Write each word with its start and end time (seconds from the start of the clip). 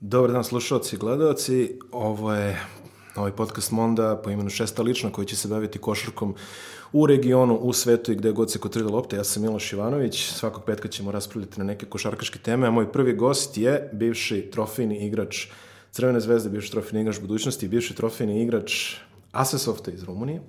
Dobar 0.00 0.32
dan 0.32 0.44
slušalci 0.44 0.96
i 0.96 0.98
gledalci. 0.98 1.78
Ovo 1.92 2.34
je 2.34 2.60
ovaj 3.16 3.32
podcast 3.32 3.70
Monda 3.70 4.20
po 4.24 4.30
imenu 4.30 4.50
Šesta 4.50 4.82
lična 4.82 5.12
koji 5.12 5.26
će 5.26 5.36
se 5.36 5.48
baviti 5.48 5.78
košarkom 5.78 6.34
u 6.92 7.06
regionu, 7.06 7.54
u 7.54 7.72
svetu 7.72 8.12
i 8.12 8.14
gde 8.14 8.32
god 8.32 8.52
se 8.52 8.58
kotrila 8.58 8.90
lopta. 8.90 9.16
Ja 9.16 9.24
sam 9.24 9.42
Miloš 9.42 9.72
Ivanović. 9.72 10.32
Svakog 10.32 10.64
petka 10.64 10.88
ćemo 10.88 11.12
raspravljati 11.12 11.58
na 11.58 11.64
neke 11.64 11.86
košarkaške 11.86 12.38
teme, 12.38 12.66
a 12.66 12.70
moj 12.70 12.92
prvi 12.92 13.16
gost 13.16 13.58
je 13.58 13.90
bivši 13.92 14.50
trofejni 14.52 15.06
igrač 15.06 15.46
Crvene 15.90 16.20
zvezde, 16.20 16.50
bivši 16.50 16.70
trofejni 16.70 17.00
igrač 17.00 17.20
budućnosti, 17.20 17.68
bivši 17.68 17.94
trofejni 17.94 18.42
igrač 18.42 18.94
Asesofta 19.32 19.90
iz 19.90 20.02
Rumunije. 20.02 20.40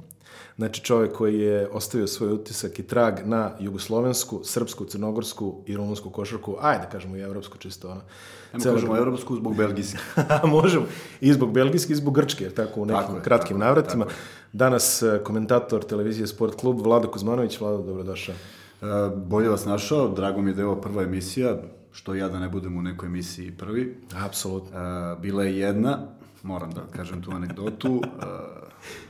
Znači 0.55 0.81
čovjek 0.81 1.13
koji 1.13 1.39
je 1.39 1.67
ostavio 1.67 2.07
svoj 2.07 2.31
utisak 2.31 2.79
i 2.79 2.83
trag 2.83 3.13
na 3.25 3.51
jugoslovensku, 3.59 4.41
srpsku, 4.43 4.85
crnogorsku 4.85 5.63
i 5.65 5.75
rumunsku 5.75 6.09
košarku, 6.09 6.55
ajde 6.61 6.87
kažemo 6.91 7.17
i 7.17 7.21
evropsku 7.21 7.57
čisto 7.57 7.89
ono. 7.89 8.01
Ajmo 8.51 8.63
Celo... 8.63 8.75
kažemo 8.75 8.97
evropsku 8.97 9.35
zbog 9.35 9.55
belgijske. 9.55 9.97
Možemo. 10.47 10.85
I 11.21 11.33
zbog 11.33 11.53
belgijske 11.53 11.93
i 11.93 11.95
zbog 11.95 12.15
grčke, 12.15 12.43
jer 12.43 12.53
tako 12.53 12.81
u 12.81 12.85
nekim 12.85 13.07
tako 13.07 13.23
kratkim 13.23 13.57
tako 13.57 13.65
navratima. 13.65 14.05
Tako 14.05 14.17
Danas 14.53 15.01
e, 15.01 15.19
komentator 15.23 15.83
televizije 15.83 16.27
Sport 16.27 16.55
klub 16.55 16.81
Vlado 16.81 17.11
Kuzmanović. 17.11 17.59
Vlado, 17.59 17.77
dobrodošao. 17.77 18.35
E, 18.35 18.85
bolje 19.15 19.49
vas 19.49 19.65
našao, 19.65 20.07
drago 20.07 20.41
mi 20.41 20.49
je 20.49 20.53
da 20.53 20.61
je 20.61 20.65
ovo 20.65 20.81
prva 20.81 21.03
emisija, 21.03 21.57
što 21.91 22.15
ja 22.15 22.29
da 22.29 22.39
ne 22.39 22.49
budem 22.49 22.77
u 22.77 22.81
nekoj 22.81 23.07
emisiji 23.07 23.51
prvi. 23.51 23.97
Apsolutno. 24.25 24.79
E, 24.79 25.15
bila 25.21 25.43
je 25.43 25.57
jedna, 25.57 25.99
moram 26.43 26.71
da 26.71 26.81
kažem 26.95 27.21
tu 27.21 27.31
anegdotu, 27.31 28.01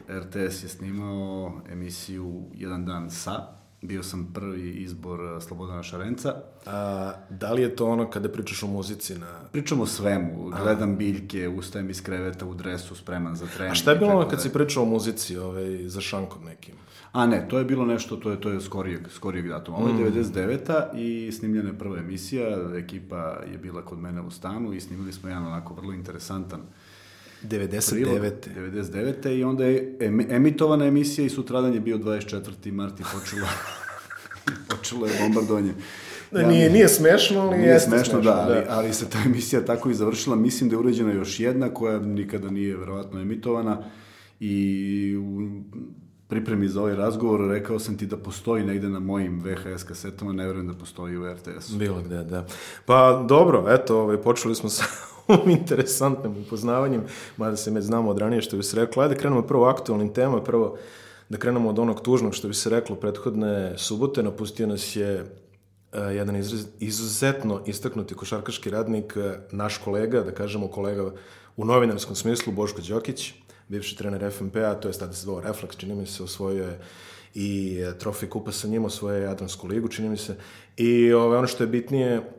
e, 0.07 0.19
RTS 0.19 0.63
je 0.63 0.69
snimao 0.69 1.61
emisiju 1.71 2.43
Jedan 2.53 2.85
dan 2.85 3.11
sa, 3.11 3.59
bio 3.81 4.03
sam 4.03 4.31
prvi 4.33 4.69
izbor 4.69 5.19
eh, 5.19 5.41
Slobodana 5.41 5.83
Šarenca. 5.83 6.35
A, 6.65 7.13
da 7.29 7.53
li 7.53 7.61
je 7.61 7.75
to 7.75 7.87
ono 7.87 8.09
kada 8.09 8.29
pričaš 8.29 8.63
o 8.63 8.67
muzici? 8.67 9.17
Na... 9.17 9.39
Pričam 9.51 9.81
o 9.81 9.85
svemu, 9.85 10.51
gledam 10.63 10.97
biljke, 10.97 11.49
ustajem 11.49 11.89
iz 11.89 12.03
kreveta 12.03 12.45
u 12.45 12.53
dresu, 12.53 12.95
spreman 12.95 13.35
za 13.35 13.45
trening. 13.45 13.71
A 13.71 13.75
šta 13.75 13.91
je 13.91 13.97
bilo 13.97 14.11
ono 14.11 14.29
kad 14.29 14.41
si 14.41 14.53
pričao 14.53 14.83
o 14.83 14.85
muzici 14.85 15.37
ovaj, 15.37 15.87
za 15.87 16.01
šankom 16.01 16.43
nekim? 16.43 16.75
A 17.11 17.25
ne, 17.25 17.47
to 17.49 17.57
je 17.57 17.65
bilo 17.65 17.85
nešto, 17.85 18.15
to 18.15 18.31
je, 18.31 18.41
to 18.41 18.49
je 18.49 18.61
skorijeg, 18.61 19.07
skorijeg 19.09 19.47
datuma. 19.47 19.77
Ovo 19.77 19.87
je 19.87 19.93
mm. 19.93 20.13
99. 20.13 20.95
i 20.95 21.31
snimljena 21.31 21.69
je 21.69 21.77
prva 21.77 21.97
emisija, 21.97 22.77
ekipa 22.77 23.41
je 23.51 23.57
bila 23.57 23.81
kod 23.81 23.99
mene 23.99 24.21
u 24.21 24.31
stanu 24.31 24.73
i 24.73 24.81
snimili 24.81 25.13
smo 25.13 25.29
jedan 25.29 25.45
onako 25.45 25.73
vrlo 25.73 25.93
interesantan 25.93 26.59
uh, 26.59 26.67
99. 27.43 28.31
99. 28.55 29.37
i 29.37 29.43
onda 29.43 29.65
je 29.65 29.97
emitovana 30.29 30.85
emisija 30.85 31.25
i 31.25 31.29
sutradan 31.29 31.73
je 31.73 31.79
bio 31.79 31.97
24. 31.97 32.71
mart 32.71 32.99
i 32.99 33.03
počelo, 33.03 33.47
počelo 34.77 35.07
je 35.07 35.13
bombardovanje. 35.21 35.73
Da, 36.31 36.47
nije, 36.47 36.69
nije 36.69 36.87
smešno, 36.87 37.41
ali 37.41 37.57
nije 37.57 37.69
jeste 37.69 37.89
smešno, 37.89 38.05
smešno 38.05 38.31
da, 38.31 38.41
ali, 38.41 38.55
da. 38.55 38.65
ali 38.69 38.93
se 38.93 39.09
ta 39.09 39.17
emisija 39.25 39.65
tako 39.65 39.89
i 39.89 39.93
završila. 39.93 40.35
Mislim 40.35 40.69
da 40.69 40.75
je 40.75 40.79
uređena 40.79 41.13
još 41.13 41.39
jedna 41.39 41.73
koja 41.73 41.99
nikada 41.99 42.49
nije 42.49 42.77
verovatno 42.77 43.21
emitovana 43.21 43.83
i 44.39 45.15
u 45.17 45.49
pripremi 46.27 46.67
za 46.67 46.81
ovaj 46.81 46.95
razgovor 46.95 47.49
rekao 47.49 47.79
sam 47.79 47.97
ti 47.97 48.05
da 48.05 48.17
postoji 48.17 48.63
negde 48.63 48.89
na 48.89 48.99
mojim 48.99 49.41
VHS 49.41 49.83
kasetama, 49.83 50.33
ne 50.33 50.47
verujem 50.47 50.67
da 50.67 50.73
postoji 50.73 51.17
u 51.17 51.33
RTS-u. 51.33 51.77
Bilo 51.77 52.01
gde, 52.01 52.23
da. 52.23 52.45
Pa 52.85 53.25
dobro, 53.29 53.65
eto, 53.69 53.99
ovaj, 53.99 54.17
počeli 54.17 54.55
smo 54.55 54.69
sa 54.69 54.83
interesantnim 55.59 56.37
upoznavanjem, 56.45 57.03
mada 57.37 57.57
se 57.57 57.71
me 57.71 57.81
znamo 57.81 58.09
od 58.09 58.17
ranije 58.17 58.41
što 58.41 58.57
bi 58.57 58.63
se 58.63 58.75
reklo. 58.75 59.03
Ajde 59.03 59.15
krenemo 59.15 59.41
prvo 59.41 59.65
aktualnim 59.65 60.13
tema, 60.13 60.43
prvo 60.43 60.77
da 61.29 61.37
krenemo 61.37 61.69
od 61.69 61.79
onog 61.79 62.01
tužnog 62.01 62.35
što 62.35 62.47
bi 62.47 62.53
se 62.53 62.69
reklo 62.69 62.95
prethodne 62.95 63.77
subote. 63.77 64.23
Napustio 64.23 64.67
nas 64.67 64.95
je 64.95 65.21
uh, 65.21 65.99
jedan 66.15 66.35
izraz, 66.35 66.65
izuzetno 66.79 67.61
istaknuti 67.65 68.15
košarkaški 68.15 68.69
radnik, 68.69 69.13
uh, 69.15 69.23
naš 69.51 69.77
kolega, 69.77 70.21
da 70.21 70.31
kažemo 70.31 70.67
kolega 70.67 71.11
u 71.57 71.65
novinarskom 71.65 72.15
smislu, 72.15 72.53
Boško 72.53 72.81
Đokić, 72.87 73.33
bivši 73.67 73.97
trener 73.97 74.31
FNP-a, 74.31 74.73
to 74.73 74.87
je 74.87 74.93
tada 74.93 75.13
se 75.13 75.21
zvao 75.21 75.41
Reflex, 75.41 75.77
čini 75.77 75.95
mi 75.95 76.05
se, 76.05 76.23
osvojio 76.23 76.63
je 76.63 76.79
i 77.33 77.79
e, 77.79 77.97
trofej 77.97 78.29
kupa 78.29 78.51
sa 78.51 78.67
njim, 78.67 78.85
osvojio 78.85 79.17
je 79.17 79.23
Jadransku 79.23 79.67
ligu, 79.67 79.87
čini 79.87 80.09
mi 80.09 80.17
se. 80.17 80.35
I 80.77 81.13
ove, 81.13 81.37
ono 81.37 81.47
što 81.47 81.63
je 81.63 81.67
bitnije, 81.67 82.31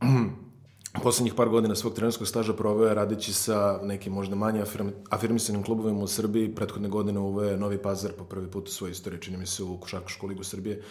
poslednjih 1.00 1.34
par 1.34 1.48
godina 1.48 1.74
svog 1.74 1.94
trenerskog 1.94 2.28
staža 2.28 2.52
proveo 2.52 2.88
je 2.88 2.94
radeći 2.94 3.32
sa 3.32 3.80
nekim 3.82 4.12
možda 4.12 4.36
manje 4.36 4.60
afirm, 4.60 4.88
afirmisanim 5.10 5.62
klubovima 5.62 6.00
u 6.00 6.06
Srbiji. 6.06 6.54
Prethodne 6.54 6.88
godine 6.88 7.20
uve 7.20 7.56
Novi 7.56 7.78
Pazar 7.78 8.12
po 8.12 8.24
prvi 8.24 8.50
put 8.50 8.68
u 8.68 8.72
svojoj 8.72 8.92
istoriji, 8.92 9.20
čini 9.20 9.36
mi 9.36 9.46
se 9.46 9.62
u 9.62 9.76
Košarkašku 9.76 10.26
ligu 10.26 10.44
Srbije. 10.44 10.82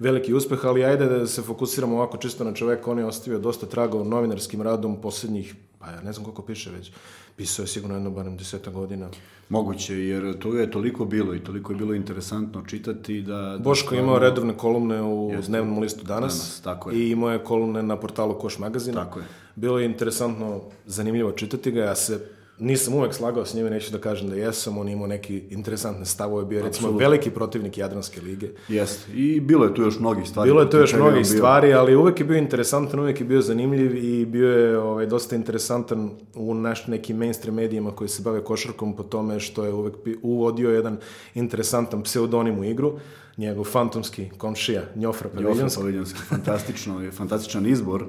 Veliki 0.00 0.34
uspeh, 0.34 0.64
ali 0.64 0.84
ajde 0.84 1.06
da 1.06 1.26
se 1.26 1.42
fokusiramo 1.42 1.96
ovako 1.96 2.16
čisto 2.16 2.44
na 2.44 2.54
čoveka. 2.54 2.90
On 2.90 2.98
je 2.98 3.04
ostavio 3.04 3.38
dosta 3.38 3.66
traga 3.66 3.96
u 3.96 4.04
novinarskim 4.04 4.62
radom 4.62 5.00
poslednjih, 5.00 5.54
pa 5.78 5.90
ja 5.90 6.00
ne 6.00 6.12
znam 6.12 6.24
koliko 6.24 6.42
piše 6.42 6.70
već, 6.70 6.92
pisao 7.36 7.62
je 7.62 7.66
sigurno 7.66 7.96
jedno 7.96 8.10
barem 8.10 8.36
deseta 8.36 8.70
godina. 8.70 9.08
Moguće, 9.48 9.94
jer 9.94 10.38
to 10.38 10.54
je 10.54 10.70
toliko 10.70 11.04
bilo 11.04 11.34
i 11.34 11.44
toliko 11.44 11.72
je 11.72 11.76
bilo 11.76 11.94
interesantno 11.94 12.62
čitati 12.66 13.22
da... 13.22 13.36
da 13.36 13.58
Boško 13.58 13.94
je 13.94 14.00
imao 14.00 14.18
redovne 14.18 14.56
kolumne 14.56 15.02
u 15.02 15.30
jeste, 15.32 15.48
dnevnom 15.48 15.78
listu 15.78 16.04
danas, 16.04 16.32
danas 16.32 16.60
tako 16.60 16.90
je. 16.90 16.98
i 16.98 17.10
imao 17.10 17.30
je 17.30 17.44
kolumne 17.44 17.82
na 17.82 17.96
portalu 17.96 18.34
Koš 18.34 18.58
magazina. 18.58 19.04
Tako 19.04 19.18
je. 19.18 19.24
Bilo 19.56 19.78
je 19.78 19.86
interesantno, 19.86 20.60
zanimljivo 20.86 21.32
čitati 21.32 21.70
ga, 21.70 21.80
ja 21.80 21.94
se 21.94 22.39
nisam 22.60 22.94
uvek 22.94 23.14
slagao 23.14 23.46
s 23.46 23.54
njime, 23.54 23.70
neću 23.70 23.92
da 23.92 23.98
kažem 23.98 24.28
da 24.28 24.36
jesam, 24.36 24.78
on 24.78 24.88
imao 24.88 25.06
neki 25.06 25.42
interesantne 25.50 26.04
stavove, 26.04 26.44
bio 26.44 26.56
je 26.56 26.62
recimo 26.62 26.88
Absolutno. 26.88 27.08
veliki 27.08 27.30
protivnik 27.30 27.78
Jadranske 27.78 28.20
lige. 28.20 28.48
Jeste, 28.68 29.12
i 29.12 29.40
bilo 29.40 29.64
je 29.64 29.74
tu 29.74 29.82
još 29.82 29.98
mnogih 29.98 30.28
stvari. 30.28 30.50
Bilo 30.50 30.60
je 30.60 30.70
tu 30.70 30.76
još 30.76 30.92
mnogih 30.92 31.26
stvari, 31.26 31.72
ali 31.72 31.96
uvek 31.96 32.20
je 32.20 32.26
bio 32.26 32.36
interesantan, 32.36 33.00
uvek 33.00 33.20
je 33.20 33.26
bio 33.26 33.40
zanimljiv 33.40 34.04
i 34.04 34.26
bio 34.26 34.50
je 34.50 34.78
ovaj, 34.78 35.06
dosta 35.06 35.36
interesantan 35.36 36.10
u 36.34 36.54
naš 36.54 36.86
nekim 36.86 37.16
mainstream 37.16 37.54
medijima 37.54 37.90
koji 37.90 38.08
se 38.08 38.22
bave 38.22 38.44
košarkom 38.44 38.96
po 38.96 39.02
tome 39.02 39.40
što 39.40 39.64
je 39.64 39.72
uvek 39.72 39.94
uvodio 40.22 40.70
jedan 40.70 40.96
interesantan 41.34 42.02
pseudonim 42.02 42.58
u 42.58 42.64
igru 42.64 42.98
njegov 43.36 43.64
fantomski 43.64 44.30
komšija 44.38 44.82
Njofra 44.96 45.28
Paviljanski. 45.28 45.62
Njofra 45.62 45.80
Paviljanski, 45.80 46.18
fantastično, 46.18 47.10
fantastičan 47.12 47.66
izbor 47.66 48.04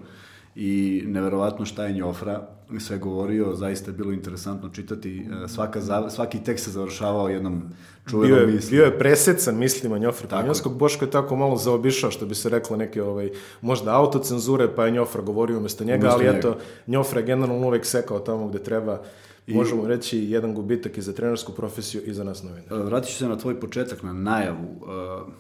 i 0.56 1.04
neverovatno 1.08 1.66
šta 1.66 1.86
je 1.86 1.94
Njofra 1.94 2.48
sve 2.80 2.98
govorio, 2.98 3.56
zaista 3.56 3.92
je 3.92 3.98
bilo 3.98 4.12
interesantno 4.12 4.70
čitati. 4.70 5.28
E, 5.44 5.48
svaka, 5.48 6.10
svaki 6.10 6.44
tekst 6.44 6.66
se 6.66 6.72
završavao 6.72 7.30
jednom 7.30 7.62
čuvenom 8.10 8.38
bio 8.38 8.48
je, 8.48 8.56
mislim. 8.56 8.72
Bio 8.72 8.86
je 8.86 9.00
presecan 9.00 9.58
mislima 9.58 9.98
Njofra 9.98 10.28
Panjovskog. 10.28 10.78
Boško 10.78 11.06
je 11.06 11.12
tako 11.12 11.36
malo 11.36 11.58
zaobišao, 11.58 12.12
što 12.12 12.26
bi 12.26 12.36
se 12.36 12.50
reklo, 12.50 12.78
neke 12.78 13.04
ovaj, 13.04 13.30
možda 13.62 13.96
autocenzure, 13.96 14.76
pa 14.76 14.86
je 14.86 14.92
Njofra 14.92 15.22
govorio 15.22 15.58
umesto 15.58 15.84
njega, 15.84 15.98
umesto 15.98 16.16
ali 16.16 16.26
njega. 16.26 16.38
eto, 16.38 16.58
Njofra 16.88 17.20
je 17.20 17.26
generalno 17.26 17.68
uvek 17.68 17.86
sekao 17.86 18.20
tamo 18.20 18.48
gde 18.48 18.60
treba. 18.60 19.02
I, 19.48 19.54
Možemo 19.54 19.88
reći 19.88 20.20
jedan 20.20 20.54
gubitak 20.54 20.98
i 20.98 21.02
za 21.02 21.14
trenersku 21.14 21.52
profesiju 21.52 22.02
i 22.06 22.14
za 22.14 22.24
nas 22.24 22.44
novine. 22.44 22.66
E, 22.72 22.76
vratit 22.76 23.10
ću 23.12 23.18
se 23.18 23.28
na 23.28 23.38
tvoj 23.38 23.60
početak, 23.60 24.04
na 24.04 24.14
najavu. 24.14 24.68
Uh, 24.82 25.34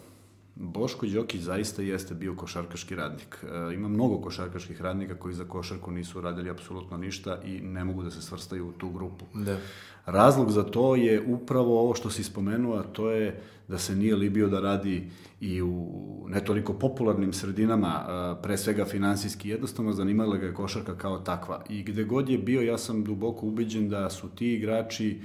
Boško 0.62 1.06
Đokić 1.06 1.42
zaista 1.42 1.82
jeste 1.82 2.14
bio 2.14 2.36
košarkaški 2.36 2.96
radnik. 2.96 3.38
E, 3.44 3.74
ima 3.74 3.88
mnogo 3.88 4.22
košarkaških 4.22 4.82
radnika 4.82 5.16
koji 5.16 5.34
za 5.34 5.46
košarku 5.46 5.92
nisu 5.92 6.22
radili 6.22 6.50
apsolutno 6.50 6.98
ništa 6.98 7.38
i 7.46 7.62
ne 7.62 7.84
mogu 7.84 8.04
da 8.04 8.12
se 8.12 8.22
svrstaju 8.22 8.68
u 8.68 8.72
tu 8.72 8.90
grupu. 8.90 9.26
Da. 9.34 9.58
Razlog 10.06 10.52
za 10.52 10.64
to 10.64 10.96
je 10.96 11.22
upravo 11.28 11.82
ovo 11.82 11.94
što 11.94 12.10
si 12.10 12.24
spomenuo, 12.24 12.78
a 12.78 12.84
to 12.84 13.12
je 13.12 13.42
da 13.68 13.78
se 13.78 13.96
nije 13.96 14.16
libio 14.16 14.48
da 14.48 14.60
radi 14.60 15.10
i 15.40 15.62
u 15.62 16.26
ne 16.28 16.46
toliko 16.46 16.74
popularnim 16.74 17.34
sredinama, 17.34 18.06
e, 18.06 18.44
pre 18.44 18.58
svega 18.58 18.86
finansijski, 18.86 19.50
jednostavno 19.50 19.94
zanimala 19.94 20.38
ga 20.38 20.46
je 20.46 20.54
košarka 20.54 20.98
kao 20.98 21.20
takva. 21.20 21.64
I 21.70 21.84
gde 21.84 22.04
god 22.04 22.30
je 22.30 22.38
bio, 22.38 22.62
ja 22.62 22.78
sam 22.78 23.04
duboko 23.04 23.48
ubeđen 23.48 23.90
da 23.90 24.10
su 24.10 24.30
ti 24.30 24.54
igrači 24.54 25.20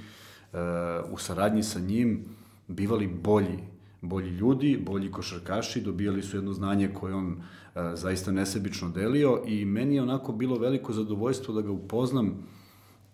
e, 0.53 0.57
u 1.11 1.17
saradnji 1.17 1.63
sa 1.63 1.79
njim 1.79 2.25
bivali 2.67 3.07
bolji 3.07 3.76
bolji 4.01 4.29
ljudi, 4.29 4.79
bolji 4.85 5.11
košarkaši, 5.11 5.81
dobijali 5.81 6.23
su 6.23 6.37
jedno 6.37 6.53
znanje 6.53 6.89
koje 6.93 7.15
on 7.15 7.31
e, 7.31 7.91
zaista 7.93 8.31
nesebično 8.31 8.89
delio 8.89 9.43
i 9.47 9.65
meni 9.65 9.95
je 9.95 10.01
onako 10.01 10.31
bilo 10.31 10.59
veliko 10.59 10.93
zadovoljstvo 10.93 11.53
da 11.53 11.61
ga 11.61 11.71
upoznam 11.71 12.47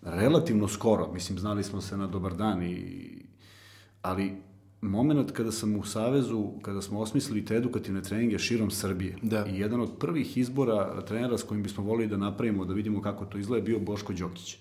relativno 0.02 0.68
skoro. 0.68 1.12
Mislim, 1.12 1.38
znali 1.38 1.64
smo 1.64 1.80
se 1.80 1.96
na 1.96 2.06
dobar 2.06 2.36
dan, 2.36 2.62
i, 2.62 3.10
ali 4.02 4.32
moment 4.80 5.30
kada 5.30 5.52
sam 5.52 5.76
u 5.76 5.84
Savezu, 5.84 6.52
kada 6.62 6.82
smo 6.82 7.00
osmislili 7.00 7.44
te 7.44 7.56
edukativne 7.56 8.02
treninge 8.02 8.38
širom 8.38 8.70
Srbije 8.70 9.16
da. 9.22 9.46
i 9.46 9.58
jedan 9.58 9.80
od 9.80 9.98
prvih 9.98 10.36
izbora 10.36 11.04
trenera 11.04 11.38
s 11.38 11.42
kojim 11.42 11.62
bismo 11.62 11.84
volili 11.84 12.08
da 12.08 12.16
napravimo, 12.16 12.64
da 12.64 12.74
vidimo 12.74 13.02
kako 13.02 13.24
to 13.24 13.38
izgleda, 13.38 13.64
bio 13.64 13.78
Boško 13.78 14.12
Đokić. 14.12 14.54
E, 14.54 14.58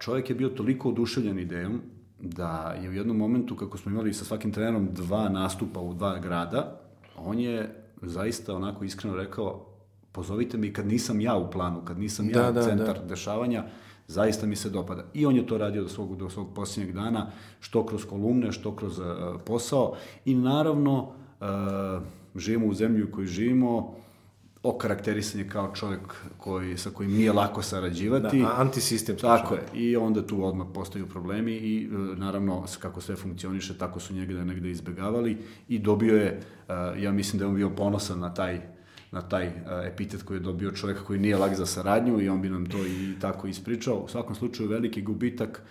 čovjek 0.00 0.30
je 0.30 0.36
bio 0.36 0.48
toliko 0.48 0.88
oduševljen 0.88 1.38
idejom, 1.38 1.80
da 2.20 2.76
je 2.82 2.88
u 2.88 2.92
jednom 2.92 3.16
momentu, 3.16 3.56
kako 3.56 3.78
smo 3.78 3.92
imali 3.92 4.14
sa 4.14 4.24
svakim 4.24 4.52
trenerom 4.52 4.88
dva 4.92 5.28
nastupa 5.28 5.80
u 5.80 5.94
dva 5.94 6.18
grada, 6.18 6.80
on 7.16 7.38
je 7.38 7.82
zaista 8.02 8.56
onako 8.56 8.84
iskreno 8.84 9.16
rekao, 9.16 9.66
pozovite 10.12 10.56
mi 10.58 10.72
kad 10.72 10.86
nisam 10.86 11.20
ja 11.20 11.36
u 11.36 11.50
planu, 11.50 11.80
kad 11.84 11.98
nisam 11.98 12.28
da, 12.28 12.40
ja 12.40 12.52
da, 12.52 12.62
centar 12.62 12.98
da. 12.98 13.04
dešavanja, 13.04 13.64
zaista 14.08 14.46
mi 14.46 14.56
se 14.56 14.70
dopada. 14.70 15.04
I 15.14 15.26
on 15.26 15.36
je 15.36 15.46
to 15.46 15.58
radio 15.58 15.82
do 15.82 15.88
svog, 15.88 16.16
do 16.16 16.30
svog 16.30 16.54
posljednjeg 16.54 16.94
dana, 16.94 17.30
što 17.60 17.86
kroz 17.86 18.04
kolumne, 18.04 18.52
što 18.52 18.76
kroz 18.76 18.98
uh, 18.98 19.06
posao. 19.44 19.94
I 20.24 20.34
naravno, 20.34 21.02
uh, 21.02 21.46
živimo 22.34 22.66
u 22.66 22.74
zemlji 22.74 23.04
u 23.04 23.12
kojoj 23.12 23.26
živimo, 23.26 23.94
okarakterisan 24.68 25.40
je 25.40 25.48
kao 25.48 25.74
čovjek 25.74 26.00
koji, 26.36 26.78
sa 26.78 26.90
kojim 26.90 27.12
nije 27.12 27.32
lako 27.32 27.62
sarađivati. 27.62 28.40
Da, 28.40 28.54
antisistem. 28.56 29.16
Tako 29.16 29.54
je. 29.54 29.62
I 29.74 29.96
onda 29.96 30.26
tu 30.26 30.44
odmah 30.44 30.66
postaju 30.74 31.06
problemi 31.06 31.52
i 31.52 31.84
e, 31.84 31.96
naravno 32.16 32.64
kako 32.78 33.00
sve 33.00 33.16
funkcioniše, 33.16 33.78
tako 33.78 34.00
su 34.00 34.14
njega 34.14 34.44
negde 34.44 34.70
izbegavali 34.70 35.38
i 35.68 35.78
dobio 35.78 36.16
je, 36.16 36.40
e, 36.68 37.02
ja 37.02 37.12
mislim 37.12 37.38
da 37.38 37.44
je 37.44 37.48
on 37.48 37.56
bio 37.56 37.70
ponosan 37.70 38.18
na 38.20 38.34
taj 38.34 38.76
na 39.10 39.22
taj 39.22 39.46
uh, 39.46 39.52
epitet 39.84 40.22
koji 40.22 40.36
je 40.36 40.40
dobio 40.40 40.72
čovjek 40.72 41.02
koji 41.02 41.18
nije 41.18 41.36
lag 41.36 41.54
za 41.54 41.66
saradnju 41.66 42.20
i 42.20 42.28
on 42.28 42.42
bi 42.42 42.50
nam 42.50 42.66
to 42.66 42.86
i 42.86 43.14
tako 43.20 43.48
ispričao. 43.48 43.96
U 43.96 44.08
svakom 44.08 44.34
slučaju 44.34 44.68
veliki 44.68 45.02
gubitak, 45.02 45.62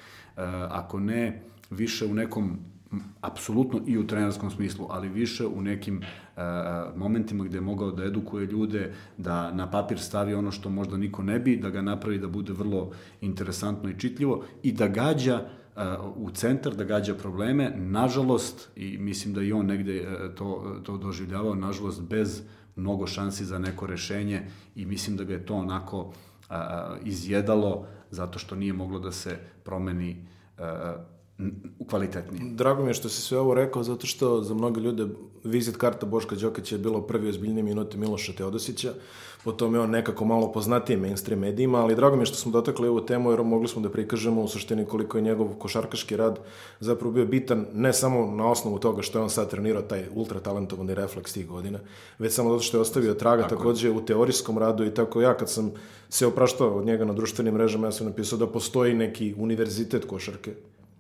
ako 0.69 0.99
ne 0.99 1.43
više 1.69 2.05
u 2.05 2.13
nekom 2.13 2.59
apsolutno 3.21 3.81
i 3.87 3.97
u 3.97 4.07
trenerskom 4.07 4.51
smislu, 4.51 4.87
ali 4.89 5.09
više 5.09 5.45
u 5.45 5.61
nekim 5.61 5.97
uh, 5.97 6.43
momentima 6.95 7.43
gde 7.43 7.57
je 7.57 7.61
mogao 7.61 7.91
da 7.91 8.03
edukuje 8.03 8.45
ljude, 8.45 8.93
da 9.17 9.51
na 9.51 9.71
papir 9.71 9.99
stavi 9.99 10.33
ono 10.33 10.51
što 10.51 10.69
možda 10.69 10.97
niko 10.97 11.23
ne 11.23 11.39
bi, 11.39 11.57
da 11.57 11.69
ga 11.69 11.81
napravi 11.81 12.19
da 12.19 12.27
bude 12.27 12.53
vrlo 12.53 12.91
interesantno 13.21 13.89
i 13.89 13.99
čitljivo 13.99 14.43
i 14.63 14.71
da 14.71 14.87
gađa 14.87 15.41
uh, 15.75 15.81
u 16.15 16.31
centar, 16.31 16.75
da 16.75 16.83
gađa 16.83 17.15
probleme. 17.15 17.73
Nažalost, 17.77 18.69
i 18.75 18.97
mislim 18.97 19.33
da 19.33 19.41
i 19.41 19.51
on 19.51 19.65
negde 19.65 20.01
uh, 20.01 20.35
to, 20.35 20.79
to 20.83 20.97
doživljavao, 20.97 21.55
nažalost, 21.55 22.01
bez 22.01 22.43
mnogo 22.75 23.07
šansi 23.07 23.45
za 23.45 23.59
neko 23.59 23.87
rešenje 23.87 24.41
i 24.75 24.85
mislim 24.85 25.17
da 25.17 25.23
ga 25.23 25.33
je 25.33 25.45
to 25.45 25.55
onako 25.55 26.13
a, 26.49 26.95
izjedalo 27.03 27.87
zato 28.11 28.39
što 28.39 28.55
nije 28.55 28.73
moglo 28.73 28.99
da 28.99 29.11
se 29.11 29.37
promeni 29.63 30.25
a, 30.57 30.95
kvalitetnije. 31.89 32.53
Drago 32.53 32.83
mi 32.83 32.89
je 32.89 32.93
što 32.93 33.09
si 33.09 33.21
sve 33.21 33.39
ovo 33.39 33.53
rekao, 33.53 33.83
zato 33.83 34.07
što 34.07 34.41
za 34.41 34.53
mnoge 34.53 34.81
ljude 34.81 35.07
vizit 35.43 35.77
karta 35.77 36.05
Boška 36.05 36.35
Đokića 36.35 36.75
je 36.75 36.79
bilo 36.79 37.01
prvi 37.01 37.29
ozbiljni 37.29 37.63
minuti 37.63 37.97
Miloša 37.97 38.33
Teodosića, 38.33 38.93
potom 39.43 39.73
je 39.73 39.79
on 39.79 39.89
nekako 39.89 40.25
malo 40.25 40.51
poznatiji 40.51 40.97
mainstream 40.97 41.39
medijima, 41.39 41.77
ali 41.77 41.95
drago 41.95 42.15
mi 42.15 42.21
je 42.21 42.25
što 42.25 42.35
smo 42.35 42.51
dotakli 42.51 42.87
ovu 42.87 43.05
temu, 43.05 43.31
jer 43.31 43.43
mogli 43.43 43.67
smo 43.67 43.81
da 43.81 43.89
prikažemo 43.89 44.41
u 44.41 44.47
suštini 44.47 44.85
koliko 44.85 45.17
je 45.17 45.21
njegov 45.21 45.47
košarkaški 45.59 46.17
rad 46.17 46.39
zapravo 46.79 47.13
bio 47.13 47.25
bitan, 47.25 47.65
ne 47.73 47.93
samo 47.93 48.31
na 48.31 48.51
osnovu 48.51 48.79
toga 48.79 49.01
što 49.01 49.19
je 49.19 49.23
on 49.23 49.29
sad 49.29 49.49
trenirao 49.49 49.81
taj 49.81 50.05
ultra 50.15 50.39
talentovani 50.39 50.95
refleks 50.95 51.33
tih 51.33 51.47
godina, 51.47 51.79
već 52.19 52.33
samo 52.33 52.49
zato 52.49 52.63
što 52.63 52.77
je 52.77 52.81
ostavio 52.81 53.13
traga 53.13 53.43
tako 53.43 53.55
takođe 53.55 53.91
u 53.91 54.05
teorijskom 54.05 54.57
radu 54.57 54.85
i 54.85 54.93
tako 54.93 55.21
ja 55.21 55.37
kad 55.37 55.49
sam 55.49 55.71
se 56.09 56.27
opraštao 56.27 56.77
od 56.77 56.85
njega 56.85 57.05
na 57.05 57.13
društvenim 57.13 57.53
mrežama, 57.53 57.87
ja 57.87 57.91
sam 57.91 58.07
napisao 58.07 58.39
da 58.39 58.47
postoji 58.47 58.93
neki 58.93 59.35
univerzitet 59.37 60.05
košarke 60.05 60.53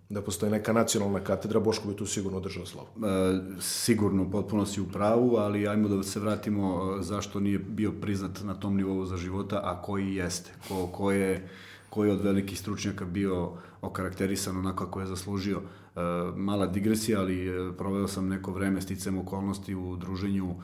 da 0.09 0.21
postoji 0.21 0.51
neka 0.51 0.73
nacionalna 0.73 1.19
katedra, 1.19 1.59
Boško 1.59 1.87
bi 1.87 1.95
tu 1.95 2.05
sigurno 2.05 2.39
držao 2.39 2.65
slavu. 2.65 2.87
E, 2.87 3.39
sigurno, 3.59 4.31
potpuno 4.31 4.65
si 4.65 4.81
u 4.81 4.87
pravu, 4.87 5.35
ali 5.35 5.67
ajmo 5.67 5.87
da 5.87 6.03
se 6.03 6.19
vratimo 6.19 6.95
e, 6.99 7.03
zašto 7.03 7.39
nije 7.39 7.59
bio 7.59 7.91
priznat 8.01 8.43
na 8.43 8.53
tom 8.53 8.77
nivou 8.77 9.05
za 9.05 9.17
života, 9.17 9.61
a 9.63 9.81
koji 9.81 10.15
jeste, 10.15 10.51
ko, 10.67 10.87
ko 10.87 11.11
je 11.11 11.47
ko 11.95 12.05
je 12.05 12.11
od 12.11 12.21
velikih 12.21 12.59
stručnjaka 12.59 13.05
bio 13.05 13.51
okarakterisan 13.81 14.57
onako 14.57 14.85
kako 14.85 14.99
je 14.99 15.05
zaslužio. 15.05 15.61
E, 15.61 15.99
mala 16.35 16.67
digresija, 16.67 17.19
ali 17.19 17.47
e, 17.47 17.71
proveo 17.77 18.07
sam 18.07 18.27
neko 18.27 18.51
vreme 18.51 18.81
sticam 18.81 19.17
okolnosti 19.17 19.75
u 19.75 19.95
druženju 19.95 20.55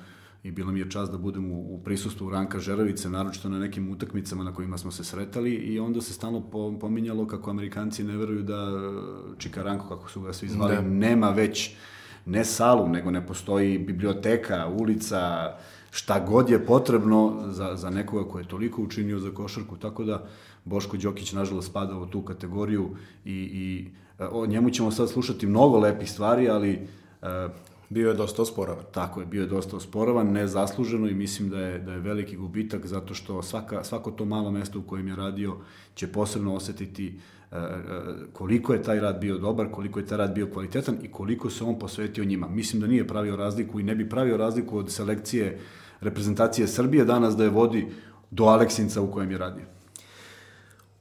i 0.43 0.51
bilo 0.51 0.71
mi 0.71 0.79
je 0.79 0.89
čast 0.89 1.11
da 1.11 1.17
budem 1.17 1.51
u, 1.51 1.75
u 1.75 1.81
prisustvu 1.83 2.29
Ranka 2.29 2.59
Žerovice, 2.59 3.09
naročito 3.09 3.49
na 3.49 3.59
nekim 3.59 3.91
utakmicama 3.91 4.43
na 4.43 4.53
kojima 4.53 4.77
smo 4.77 4.91
se 4.91 5.03
sretali 5.03 5.53
i 5.53 5.79
onda 5.79 6.01
se 6.01 6.13
stalno 6.13 6.41
pominjalo 6.79 7.27
kako 7.27 7.49
Amerikanci 7.49 8.03
ne 8.03 8.17
veruju 8.17 8.43
da 8.43 8.67
Čika 9.37 9.63
Ranko, 9.63 9.89
kako 9.89 10.09
su 10.09 10.21
ga 10.21 10.33
svi 10.33 10.47
zvali, 10.47 10.75
da. 10.75 10.81
nema 10.81 11.29
već 11.29 11.75
ne 12.25 12.45
salu, 12.45 12.89
nego 12.89 13.11
ne 13.11 13.27
postoji 13.27 13.77
biblioteka, 13.77 14.67
ulica, 14.67 15.51
šta 15.91 16.19
god 16.19 16.49
je 16.49 16.65
potrebno 16.65 17.43
za, 17.47 17.75
za 17.75 17.89
nekoga 17.89 18.29
ko 18.31 18.39
je 18.39 18.47
toliko 18.47 18.81
učinio 18.81 19.19
za 19.19 19.31
košarku, 19.31 19.77
tako 19.77 20.03
da 20.03 20.27
Boško 20.65 20.97
Đokić 20.97 21.33
nažalost 21.33 21.69
spada 21.69 21.97
u 21.97 22.05
tu 22.05 22.21
kategoriju 22.21 22.89
i, 23.25 23.33
i 23.33 23.91
o 24.31 24.45
njemu 24.45 24.69
ćemo 24.69 24.91
sad 24.91 25.09
slušati 25.09 25.47
mnogo 25.47 25.79
lepih 25.79 26.11
stvari, 26.11 26.49
ali 26.49 26.87
Bio 27.91 28.09
je 28.09 28.15
dosta 28.15 28.41
osporavan. 28.41 28.83
Tako 28.91 29.19
je, 29.19 29.25
bio 29.25 29.41
je 29.41 29.47
dosta 29.47 29.75
osporavan, 29.75 30.31
nezasluženo 30.31 31.07
i 31.07 31.13
mislim 31.13 31.49
da 31.49 31.59
je, 31.59 31.79
da 31.79 31.93
je 31.93 31.99
veliki 31.99 32.37
gubitak 32.37 32.85
zato 32.85 33.13
što 33.13 33.41
svaka, 33.41 33.83
svako 33.83 34.11
to 34.11 34.25
malo 34.25 34.51
mesto 34.51 34.79
u 34.79 34.81
kojem 34.81 35.07
je 35.07 35.15
radio 35.15 35.57
će 35.95 36.07
posebno 36.07 36.55
osetiti 36.55 37.19
uh, 37.51 37.57
koliko 38.33 38.73
je 38.73 38.83
taj 38.83 38.99
rad 38.99 39.19
bio 39.19 39.37
dobar, 39.37 39.71
koliko 39.71 39.99
je 39.99 40.05
taj 40.05 40.17
rad 40.17 40.33
bio 40.33 40.47
kvalitetan 40.53 40.97
i 41.03 41.11
koliko 41.11 41.49
se 41.49 41.63
on 41.63 41.79
posvetio 41.79 42.25
njima. 42.25 42.47
Mislim 42.47 42.81
da 42.81 42.87
nije 42.87 43.07
pravio 43.07 43.35
razliku 43.35 43.79
i 43.79 43.83
ne 43.83 43.95
bi 43.95 44.09
pravio 44.09 44.37
razliku 44.37 44.77
od 44.77 44.91
selekcije 44.91 45.59
reprezentacije 46.01 46.67
Srbije 46.67 47.05
danas 47.05 47.35
da 47.35 47.43
je 47.43 47.49
vodi 47.49 47.87
do 48.29 48.43
Aleksinca 48.43 49.01
u 49.01 49.11
kojem 49.11 49.31
je 49.31 49.37
radio. 49.37 49.65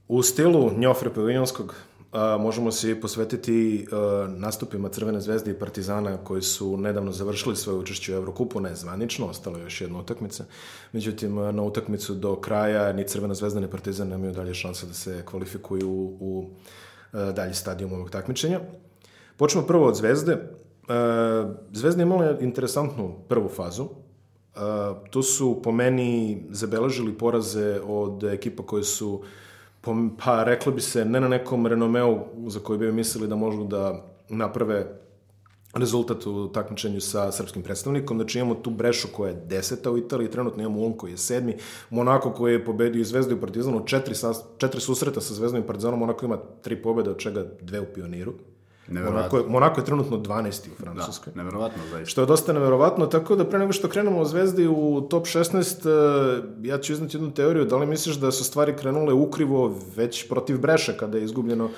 U 0.09 0.23
stilu 0.23 0.73
Njofre 0.77 1.15
Paviljonskog, 1.15 1.75
a, 2.13 2.39
možemo 2.41 2.73
se 2.73 3.01
posvetiti 3.01 3.87
a, 3.93 4.27
nastupima 4.37 4.89
Crvene 4.89 5.21
zvezde 5.21 5.51
i 5.51 5.59
Partizana 5.59 6.17
koji 6.17 6.43
su 6.43 6.77
nedavno 6.77 7.13
završili 7.13 7.57
svoje 7.57 7.79
učešće 7.79 8.15
u 8.15 8.17
Evrokupu, 8.17 8.61
ne 8.61 8.75
zvanično, 8.75 9.27
ostalo 9.27 9.59
je 9.59 9.63
još 9.63 9.81
jedna 9.81 9.99
utakmica. 9.99 10.45
Međutim, 10.93 11.35
na 11.35 11.63
utakmicu 11.63 12.15
do 12.15 12.37
kraja 12.37 12.93
ni 12.93 13.09
Crvena 13.09 13.35
zvezda 13.35 13.61
ni 13.61 13.71
Partizan 13.71 14.09
nemaju 14.09 14.33
dalje 14.33 14.55
šanse 14.55 14.87
da 14.87 14.95
se 14.95 15.23
kvalifikuju 15.25 15.91
u, 15.91 16.17
u 16.21 16.51
a, 17.13 17.33
dalji 17.33 17.55
stadijum 17.55 17.93
ovog 17.93 18.11
takmičenja. 18.11 18.61
Počnemo 19.37 19.67
prvo 19.67 19.87
od 19.87 19.97
Zvezde. 19.97 20.37
Zvezda 21.73 22.03
je 22.03 22.07
imala 22.07 22.39
interesantnu 22.41 23.15
prvu 23.29 23.49
fazu. 23.49 23.89
Tu 25.11 25.23
su 25.23 25.61
po 25.63 25.73
meni 25.73 26.43
zabeležili 26.51 27.19
poraze 27.19 27.81
od 27.87 28.25
ekipa 28.25 28.63
koje 28.63 28.85
su 28.85 29.23
pa, 29.81 29.95
pa 30.25 30.45
reklo 30.45 30.73
bi 30.73 30.81
se, 30.81 31.05
ne 31.05 31.21
na 31.21 31.29
nekom 31.29 31.67
renomeu 31.67 32.19
za 32.47 32.61
koji 32.61 32.79
bi 32.79 32.93
mislili 32.93 33.29
da 33.29 33.37
možu 33.37 33.65
da 33.65 34.07
naprave 34.29 35.01
rezultat 35.75 36.27
u 36.27 36.49
takmičenju 36.49 37.01
sa 37.01 37.33
srpskim 37.33 37.63
predstavnikom. 37.63 38.19
Znači 38.19 38.39
imamo 38.39 38.55
tu 38.55 38.71
Brešu 38.71 39.09
koja 39.13 39.31
je 39.31 39.43
deseta 39.47 39.91
u 39.91 39.99
Italiji, 39.99 40.31
trenutno 40.31 40.63
imamo 40.63 40.81
Ulm 40.81 40.93
koji 40.93 41.11
je 41.11 41.17
sedmi, 41.17 41.57
Monako 41.91 42.33
koji 42.33 42.53
je 42.53 42.65
pobedio 42.65 43.01
i 43.01 43.05
Zvezdu 43.05 43.37
i 43.37 43.41
Partizanu, 43.41 43.87
četiri, 43.87 44.15
četiri 44.59 44.81
susreta 44.81 45.21
sa 45.21 45.35
Zvezdom 45.35 45.61
i 45.61 45.67
Partizanom, 45.67 45.99
Monako 45.99 46.27
ima 46.27 46.39
tri 46.63 46.83
pobede, 46.83 47.11
od 47.11 47.19
čega 47.19 47.47
dve 47.61 47.81
u 47.81 47.87
pioniru. 47.95 48.35
Monako 48.91 49.39
je, 49.39 49.45
Monako 49.49 49.81
je 49.81 49.85
trenutno 49.85 50.17
12. 50.17 50.73
u 50.73 50.75
Francuskoj. 50.83 51.33
Da, 51.33 51.43
neverovatno, 51.43 51.83
zaista. 51.91 52.11
Što 52.11 52.21
je 52.21 52.27
dosta 52.27 52.53
neverovatno, 52.53 53.07
tako 53.07 53.37
da 53.37 53.45
pre 53.45 53.59
nego 53.59 53.73
što 53.73 53.89
krenemo 53.89 54.21
o 54.21 54.25
Zvezdi 54.25 54.67
u 54.67 55.07
top 55.11 55.27
16, 55.27 55.87
eh, 55.87 56.43
ja 56.63 56.79
ću 56.79 56.93
iznati 56.93 57.17
jednu 57.17 57.31
teoriju, 57.31 57.65
da 57.65 57.77
li 57.77 57.87
misliš 57.87 58.17
da 58.17 58.33
su 58.33 58.45
stvari 58.45 58.77
krenule 58.77 59.13
ukrivo 59.13 59.75
već 59.97 60.29
protiv 60.29 60.59
Breše, 60.59 60.97
kada 60.97 61.19
je 61.19 61.25
izgubljeno 61.25 61.71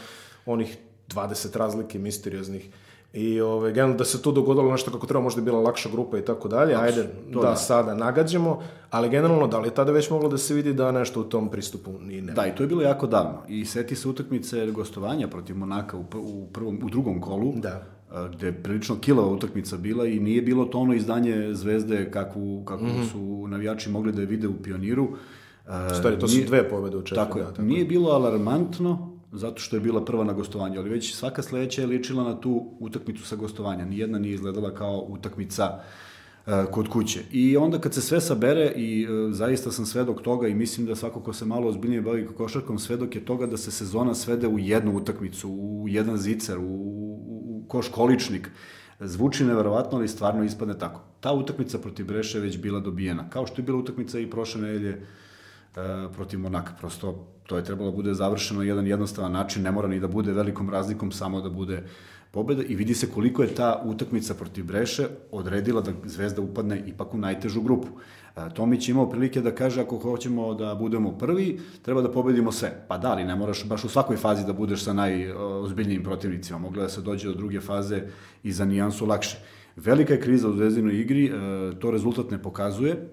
onih 0.46 0.76
20 1.08 1.56
razlike 1.56 1.98
misterioznih 1.98 2.70
I 3.12 3.40
ove, 3.40 3.70
generalno 3.70 3.96
da 3.96 4.04
se 4.04 4.22
tu 4.22 4.32
dogodilo 4.32 4.70
nešto 4.70 4.90
kako 4.90 5.06
treba, 5.06 5.22
možda 5.22 5.40
je 5.40 5.44
bila 5.44 5.60
lakša 5.60 5.88
grupa 5.88 6.18
i 6.18 6.24
tako 6.24 6.48
dalje, 6.48 6.74
ajde 6.74 7.06
da, 7.30 7.40
da 7.40 7.56
sada 7.56 7.94
nagađamo, 7.94 8.62
ali 8.90 9.08
generalno 9.08 9.46
da 9.46 9.58
li 9.58 9.68
je 9.68 9.74
tada 9.74 9.92
već 9.92 10.10
moglo 10.10 10.28
da 10.28 10.38
se 10.38 10.54
vidi 10.54 10.72
da 10.72 10.92
nešto 10.92 11.20
u 11.20 11.24
tom 11.24 11.48
pristupu 11.48 11.92
nije 12.00 12.22
ne. 12.22 12.32
Da, 12.32 12.46
i 12.46 12.54
to 12.54 12.62
je 12.62 12.66
bilo 12.66 12.82
jako 12.82 13.06
davno. 13.06 13.42
I 13.48 13.64
seti 13.64 13.96
se 13.96 14.08
utakmice 14.08 14.66
gostovanja 14.66 15.28
protiv 15.28 15.56
Monaka 15.56 15.96
u, 15.96 16.04
u, 16.14 16.46
prvom, 16.52 16.78
u 16.84 16.90
drugom 16.90 17.20
kolu, 17.20 17.52
da 17.56 17.82
gde 18.32 18.46
je 18.46 18.62
prilično 18.62 18.96
kilava 19.00 19.28
utakmica 19.28 19.76
bila 19.76 20.06
i 20.06 20.20
nije 20.20 20.42
bilo 20.42 20.64
to 20.64 20.78
ono 20.78 20.94
izdanje 20.94 21.54
Zvezde 21.54 22.10
kakvu, 22.10 22.64
kakvu 22.64 22.86
mm 22.86 22.90
-hmm. 22.90 23.12
su 23.12 23.48
navijači 23.48 23.90
mogli 23.90 24.12
da 24.12 24.20
je 24.20 24.26
vide 24.26 24.48
u 24.48 24.62
Pioniru. 24.62 25.08
Stvari, 25.98 26.18
to 26.18 26.28
su 26.28 26.34
nije, 26.34 26.46
dve 26.46 26.68
pobede 26.68 26.96
u 26.96 27.02
četiri. 27.02 27.24
Tako, 27.24 27.38
da, 27.38 27.44
tako 27.44 27.62
nije 27.62 27.84
bilo 27.84 28.10
alarmantno, 28.10 29.11
zato 29.32 29.60
što 29.60 29.76
je 29.76 29.80
bila 29.80 30.04
prva 30.04 30.24
na 30.24 30.32
gostovanju, 30.32 30.80
ali 30.80 30.90
već 30.90 31.14
svaka 31.14 31.42
sledeća 31.42 31.80
je 31.80 31.86
ličila 31.86 32.24
na 32.24 32.40
tu 32.40 32.76
utakmicu 32.80 33.26
sa 33.26 33.36
gostovanja. 33.36 33.84
Nijedna 33.84 34.18
nije 34.18 34.34
izgledala 34.34 34.74
kao 34.74 35.06
utakmica 35.08 35.78
uh, 36.46 36.52
kod 36.70 36.88
kuće. 36.88 37.20
I 37.30 37.56
onda 37.56 37.78
kad 37.78 37.94
se 37.94 38.00
sve 38.00 38.20
sabere 38.20 38.72
i 38.76 39.08
uh, 39.08 39.32
zaista 39.32 39.72
sam 39.72 39.86
svedok 39.86 40.22
toga 40.22 40.48
i 40.48 40.54
mislim 40.54 40.86
da 40.86 40.94
svako 40.94 41.20
ko 41.20 41.32
se 41.32 41.44
malo 41.44 41.68
ozbiljnije 41.68 42.02
bavi 42.02 42.26
košarkom 42.26 42.78
svedok 42.78 43.14
je 43.14 43.24
toga 43.24 43.46
da 43.46 43.56
se 43.56 43.70
sezona 43.70 44.14
svede 44.14 44.48
u 44.48 44.58
jednu 44.58 44.96
utakmicu, 44.96 45.50
u 45.50 45.86
jedan 45.88 46.18
zicer, 46.18 46.58
u, 46.58 46.62
u 46.62 47.64
koš 47.68 47.88
količnik. 47.88 48.50
Zvuči 49.00 49.44
neverovatno, 49.44 49.98
ali 49.98 50.08
stvarno 50.08 50.44
ispadne 50.44 50.78
tako. 50.78 51.00
Ta 51.20 51.32
utakmica 51.32 51.78
protiv 51.78 52.06
Breše 52.06 52.38
je 52.38 52.42
već 52.42 52.58
bila 52.58 52.80
dobijena, 52.80 53.30
kao 53.30 53.46
što 53.46 53.60
je 53.60 53.64
bila 53.64 53.78
utakmica 53.78 54.18
i 54.18 54.30
prošle 54.30 54.60
nedelje 54.60 54.92
uh, 54.96 55.82
protiv 56.14 56.40
Monaka. 56.40 56.72
Prosto 56.78 57.31
to 57.46 57.56
je 57.56 57.64
trebalo 57.64 57.90
da 57.90 57.96
bude 57.96 58.14
završeno 58.14 58.62
jedan 58.62 58.86
jednostavan 58.86 59.32
način, 59.32 59.62
ne 59.62 59.72
mora 59.72 59.88
ni 59.88 60.00
da 60.00 60.08
bude 60.08 60.32
velikom 60.32 60.70
razlikom, 60.70 61.12
samo 61.12 61.40
da 61.40 61.50
bude 61.50 61.82
pobeda 62.32 62.62
i 62.62 62.74
vidi 62.74 62.94
se 62.94 63.10
koliko 63.10 63.42
je 63.42 63.54
ta 63.54 63.82
utakmica 63.84 64.34
protiv 64.34 64.64
Breše 64.64 65.08
odredila 65.30 65.80
da 65.80 65.92
Zvezda 66.04 66.42
upadne 66.42 66.82
ipak 66.86 67.14
u 67.14 67.18
najtežu 67.18 67.60
grupu. 67.62 67.88
E, 68.36 68.54
Tomić 68.54 68.88
imao 68.88 69.10
prilike 69.10 69.40
da 69.40 69.54
kaže 69.54 69.80
ako 69.80 69.98
hoćemo 69.98 70.54
da 70.54 70.74
budemo 70.74 71.12
prvi, 71.18 71.60
treba 71.82 72.02
da 72.02 72.12
pobedimo 72.12 72.52
sve. 72.52 72.84
Pa 72.88 72.98
da, 72.98 73.10
ali 73.12 73.24
ne 73.24 73.36
moraš 73.36 73.64
baš 73.64 73.84
u 73.84 73.88
svakoj 73.88 74.16
fazi 74.16 74.46
da 74.46 74.52
budeš 74.52 74.84
sa 74.84 74.92
najozbiljnijim 74.92 76.04
protivnicima. 76.04 76.58
Mogla 76.58 76.82
da 76.82 76.88
se 76.88 77.00
dođe 77.00 77.28
do 77.28 77.34
druge 77.34 77.60
faze 77.60 78.02
i 78.42 78.52
za 78.52 78.64
nijansu 78.64 79.06
lakše. 79.06 79.38
Velika 79.76 80.14
je 80.14 80.20
kriza 80.20 80.48
u 80.48 80.56
zvezdinoj 80.56 81.00
igri, 81.00 81.26
e, 81.26 81.30
to 81.80 81.90
rezultat 81.90 82.30
ne 82.30 82.42
pokazuje. 82.42 83.08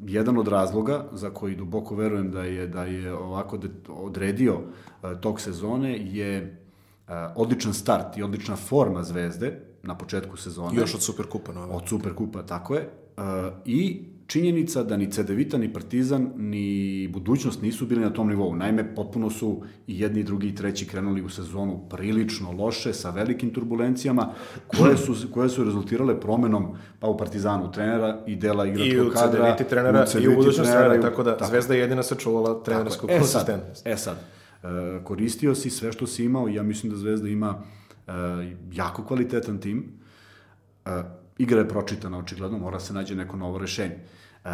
E, 0.00 0.04
jedan 0.06 0.38
od 0.38 0.48
razloga 0.48 1.04
za 1.12 1.30
koji 1.30 1.56
duboko 1.56 1.94
verujem 1.94 2.30
da 2.30 2.42
je 2.42 2.66
da 2.66 2.84
je 2.84 3.14
ovako 3.14 3.58
odredio 3.88 4.54
uh, 4.54 5.20
tog 5.20 5.40
sezone 5.40 5.98
je 5.98 6.62
uh, 7.08 7.14
odličan 7.36 7.74
start 7.74 8.16
i 8.16 8.22
odlična 8.22 8.56
forma 8.56 9.02
Zvezde 9.02 9.60
na 9.82 9.98
početku 9.98 10.36
sezone. 10.36 10.80
Još 10.80 10.94
od 10.94 11.02
Superkupa, 11.02 11.52
no. 11.52 11.60
Od 11.60 11.88
Superkupa, 11.88 12.42
tako 12.42 12.74
je. 12.74 12.88
Uh, 13.16 13.24
I 13.64 14.04
činjenica 14.30 14.82
da 14.82 14.96
ni 14.96 15.10
Cedevita, 15.10 15.58
ni 15.58 15.72
Partizan, 15.72 16.30
ni 16.36 17.08
budućnost 17.08 17.62
nisu 17.62 17.86
bili 17.86 18.00
na 18.00 18.10
tom 18.10 18.28
nivou. 18.28 18.56
Naime, 18.56 18.94
potpuno 18.94 19.30
su 19.30 19.62
i 19.86 20.00
jedni, 20.00 20.20
i 20.20 20.24
drugi 20.24 20.48
i 20.48 20.54
treći 20.54 20.86
krenuli 20.86 21.22
u 21.22 21.28
sezonu 21.28 21.80
prilično 21.90 22.52
loše, 22.52 22.92
sa 22.94 23.10
velikim 23.10 23.50
turbulencijama, 23.50 24.28
koje 24.66 24.96
su, 24.96 25.14
koje 25.34 25.48
su 25.48 25.64
rezultirale 25.64 26.20
promenom, 26.20 26.76
pa 27.00 27.06
u 27.06 27.18
Partizanu 27.18 27.72
trenera 27.72 28.18
i 28.26 28.36
dela 28.36 28.66
igračkog 28.66 29.12
kadra. 29.12 29.38
I 29.38 29.40
u 29.40 29.54
Cedeviti 29.54 29.64
trenera, 29.64 30.06
i 30.20 30.28
u 30.28 30.36
budućnost 30.36 30.70
trenera, 30.70 31.00
tako 31.00 31.22
da 31.22 31.36
tako. 31.36 31.50
Zvezda 31.50 31.74
je 31.74 31.80
jedina 31.80 32.02
sačuvala 32.02 32.62
trenersku 32.62 33.06
e 33.10 33.18
konsistentnost. 33.18 33.86
E 33.86 33.96
sad, 33.96 34.16
e 34.16 34.22
sad, 34.62 35.04
koristio 35.04 35.54
si 35.54 35.70
sve 35.70 35.92
što 35.92 36.06
si 36.06 36.24
imao 36.24 36.48
ja 36.48 36.62
mislim 36.62 36.92
da 36.92 36.98
Zvezda 36.98 37.28
ima 37.28 37.62
e, 38.06 38.12
jako 38.72 39.04
kvalitetan 39.04 39.58
tim. 39.58 39.84
E, 40.86 40.90
igra 41.38 41.58
je 41.58 41.68
pročitana, 41.68 42.18
očigledno, 42.18 42.58
mora 42.58 42.80
se 42.80 42.92
nađe 42.92 43.14
neko 43.14 43.36
novo 43.36 43.58
rešenje. 43.58 43.96
E, 44.44 44.50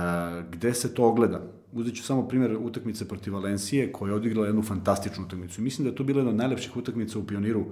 gde 0.50 0.74
se 0.74 0.94
to 0.94 1.04
ogleda? 1.04 1.40
Uzet 1.72 1.94
ću 1.94 2.02
samo 2.02 2.28
primjer 2.28 2.56
utakmice 2.60 3.08
protiv 3.08 3.34
Valencije, 3.34 3.92
koja 3.92 4.10
je 4.10 4.16
odigrala 4.16 4.46
jednu 4.46 4.62
fantastičnu 4.62 5.24
utakmicu. 5.24 5.62
Mislim 5.62 5.84
da 5.84 5.90
je 5.90 5.96
to 5.96 6.04
bila 6.04 6.18
jedna 6.18 6.30
od 6.30 6.36
najlepših 6.36 6.76
utakmica 6.76 7.18
u 7.18 7.26
Pioniru 7.26 7.64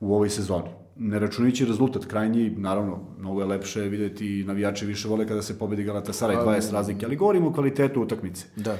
u 0.00 0.14
ovoj 0.14 0.30
sezoni. 0.30 0.68
Ne 0.96 1.18
računići 1.18 1.64
rezultat 1.64 2.04
krajnji, 2.04 2.50
naravno, 2.50 3.00
mnogo 3.18 3.40
je 3.40 3.46
lepše 3.46 3.80
videti 3.80 4.44
navijače 4.46 4.86
više 4.86 5.08
vole 5.08 5.26
kada 5.26 5.42
se 5.42 5.58
pobedi 5.58 5.84
Galatasaray 5.84 6.44
20 6.44 6.72
razlike, 6.72 7.06
ali 7.06 7.16
govorimo 7.16 7.48
o 7.48 7.52
kvalitetu 7.52 8.02
utakmice. 8.02 8.46
Da. 8.56 8.76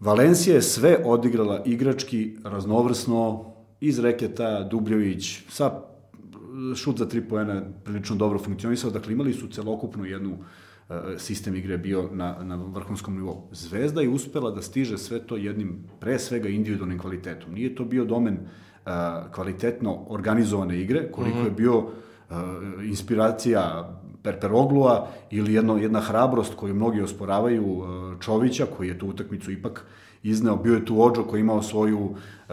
Valencija 0.00 0.54
je 0.54 0.62
sve 0.62 1.02
odigrala 1.04 1.62
igrački, 1.66 2.36
raznovrsno, 2.44 3.52
iz 3.80 3.98
reketa, 3.98 4.62
Dubljević, 4.62 5.42
sa 5.48 5.82
šut 6.76 6.98
za 6.98 7.08
tri 7.08 7.28
poena 7.28 7.62
prilično 7.84 8.16
dobro 8.16 8.38
funkcionisao, 8.38 8.90
dakle 8.90 9.12
imali 9.12 9.32
su 9.32 9.48
celokupnu 9.48 10.04
jednu 10.04 10.30
uh, 10.30 10.38
sistem 11.18 11.54
igre 11.54 11.78
bio 11.78 12.08
na, 12.12 12.36
na 12.42 12.56
vrhunskom 12.56 13.14
nivou. 13.14 13.48
Zvezda 13.52 14.00
je 14.00 14.08
uspela 14.08 14.50
da 14.50 14.62
stiže 14.62 14.98
sve 14.98 15.20
to 15.26 15.36
jednim, 15.36 15.84
pre 16.00 16.18
svega, 16.18 16.48
individualnim 16.48 16.98
kvalitetom. 16.98 17.54
Nije 17.54 17.74
to 17.74 17.84
bio 17.84 18.04
domen 18.04 18.34
uh, 18.34 18.92
kvalitetno 19.32 20.04
organizovane 20.08 20.80
igre, 20.80 21.12
koliko 21.12 21.38
mm 21.38 21.40
-hmm. 21.40 21.44
je 21.44 21.50
bio 21.50 21.78
uh, 21.78 21.86
inspiracija 22.84 23.96
Perperoglua 24.22 25.08
ili 25.30 25.54
jedno, 25.54 25.76
jedna 25.76 26.00
hrabrost 26.00 26.54
koju 26.54 26.74
mnogi 26.74 27.00
osporavaju 27.02 27.82
Čovića, 28.20 28.66
koji 28.76 28.88
je 28.88 28.98
tu 28.98 29.06
utakmicu 29.08 29.52
ipak 29.52 29.86
izneo. 30.22 30.56
Bio 30.56 30.74
je 30.74 30.84
tu 30.84 31.02
Ođo 31.02 31.22
koji 31.22 31.40
je 31.40 31.42
imao 31.42 31.62
svoju 31.62 32.14
e, 32.48 32.52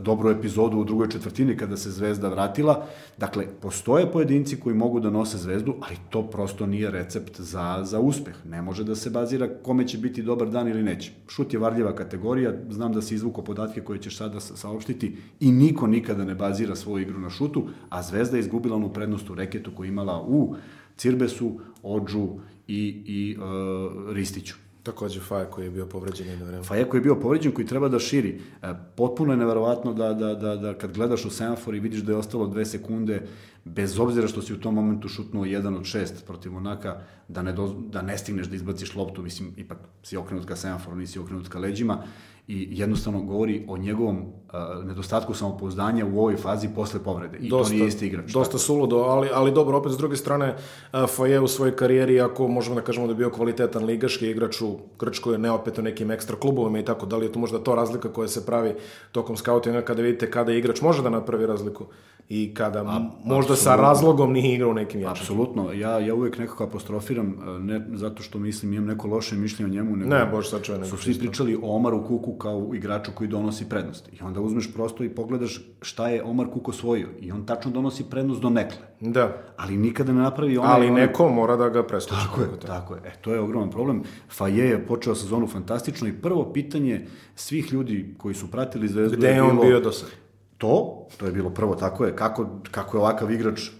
dobru 0.00 0.30
epizodu 0.30 0.78
u 0.78 0.84
drugoj 0.84 1.08
četvrtini 1.08 1.56
kada 1.56 1.76
se 1.76 1.90
Zvezda 1.90 2.28
vratila. 2.28 2.86
Dakle, 3.18 3.46
postoje 3.60 4.12
pojedinci 4.12 4.60
koji 4.60 4.76
mogu 4.76 5.00
da 5.00 5.10
nose 5.10 5.38
Zvezdu, 5.38 5.74
ali 5.80 5.96
to 6.10 6.22
prosto 6.22 6.66
nije 6.66 6.90
recept 6.90 7.40
za, 7.40 7.80
za 7.82 8.00
uspeh. 8.00 8.34
Ne 8.46 8.62
može 8.62 8.84
da 8.84 8.94
se 8.94 9.10
bazira 9.10 9.48
kome 9.62 9.88
će 9.88 9.98
biti 9.98 10.22
dobar 10.22 10.50
dan 10.50 10.68
ili 10.68 10.82
neće. 10.82 11.12
Šut 11.28 11.52
je 11.52 11.58
varljiva 11.58 11.94
kategorija, 11.94 12.52
znam 12.70 12.92
da 12.92 13.02
si 13.02 13.14
izvuko 13.14 13.42
podatke 13.42 13.80
koje 13.80 13.98
ćeš 13.98 14.16
sada 14.16 14.40
saopštiti 14.40 15.16
i 15.40 15.52
niko 15.52 15.86
nikada 15.86 16.24
ne 16.24 16.34
bazira 16.34 16.76
svoju 16.76 17.02
igru 17.02 17.18
na 17.18 17.30
šutu, 17.30 17.68
a 17.88 18.02
Zvezda 18.02 18.36
je 18.36 18.40
izgubila 18.40 18.76
onu 18.76 18.92
prednost 18.92 19.30
u 19.30 19.34
reketu 19.34 19.70
koju 19.76 19.88
imala 19.88 20.22
u 20.22 20.54
Cirbesu, 20.96 21.60
Ođu 21.82 22.28
i, 22.68 23.02
i 23.06 23.36
uh, 23.36 24.14
Ristiću. 24.14 24.67
Takođe 24.88 25.20
Faja 25.20 25.44
koji 25.44 25.64
je 25.64 25.70
bio 25.70 25.86
povređen 25.86 26.28
jedno 26.28 26.46
vreme. 26.46 26.64
Faja 26.64 26.84
koji 26.88 26.98
je 26.98 27.02
bio 27.02 27.20
povređen, 27.20 27.52
koji 27.52 27.66
treba 27.66 27.88
da 27.88 27.98
širi. 27.98 28.40
E, 28.62 28.72
potpuno 28.96 29.32
je 29.32 29.36
neverovatno 29.36 29.92
da, 29.92 30.14
da, 30.14 30.34
da, 30.34 30.56
da 30.56 30.74
kad 30.78 30.94
gledaš 30.94 31.24
u 31.24 31.30
semafor 31.30 31.74
i 31.74 31.80
vidiš 31.80 32.00
da 32.00 32.12
je 32.12 32.18
ostalo 32.18 32.46
dve 32.46 32.64
sekunde, 32.64 33.20
bez 33.64 33.98
obzira 33.98 34.28
što 34.28 34.42
si 34.42 34.54
u 34.54 34.60
tom 34.60 34.74
momentu 34.74 35.08
šutnuo 35.08 35.44
jedan 35.44 35.76
od 35.76 35.84
šest 35.84 36.24
protiv 36.26 36.52
Monaka, 36.52 37.00
da 37.28 37.42
ne, 37.42 37.52
do, 37.52 37.66
da 37.92 38.02
ne 38.02 38.18
stigneš 38.18 38.46
da 38.46 38.56
izbaciš 38.56 38.94
loptu, 38.94 39.22
mislim, 39.22 39.52
ipak 39.56 39.78
si 40.02 40.16
okrenut 40.16 40.46
ka 40.48 40.56
semaforu, 40.56 40.96
nisi 40.96 41.18
okrenut 41.18 41.48
ka 41.48 41.58
leđima 41.58 42.02
i 42.48 42.68
jednostavno 42.70 43.22
govori 43.22 43.64
o 43.68 43.76
njegovom 43.76 44.16
uh, 44.18 44.84
nedostatku 44.84 45.34
samopouzdanja 45.34 46.06
u 46.06 46.18
ovoj 46.18 46.36
fazi 46.36 46.68
posle 46.74 47.00
povrede. 47.04 47.38
I 47.38 47.48
dosta, 47.48 47.70
to 47.70 47.74
nije 47.74 47.88
isti 47.88 48.06
igrač. 48.06 48.32
Dosta 48.32 48.58
suludo, 48.58 48.96
ali, 48.96 49.28
ali 49.34 49.52
dobro, 49.52 49.78
opet 49.78 49.92
s 49.92 49.96
druge 49.96 50.16
strane, 50.16 50.56
uh, 50.92 51.00
Faje 51.08 51.40
u 51.40 51.48
svojoj 51.48 51.76
karijeri, 51.76 52.20
ako 52.20 52.48
možemo 52.48 52.74
da 52.74 52.80
kažemo 52.80 53.06
da 53.06 53.12
je 53.12 53.16
bio 53.16 53.30
kvalitetan 53.30 53.84
ligaški 53.84 54.30
igrač 54.30 54.60
u 54.60 54.78
Grčkoj, 54.98 55.38
ne 55.38 55.50
opet 55.50 55.78
u 55.78 55.82
nekim 55.82 56.10
ekstra 56.10 56.36
klubovima 56.36 56.78
i 56.78 56.84
tako, 56.84 57.06
da 57.06 57.16
li 57.16 57.26
je 57.26 57.32
to 57.32 57.38
možda 57.38 57.58
to 57.58 57.74
razlika 57.74 58.08
koja 58.08 58.28
se 58.28 58.46
pravi 58.46 58.74
tokom 59.12 59.36
skautinga 59.36 59.82
kada 59.82 60.02
vidite 60.02 60.30
kada 60.30 60.52
igrač 60.52 60.80
može 60.80 61.02
da 61.02 61.10
napravi 61.10 61.46
razliku 61.46 61.84
i 62.28 62.54
kada 62.54 62.78
A, 62.78 63.10
možda 63.24 63.56
sa 63.56 63.76
razlogom 63.76 64.32
nije 64.32 64.54
igrao 64.54 64.70
u 64.70 64.74
nekim 64.74 65.00
jačim. 65.00 65.22
Apsolutno, 65.22 65.72
ja, 65.72 65.98
ja 65.98 66.14
uvek 66.14 66.38
nekako 66.38 66.64
apostrofiram, 66.64 67.36
ne 67.60 67.86
zato 67.94 68.22
što 68.22 68.38
mislim 68.38 68.72
imam 68.72 68.86
neko 68.86 69.08
loše 69.08 69.36
mišljenje 69.36 69.70
o 69.70 69.74
njemu, 69.74 69.96
nego 69.96 70.10
ne, 70.10 70.26
bož 70.26 70.48
sačuvaj, 70.48 70.84
su 70.84 70.96
svi 70.96 71.18
pričali 71.18 71.56
o 71.62 71.76
Omaru 71.76 72.04
Kuku 72.06 72.37
kao 72.38 72.70
igraču 72.74 73.10
koji 73.14 73.28
donosi 73.28 73.68
prednost. 73.68 74.08
I 74.12 74.22
onda 74.22 74.40
uzmeš 74.40 74.72
prosto 74.74 75.04
i 75.04 75.08
pogledaš 75.08 75.60
šta 75.82 76.08
je 76.08 76.22
Omar 76.24 76.46
Kuko 76.52 76.70
osvojio. 76.70 77.08
I 77.20 77.32
on 77.32 77.46
tačno 77.46 77.70
donosi 77.70 78.04
prednost 78.10 78.40
do 78.40 78.50
nekle. 78.50 78.78
Da. 79.00 79.32
Ali 79.56 79.76
nikada 79.76 80.12
ne 80.12 80.22
napravi 80.22 80.58
onaj... 80.58 80.72
Ali 80.72 80.90
neko 80.90 81.28
mora 81.28 81.56
da 81.56 81.68
ga 81.68 81.82
preskoči. 81.82 82.20
Tako 82.26 82.40
je, 82.40 82.48
tako 82.66 82.94
je. 82.94 83.00
E, 83.04 83.12
to 83.20 83.34
je 83.34 83.40
ogroman 83.40 83.70
problem. 83.70 84.02
Faje 84.30 84.68
je 84.68 84.86
počeo 84.86 85.14
sezonu 85.14 85.46
fantastično 85.46 86.08
i 86.08 86.12
prvo 86.12 86.52
pitanje 86.52 87.06
svih 87.34 87.72
ljudi 87.72 88.14
koji 88.18 88.34
su 88.34 88.50
pratili 88.50 88.88
Zvezdu 88.88 89.16
Gde 89.16 89.28
je 89.28 89.42
on 89.42 89.50
bilo, 89.50 89.62
bio 89.62 89.80
do 89.80 89.92
sada? 89.92 90.12
To, 90.58 91.06
to 91.16 91.26
je 91.26 91.32
bilo 91.32 91.50
prvo, 91.50 91.74
tako 91.74 92.04
je, 92.04 92.16
kako, 92.16 92.48
kako 92.70 92.96
je 92.96 93.00
ovakav 93.00 93.30
igrač 93.30 93.70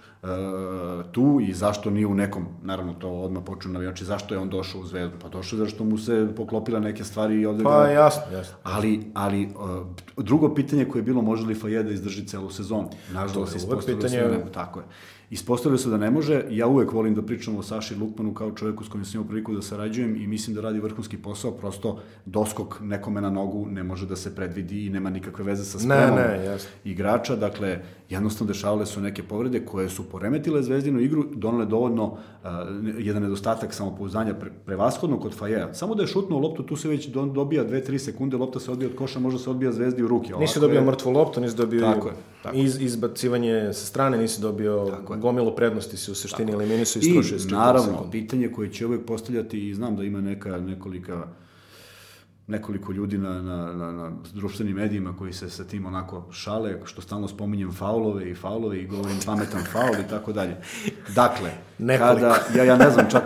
tu 1.12 1.40
i 1.48 1.52
zašto 1.52 1.90
nije 1.90 2.06
u 2.06 2.14
nekom, 2.14 2.46
naravno 2.62 2.92
to 2.92 3.10
odmah 3.10 3.42
počeo 3.46 3.72
navijači, 3.72 4.04
zašto 4.04 4.34
je 4.34 4.38
on 4.38 4.48
došao 4.48 4.80
u 4.80 4.84
Zvezdu? 4.84 5.16
Pa 5.22 5.28
došao 5.28 5.58
zašto 5.58 5.84
mu 5.84 5.98
se 5.98 6.28
poklopila 6.36 6.80
neke 6.80 7.04
stvari 7.04 7.40
i 7.40 7.46
ovde... 7.46 7.64
Pa 7.64 7.86
jasno, 7.86 8.22
jasno. 8.32 8.56
Ali, 8.62 9.00
ali 9.14 9.46
uh, 9.46 10.24
drugo 10.24 10.54
pitanje 10.54 10.84
koje 10.84 11.00
je 11.00 11.04
bilo 11.04 11.22
može 11.22 11.46
li 11.46 11.54
Faje 11.54 11.82
da 11.82 11.90
izdrži 11.90 12.26
celu 12.26 12.50
sezonu? 12.50 12.90
Nažalost, 13.12 13.56
ispostavilo 13.56 14.00
pitanje... 14.00 14.22
se 14.22 14.44
da 14.44 14.52
tako 14.52 14.80
je. 14.80 14.86
Ispostavilo 15.30 15.78
se 15.78 15.88
da 15.88 15.96
ne 15.96 16.10
može, 16.10 16.44
ja 16.50 16.66
uvek 16.66 16.92
volim 16.92 17.14
da 17.14 17.22
pričam 17.22 17.56
o 17.56 17.62
Saši 17.62 17.94
Lukmanu 17.94 18.34
kao 18.34 18.52
čoveku 18.52 18.84
s 18.84 18.88
kojim 18.88 19.04
sam 19.04 19.20
imao 19.20 19.28
priliku 19.28 19.54
da 19.54 19.62
sarađujem 19.62 20.16
i 20.16 20.26
mislim 20.26 20.56
da 20.56 20.62
radi 20.62 20.80
vrhunski 20.80 21.16
posao, 21.16 21.50
prosto 21.50 22.00
doskok 22.26 22.80
nekome 22.80 23.20
na 23.20 23.30
nogu 23.30 23.66
ne 23.66 23.82
može 23.82 24.06
da 24.06 24.16
se 24.16 24.34
predvidi 24.34 24.86
i 24.86 24.90
nema 24.90 25.10
nikakve 25.10 25.44
veze 25.44 25.64
sa 25.64 25.78
spremom 25.78 26.16
ne, 26.16 26.38
ne, 26.38 26.44
jasno. 26.44 26.70
igrača, 26.84 27.36
dakle 27.36 27.82
jednostavno 28.08 28.52
dešavale 28.52 28.86
su 28.86 29.00
neke 29.00 29.22
povrede 29.22 29.64
koje 29.64 29.88
su 29.88 30.04
poremetile 30.04 30.62
zvezdinu 30.62 31.00
igru, 31.00 31.24
donale 31.34 31.66
dovoljno 31.66 32.04
uh, 32.04 32.50
jedan 32.98 33.22
nedostatak 33.22 33.74
samopouzdanja 33.74 34.34
pre, 34.34 34.50
prevashodno 34.66 35.20
kod 35.20 35.34
Fajeja. 35.34 35.74
Samo 35.74 35.94
da 35.94 36.02
je 36.02 36.06
šutnuo 36.06 36.38
loptu, 36.38 36.62
tu 36.62 36.76
se 36.76 36.88
već 36.88 37.06
do, 37.06 37.26
dobija 37.26 37.64
2-3 37.64 37.98
sekunde, 37.98 38.36
lopta 38.36 38.60
se 38.60 38.70
odbija 38.70 38.90
od 38.90 38.96
koša, 38.96 39.18
može 39.18 39.38
se 39.38 39.50
odbija 39.50 39.72
zvezdi 39.72 40.02
u 40.02 40.08
ruke. 40.08 40.32
nisi 40.40 40.60
dobio 40.60 40.78
je... 40.78 40.84
mrtvu 40.84 41.10
loptu, 41.10 41.40
nisi 41.40 41.56
dobio 41.56 41.80
tako 41.80 42.08
je, 42.08 42.14
tako. 42.42 42.56
Iz, 42.56 42.80
izbacivanje 42.80 43.72
sa 43.72 43.86
strane, 43.86 44.18
nisi 44.18 44.40
dobio 44.40 44.86
tako 44.90 45.16
gomilu 45.16 45.56
prednosti 45.56 45.96
si 45.96 46.10
u 46.10 46.14
suštini 46.14 46.52
eliminisao 46.52 47.00
i 47.00 47.06
istrošio. 47.06 47.36
I 47.48 47.52
naravno, 47.52 47.92
sekund. 47.92 48.10
pitanje 48.12 48.48
koje 48.48 48.72
će 48.72 48.86
uvek 48.86 49.04
postavljati 49.06 49.68
i 49.68 49.74
znam 49.74 49.96
da 49.96 50.04
ima 50.04 50.20
neka 50.20 50.58
nekolika 50.58 51.26
nekoliko 52.48 52.92
ljudi 52.92 53.18
na, 53.18 53.42
na, 53.42 53.72
na, 53.72 53.92
na 53.92 54.12
društvenim 54.34 54.76
medijima 54.76 55.16
koji 55.16 55.32
se 55.32 55.50
sa 55.50 55.64
tim 55.64 55.86
onako 55.86 56.26
šale, 56.30 56.80
što 56.84 57.02
stalno 57.02 57.28
spominjem 57.28 57.72
faulove 57.72 58.30
i 58.30 58.34
faulove 58.34 58.82
i 58.82 58.86
govorim 58.86 59.16
pametan 59.26 59.60
faul 59.72 59.94
i 60.06 60.08
tako 60.10 60.32
dalje. 60.32 60.56
Dakle, 61.14 61.50
nekoliko. 61.78 62.14
kada, 62.14 62.36
ja, 62.56 62.64
ja 62.64 62.76
ne 62.76 62.90
znam 62.90 63.10
čak... 63.10 63.22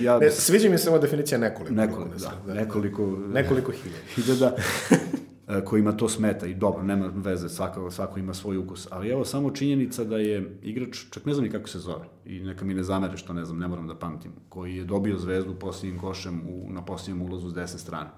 Ja, 0.00 0.18
ne, 0.18 0.30
sviđa 0.30 0.68
mi 0.68 0.78
se 0.78 0.90
ova 0.90 0.98
definicija 0.98 1.38
nekoliko. 1.38 1.74
Nekoliko, 1.74 2.18
da, 2.18 2.32
da, 2.46 2.54
nekoliko... 2.54 3.06
Nekoliko 3.32 3.72
hiljada. 3.72 4.02
Hiljada. 4.14 4.56
E, 5.48 5.64
kojima 5.64 5.92
to 5.92 6.08
smeta 6.08 6.46
i 6.46 6.54
dobro, 6.54 6.82
nema 6.82 7.10
veze, 7.14 7.48
svako, 7.48 7.90
svako 7.90 8.18
ima 8.18 8.34
svoj 8.34 8.56
ukus, 8.56 8.88
ali 8.90 9.08
evo 9.08 9.24
samo 9.24 9.50
činjenica 9.50 10.04
da 10.04 10.16
je 10.16 10.58
igrač, 10.62 10.98
čak 11.10 11.26
ne 11.26 11.34
znam 11.34 11.44
ni 11.44 11.50
kako 11.50 11.68
se 11.68 11.78
zove, 11.78 12.04
i 12.24 12.40
neka 12.40 12.64
mi 12.64 12.74
ne 12.74 12.82
zamere 12.82 13.16
što 13.16 13.32
ne 13.32 13.44
znam, 13.44 13.58
ne 13.58 13.68
moram 13.68 13.86
da 13.86 13.94
pamtim, 13.94 14.32
koji 14.48 14.76
je 14.76 14.84
dobio 14.84 15.18
zvezdu 15.18 15.54
posljednjim 15.54 16.00
košem 16.00 16.42
u, 16.48 16.72
na 16.72 16.84
posljednjem 16.84 17.26
ulazu 17.26 17.48
s 17.48 17.54
desne 17.54 17.78
strane. 17.78 18.10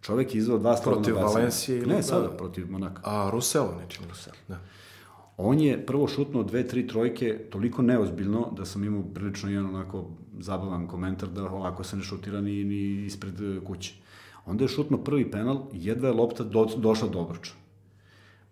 Čovek 0.00 0.34
je 0.34 0.38
izveo 0.38 0.58
dva 0.58 0.76
stavljena 0.76 1.02
Protiv 1.02 1.22
Valencije 1.22 1.78
ili... 1.78 1.94
Ne, 1.94 2.02
sada, 2.02 2.28
protiv 2.28 2.70
Monaka. 2.70 3.02
A, 3.04 3.30
Ruselo, 3.32 3.74
nećemo 3.80 4.08
Ruselo, 4.08 4.36
da. 4.48 4.58
On 5.36 5.60
je 5.60 5.86
prvo 5.86 6.08
šutnuo 6.08 6.42
dve, 6.42 6.68
tri 6.68 6.86
trojke 6.86 7.38
toliko 7.50 7.82
neozbiljno 7.82 8.52
da 8.56 8.64
sam 8.64 8.84
imao 8.84 9.02
prilično 9.14 9.50
jedan 9.50 9.66
onako 9.66 10.10
zabavan 10.40 10.86
komentar 10.86 11.28
da 11.28 11.44
ovako 11.44 11.84
se 11.84 11.96
ne 11.96 12.02
šutira 12.02 12.40
ni, 12.40 12.64
ni 12.64 13.04
ispred 13.06 13.34
kuće. 13.66 13.94
Onda 14.46 14.64
je 14.64 14.68
šutno 14.68 14.98
prvi 14.98 15.30
penal 15.30 15.66
jedva 15.72 16.08
je 16.08 16.14
lopta 16.14 16.44
do, 16.44 16.66
došla 16.76 17.08
do 17.08 17.20
obruča. 17.20 17.52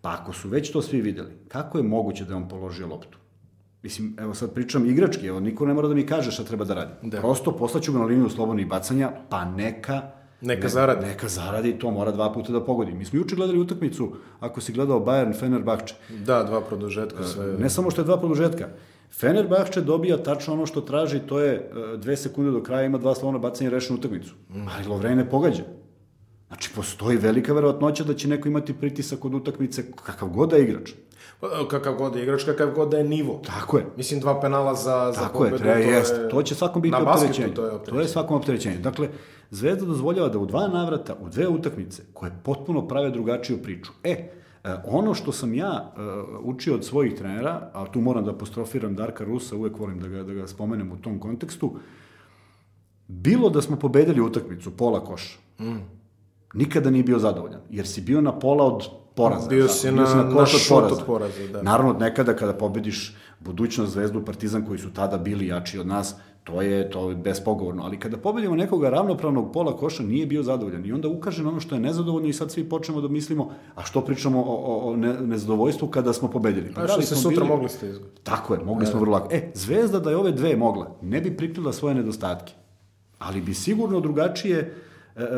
Pa 0.01 0.17
ako 0.21 0.33
su 0.33 0.49
već 0.49 0.71
to 0.71 0.81
svi 0.81 1.01
videli, 1.01 1.31
kako 1.47 1.77
je 1.77 1.83
moguće 1.83 2.25
da 2.25 2.33
je 2.33 2.37
on 2.37 2.49
položio 2.49 2.87
loptu? 2.87 3.17
mislim, 3.87 4.15
evo 4.19 4.33
sad 4.33 4.53
pričam 4.53 4.85
igrački, 4.85 5.27
evo 5.27 5.39
niko 5.39 5.65
ne 5.65 5.73
mora 5.73 5.87
da 5.87 5.95
mi 5.95 6.05
kaže 6.05 6.31
šta 6.31 6.43
treba 6.43 6.65
da 6.65 6.73
radi. 6.73 6.93
Da. 7.01 7.19
Prosto 7.19 7.51
poslaću 7.51 7.93
ga 7.93 7.99
na 7.99 8.05
liniju 8.05 8.29
slobodnih 8.29 8.67
bacanja, 8.67 9.11
pa 9.29 9.45
neka 9.45 10.11
Neka 10.41 10.69
zaradi. 10.69 11.05
Neka 11.05 11.27
zaradi, 11.27 11.79
to 11.79 11.91
mora 11.91 12.11
dva 12.11 12.33
puta 12.33 12.51
da 12.51 12.61
pogodi. 12.61 12.91
Mi 12.91 13.05
smo 13.05 13.19
juče 13.19 13.35
gledali 13.35 13.59
utakmicu, 13.59 14.11
ako 14.39 14.61
si 14.61 14.73
gledao 14.73 14.99
Bayern 14.99 15.39
Fenerbahče, 15.39 15.95
Da, 16.25 16.43
dva 16.43 16.61
produžetka, 16.61 17.23
sve. 17.23 17.45
ne 17.57 17.69
samo 17.69 17.91
što 17.91 18.01
je 18.01 18.05
dva 18.05 18.17
produžetka, 18.17 18.67
Fenerbahče 19.11 19.81
dobija 19.81 20.17
tačno 20.17 20.53
ono 20.53 20.65
što 20.65 20.81
traži, 20.81 21.19
to 21.19 21.39
je 21.39 21.53
e, 21.53 21.97
dve 21.97 22.17
sekunde 22.17 22.51
do 22.51 22.63
kraja, 22.63 22.85
ima 22.85 22.97
dva 22.97 23.15
slobodna 23.15 23.39
bacanja 23.39 23.69
i 23.69 23.73
rešenu 23.73 23.99
utakmicu. 23.99 24.33
Ali 24.77 24.87
Lovren 24.87 25.17
ne 25.17 25.29
pogađa. 25.29 25.63
Znači, 26.47 26.69
postoji 26.75 27.17
velika 27.17 27.53
verovatnoća 27.53 28.03
da 28.03 28.13
će 28.13 28.27
neko 28.27 28.47
imati 28.47 28.73
pritisak 28.73 29.25
od 29.25 29.33
utakmice, 29.33 29.91
kakav 29.91 30.29
god 30.29 30.49
da 30.49 30.55
je 30.55 30.63
igrač. 30.63 30.91
Pa, 31.39 31.47
Kakav 31.69 31.95
god 31.95 32.15
je 32.15 32.23
igrač, 32.23 32.43
kakav 32.43 32.71
god 32.71 32.89
da 32.89 32.97
je 32.97 33.03
nivo. 33.03 33.41
Tako 33.45 33.77
je. 33.77 33.85
Mislim, 33.97 34.19
dva 34.19 34.41
penala 34.41 34.73
za, 34.75 35.11
za 35.15 35.21
Tako 35.21 35.45
je, 35.45 35.51
pobedu, 35.51 35.63
treba, 35.63 35.81
to 35.81 35.89
jest. 35.89 36.13
je... 36.13 36.29
To 36.29 36.43
će 36.43 36.55
svakom 36.55 36.81
biti 36.81 36.95
opterećenje. 36.95 37.53
to 37.53 37.63
je 37.63 37.69
To 37.69 37.75
opterećenje. 37.75 38.01
je 38.01 38.07
svakom 38.07 38.37
opterećenje. 38.37 38.77
Dakle, 38.77 39.09
Zvezda 39.51 39.85
dozvoljava 39.85 40.29
da 40.29 40.39
u 40.39 40.45
dva 40.45 40.67
navrata, 40.67 41.15
u 41.21 41.29
dve 41.29 41.47
utakmice, 41.47 42.03
koje 42.13 42.31
potpuno 42.43 42.87
prave 42.87 43.11
drugačiju 43.11 43.57
priču. 43.57 43.91
E, 44.03 44.11
e, 44.11 44.29
ono 44.85 45.13
što 45.13 45.31
sam 45.31 45.53
ja 45.53 45.71
e, 45.87 45.99
učio 46.41 46.75
od 46.75 46.85
svojih 46.85 47.15
trenera, 47.15 47.69
a 47.73 47.85
tu 47.85 48.01
moram 48.01 48.25
da 48.25 48.31
apostrofiram 48.31 48.95
Darka 48.95 49.23
Rusa, 49.23 49.55
uvek 49.55 49.79
volim 49.79 49.99
da 49.99 50.07
ga, 50.07 50.23
da 50.23 50.33
ga 50.33 50.47
spomenem 50.47 50.91
u 50.91 50.97
tom 50.97 51.19
kontekstu, 51.19 51.75
bilo 53.07 53.49
da 53.49 53.61
smo 53.61 53.75
pobedili 53.75 54.21
utakmicu 54.21 54.71
pola 54.71 55.03
koša, 55.03 55.37
Mm. 55.59 55.77
nikada 56.53 56.89
nije 56.89 57.03
bio 57.03 57.19
zadovoljan, 57.19 57.61
jer 57.69 57.87
si 57.87 58.01
bio 58.01 58.21
na 58.21 58.39
pola 58.39 58.65
od 58.65 58.83
poraza. 59.17 59.49
Bio 59.49 59.67
si 59.67 59.91
na- 59.91 60.03
na 60.15 60.31
koš 60.31 60.51
šut 60.59 60.91
od 60.91 61.01
poraza, 61.05 61.47
da. 61.47 61.61
Naravno, 61.61 61.93
nekada 61.95 62.33
kada 62.33 62.53
pobediš 62.55 63.01
budućnost 63.39 63.93
Zvezdu, 63.93 64.21
Partizan 64.21 64.65
koji 64.65 64.79
su 64.79 64.89
tada 64.91 65.17
bili 65.19 65.47
jači 65.47 65.79
od 65.79 65.87
nas, 65.87 66.15
to 66.43 66.61
je 66.61 66.89
to 66.89 67.09
je 67.09 67.15
bespogovorno, 67.17 67.83
ali 67.83 67.99
kada 67.99 68.17
pobedimo 68.17 68.55
nekoga 68.55 68.89
ravnopravnog 68.89 69.51
pola 69.51 69.77
koša 69.77 70.03
nije 70.03 70.25
bio 70.25 70.43
zadovoljan 70.43 70.85
i 70.85 70.93
onda 70.93 71.07
ukaže 71.07 71.43
na 71.43 71.49
ono 71.49 71.59
što 71.59 71.75
je 71.75 71.81
nezadovoljno 71.81 72.27
i 72.27 72.33
sad 72.33 72.51
svi 72.51 72.63
počnemo 72.65 73.01
da 73.01 73.07
mislimo 73.09 73.45
a 73.75 73.83
što 73.83 74.01
pričamo 74.01 74.39
o, 74.39 74.55
o, 74.55 74.81
o 74.83 74.95
ne, 74.95 75.13
nezadovoljstvu 75.15 75.87
kada 75.89 76.13
smo 76.13 76.27
pobedili. 76.29 76.71
Pa 76.71 76.79
A 76.79 76.83
da 76.83 76.87
što 76.87 76.99
li 76.99 77.05
se 77.05 77.15
sutra 77.17 77.29
bili- 77.35 77.47
mogli 77.47 77.69
ste 77.69 77.89
izgubiti. 77.89 78.21
Tako 78.23 78.53
je, 78.53 78.59
mogli 78.61 78.85
smo 78.85 78.99
vrlo 78.99 79.13
lako. 79.13 79.27
E, 79.31 79.51
Zvezda 79.55 79.99
da 79.99 80.09
je 80.09 80.17
ove 80.17 80.31
dve 80.33 80.55
mogla, 80.57 80.91
ne 81.03 81.21
bi 81.21 81.37
prikrila 81.37 81.73
svoje 81.73 81.95
nedostatke, 81.95 82.53
ali 83.19 83.41
bi 83.41 83.53
sigurno 83.55 83.99
drugačije 83.99 84.75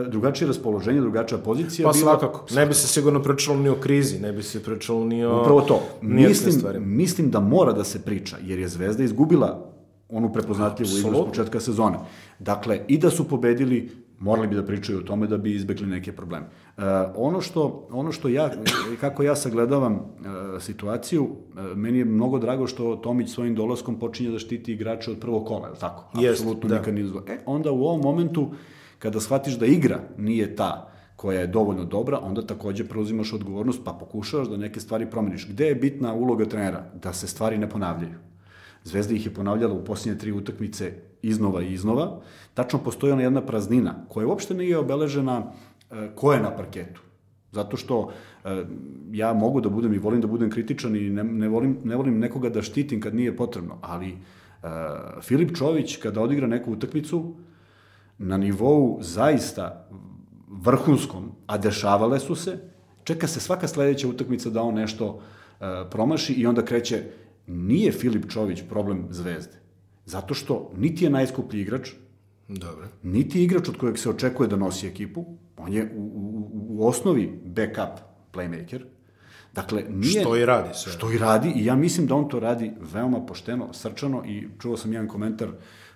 drugačije 0.08 0.48
raspoloženje, 0.48 1.02
drugačija 1.02 1.38
pozicija 1.38 1.88
Pa 1.88 1.92
bila. 1.92 2.02
svakako. 2.02 2.46
Ne 2.52 2.66
bi 2.66 2.74
se 2.74 2.88
sigurno 2.88 3.24
pričalo 3.24 3.58
ni 3.60 3.70
o 3.70 3.76
krizi, 3.76 4.20
ne 4.20 4.32
bi 4.32 4.44
se 4.44 4.64
pričalo 4.64 5.06
ni 5.06 5.26
o... 5.26 5.42
Upravo 5.42 5.62
to. 5.62 5.82
Mislim, 6.02 6.62
mislim 6.76 7.30
da 7.32 7.40
mora 7.40 7.74
da 7.74 7.84
se 7.84 8.02
priča, 8.02 8.38
jer 8.44 8.60
je 8.60 8.68
Zvezda 8.68 9.04
izgubila 9.04 9.70
onu 10.10 10.34
prepoznatljivu 10.34 10.98
igru 10.98 11.14
s 11.14 11.26
početka 11.26 11.60
sezone. 11.60 11.98
Dakle, 12.40 12.80
i 12.88 12.98
da 12.98 13.10
su 13.10 13.28
pobedili, 13.28 13.92
morali 14.20 14.48
bi 14.48 14.56
da 14.56 14.66
pričaju 14.66 14.98
o 14.98 15.02
tome 15.02 15.28
da 15.28 15.38
bi 15.38 15.56
izbegli 15.56 15.88
neke 15.88 16.12
probleme. 16.12 16.46
E, 16.46 16.82
ono, 17.16 17.42
što, 17.42 17.88
ono 17.92 18.12
što 18.12 18.28
ja, 18.28 18.52
kako 19.02 19.24
ja 19.24 19.36
sagledavam 19.36 19.94
e, 19.96 20.60
situaciju, 20.60 21.28
e, 21.58 21.76
meni 21.76 21.98
je 21.98 22.06
mnogo 22.06 22.40
drago 22.40 22.68
što 22.68 22.96
Tomić 22.96 23.30
svojim 23.30 23.56
dolaskom 23.56 24.00
počinje 24.00 24.32
da 24.32 24.40
štiti 24.40 24.74
igrače 24.74 25.12
od 25.12 25.20
prvog 25.20 25.48
kola, 25.48 25.68
je 25.68 25.72
li 25.72 25.80
tako? 25.80 26.20
Jest, 26.20 26.42
Apsolutno 26.42 26.70
da. 26.70 26.80
nikad 26.80 26.94
nije 26.94 27.08
zlo. 27.08 27.24
E, 27.28 27.38
onda 27.46 27.72
u 27.72 27.84
ovom 27.84 28.02
momentu, 28.02 28.50
kada 29.00 29.20
shvatiš 29.20 29.60
da 29.60 29.66
igra 29.66 30.00
nije 30.18 30.56
ta 30.56 30.92
koja 31.16 31.40
je 31.40 31.48
dovoljno 31.48 31.86
dobra, 31.86 32.20
onda 32.20 32.46
takođe 32.48 32.88
preuzimaš 32.88 33.34
odgovornost 33.34 33.82
pa 33.86 33.94
pokušavaš 33.94 34.48
da 34.48 34.58
neke 34.58 34.80
stvari 34.80 35.10
promeniš. 35.10 35.48
Gde 35.50 35.66
je 35.66 35.76
bitna 35.76 36.14
uloga 36.14 36.46
trenera? 36.46 36.86
Da 37.02 37.14
se 37.14 37.28
stvari 37.28 37.58
ne 37.58 37.70
ponavljaju. 37.70 38.16
Zvezda 38.84 39.14
ih 39.14 39.26
je 39.26 39.34
ponavljala 39.34 39.74
u 39.74 39.84
posljednje 39.84 40.20
tri 40.20 40.32
utakmice 40.32 40.94
iznova 41.22 41.62
i 41.62 41.74
iznova. 41.74 42.22
Tačno 42.54 42.80
postoji 42.80 43.14
ona 43.14 43.22
jedna 43.22 43.42
praznina 43.42 43.96
koja 44.10 44.28
uopšte 44.28 44.54
nije 44.54 44.78
obeležena 44.78 45.44
e, 45.92 46.10
ko 46.16 46.34
je 46.34 46.40
na 46.40 46.56
parketu. 46.56 47.02
Zato 47.52 47.78
što 47.78 48.12
e, 48.46 48.64
ja 49.12 49.34
mogu 49.34 49.62
da 49.62 49.70
budem 49.70 49.94
i 49.94 49.98
volim 49.98 50.22
da 50.22 50.28
budem 50.28 50.50
kritičan 50.50 50.96
i 50.96 51.10
ne, 51.10 51.24
ne, 51.24 51.48
volim, 51.48 51.78
ne 51.84 51.96
volim 51.96 52.20
nekoga 52.20 52.50
da 52.50 52.62
štitim 52.62 53.02
kad 53.02 53.16
nije 53.16 53.36
potrebno, 53.38 53.78
ali 53.82 54.10
e, 54.10 54.18
Filip 55.22 55.58
Čović 55.58 55.98
kada 55.98 56.22
odigra 56.22 56.48
neku 56.48 56.72
utakmicu 56.72 57.36
na 58.20 58.38
nivou 58.38 58.98
zaista 59.02 59.90
vrhunskom, 60.48 61.32
a 61.48 61.58
dešavale 61.58 62.20
su 62.20 62.36
se, 62.36 62.60
čeka 63.04 63.28
se 63.28 63.40
svaka 63.40 63.68
sledeća 63.68 64.08
utakmica 64.08 64.50
da 64.50 64.62
on 64.62 64.74
nešto 64.74 65.22
e, 65.60 65.66
promaši 65.92 66.34
i 66.34 66.46
onda 66.46 66.66
kreće, 66.66 67.04
nije 67.48 67.92
Filip 67.92 68.30
Čović 68.30 68.64
problem 68.70 69.08
zvezde. 69.10 69.60
Zato 70.06 70.34
što 70.34 70.72
niti 70.78 71.04
je 71.06 71.10
najskuplji 71.10 71.62
igrač, 71.62 71.90
Dobro. 72.48 72.88
niti 73.04 73.40
je 73.40 73.44
igrač 73.44 73.70
od 73.70 73.78
kojeg 73.78 73.98
se 73.98 74.10
očekuje 74.10 74.48
da 74.48 74.56
nosi 74.56 74.88
ekipu, 74.88 75.26
on 75.58 75.74
je 75.74 75.92
u, 75.96 76.02
u, 76.02 76.50
u 76.70 76.88
osnovi 76.88 77.42
backup 77.46 78.00
playmaker, 78.34 78.82
Dakle, 79.56 79.84
nije... 79.90 80.22
Što 80.22 80.38
i 80.38 80.46
radi 80.46 80.70
sve. 80.74 80.92
Što 80.92 81.12
i 81.12 81.18
radi 81.18 81.52
i 81.56 81.66
ja 81.66 81.76
mislim 81.76 82.08
da 82.08 82.16
on 82.16 82.30
to 82.30 82.40
radi 82.40 82.72
veoma 82.94 83.26
pošteno, 83.26 83.74
srčano 83.74 84.24
i 84.26 84.48
čuo 84.60 84.78
sam 84.78 84.94
jedan 84.94 85.08
komentar 85.08 85.50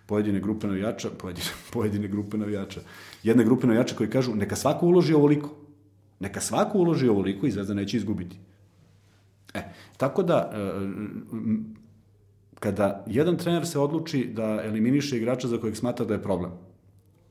pojedine 0.06 0.40
grupe 0.40 0.68
navijača, 0.68 1.10
pojedine, 1.10 1.48
pojedine 1.74 2.08
grupe 2.08 2.38
navijača, 2.38 2.82
jedne 3.24 3.44
grupe 3.44 3.68
navijača 3.68 3.96
koji 3.96 4.10
kažu 4.10 4.36
neka 4.36 4.56
svako 4.56 4.86
uloži 4.86 5.14
ovoliko. 5.14 5.50
Neka 6.20 6.42
svako 6.42 6.78
uloži 6.78 7.08
ovoliko 7.08 7.48
i 7.48 7.52
Zvezda 7.52 7.74
neće 7.74 7.98
izgubiti. 7.98 8.38
E, 9.54 9.62
tako 9.98 10.24
da, 10.24 10.52
e, 10.54 10.60
kada 12.60 13.04
jedan 13.08 13.38
trener 13.38 13.68
se 13.68 13.80
odluči 13.80 14.26
da 14.34 14.62
eliminiše 14.64 15.18
igrača 15.18 15.48
za 15.48 15.58
kojeg 15.58 15.78
smatra 15.78 16.06
da 16.06 16.14
je 16.14 16.24
problem, 16.24 16.52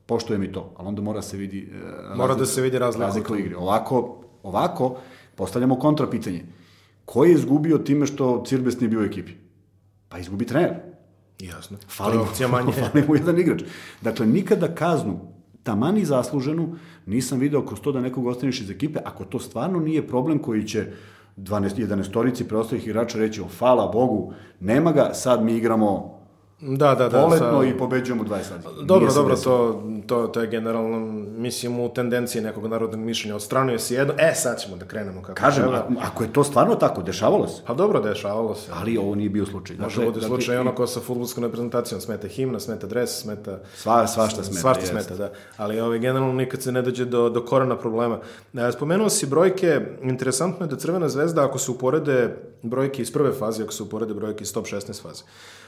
poštujem 0.05 0.43
i 0.43 0.51
to, 0.51 0.73
ali 0.77 0.87
onda 0.87 1.01
mora 1.01 1.21
se 1.21 1.37
vidi 1.37 1.71
e, 2.13 2.15
Mora 2.15 2.35
da 2.35 2.45
se 2.45 2.61
vidi 2.61 2.79
razlika 2.79 3.05
razlika 3.05 3.33
u 3.33 3.37
igri. 3.37 3.55
Ovako, 3.55 4.23
ovako 4.43 4.97
postavljamo 5.35 5.79
kontra 5.79 6.09
pitanje. 6.09 6.45
Ko 7.05 7.25
je 7.25 7.33
izgubio 7.33 7.77
time 7.77 8.05
što 8.05 8.43
Cirbes 8.47 8.79
nije 8.79 8.89
bio 8.89 8.99
u 8.99 9.03
ekipi? 9.03 9.31
Pa 10.09 10.19
izgubi 10.19 10.45
trener. 10.45 10.92
Jasno. 11.39 11.77
Fali 11.87 12.17
mu, 12.17 12.25
manje. 12.51 12.71
fali 12.81 13.03
mu 13.07 13.15
jedan 13.15 13.39
igrač. 13.39 13.61
Dakle, 14.01 14.25
nikada 14.25 14.75
kaznu, 14.75 15.19
tamani 15.63 16.05
zasluženu, 16.05 16.75
nisam 17.05 17.39
video 17.39 17.65
kroz 17.65 17.81
to 17.81 17.91
da 17.91 18.01
nekog 18.01 18.27
ostaneš 18.27 18.61
iz 18.61 18.69
ekipe, 18.69 18.99
ako 19.05 19.25
to 19.25 19.39
stvarno 19.39 19.79
nije 19.79 20.07
problem 20.07 20.39
koji 20.39 20.67
će 20.67 20.85
12, 21.37 21.87
11 21.87 22.09
storici 22.09 22.47
preostalih 22.47 22.87
igrača 22.87 23.17
reći, 23.17 23.41
o, 23.41 23.47
hvala 23.59 23.87
Bogu, 23.87 24.33
nema 24.59 24.91
ga, 24.91 25.13
sad 25.13 25.43
mi 25.43 25.57
igramo 25.57 26.22
Da, 26.65 26.95
da, 26.95 27.09
da. 27.09 27.21
poletno 27.21 27.59
sa- 27.59 27.65
i 27.65 27.77
pobeđujemo 27.77 28.23
20 28.23 28.43
sati. 28.43 28.63
Dobro, 28.77 28.99
Nije 28.99 29.15
dobro, 29.15 29.35
to, 29.35 29.83
to, 30.07 30.27
to 30.27 30.41
je 30.41 30.47
generalno, 30.47 30.99
mislim, 31.29 31.79
u 31.79 31.89
tendenciji 31.89 32.41
nekog 32.41 32.65
narodnog 32.65 32.99
mišljenja. 32.99 33.35
Odstranuje 33.35 33.79
se 33.79 33.95
jedno, 33.95 34.13
e, 34.19 34.33
sad 34.35 34.59
ćemo 34.59 34.77
da 34.77 34.85
krenemo 34.85 35.21
kako 35.21 35.33
Kažem, 35.35 35.63
treba. 35.63 35.85
ako 36.01 36.23
je 36.23 36.33
to 36.33 36.43
stvarno 36.43 36.75
tako, 36.75 37.01
dešavalo 37.01 37.47
se. 37.47 37.61
Pa 37.67 37.73
dobro, 37.73 38.01
dešavalo 38.01 38.55
se. 38.55 38.71
Ali 38.73 38.97
ovo 38.97 39.15
nije 39.15 39.29
bio 39.29 39.45
slučaj. 39.45 39.75
Može 39.75 39.89
Dakle, 39.89 40.05
bude 40.05 40.19
dakle, 40.19 40.27
slučaj 40.29 40.55
i- 40.55 40.59
ono 40.59 40.75
kao 40.75 40.87
sa 40.87 40.99
futbolskom 40.99 41.43
reprezentacijom, 41.43 42.01
smeta 42.01 42.27
himna, 42.27 42.59
smeta 42.59 42.87
dres, 42.87 43.11
smeta... 43.11 43.51
Sva- 43.75 44.07
svašta 44.07 44.43
smeta, 44.43 44.59
Svašta 44.59 44.81
jest. 44.81 44.91
smeta, 44.91 45.15
da. 45.15 45.31
Ali 45.57 45.79
ovaj, 45.79 45.99
generalno 45.99 46.33
nikad 46.33 46.61
se 46.61 46.71
ne 46.71 46.81
dođe 46.81 47.05
do, 47.05 47.29
do 47.29 47.41
korena 47.41 47.77
problema. 47.77 48.19
E, 48.53 48.71
Spomenuo 48.71 49.09
si 49.09 49.25
brojke, 49.25 49.81
interesantno 50.03 50.65
je 50.65 50.69
da 50.69 50.75
Crvena 50.75 51.09
zvezda, 51.09 51.45
ako 51.45 51.57
se 51.57 51.71
uporede 51.71 52.29
brojke 52.61 53.01
iz 53.01 53.11
prve 53.11 53.31
faze, 53.33 53.63
ako 53.63 53.73
se 53.73 53.83
uporede 53.83 54.13
brojke 54.13 54.41
iz 54.41 54.53
top 54.53 54.65
16 54.65 55.01
faze, 55.01 55.23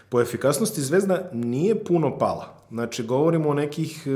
po 0.09 0.21
efikasnosti 0.21 0.81
Zvezda 0.81 1.29
nije 1.33 1.83
puno 1.83 2.17
pala. 2.17 2.55
Znači, 2.69 3.03
govorimo 3.03 3.49
o 3.49 3.53
nekih 3.53 4.07
e, 4.07 4.09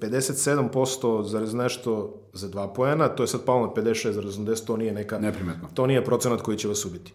57% 0.00 1.28
zarez 1.28 1.54
nešto 1.54 2.14
za 2.32 2.48
dva 2.48 2.68
poena, 2.68 3.08
to 3.08 3.22
je 3.22 3.26
sad 3.26 3.44
palo 3.44 3.66
na 3.66 3.72
56,80, 3.82 4.66
to 4.66 4.76
nije 4.76 4.92
neka... 4.92 5.18
Neprimetno. 5.18 5.68
To 5.74 5.86
nije 5.86 6.04
procenat 6.04 6.40
koji 6.40 6.58
će 6.58 6.68
vas 6.68 6.84
ubiti. 6.84 7.12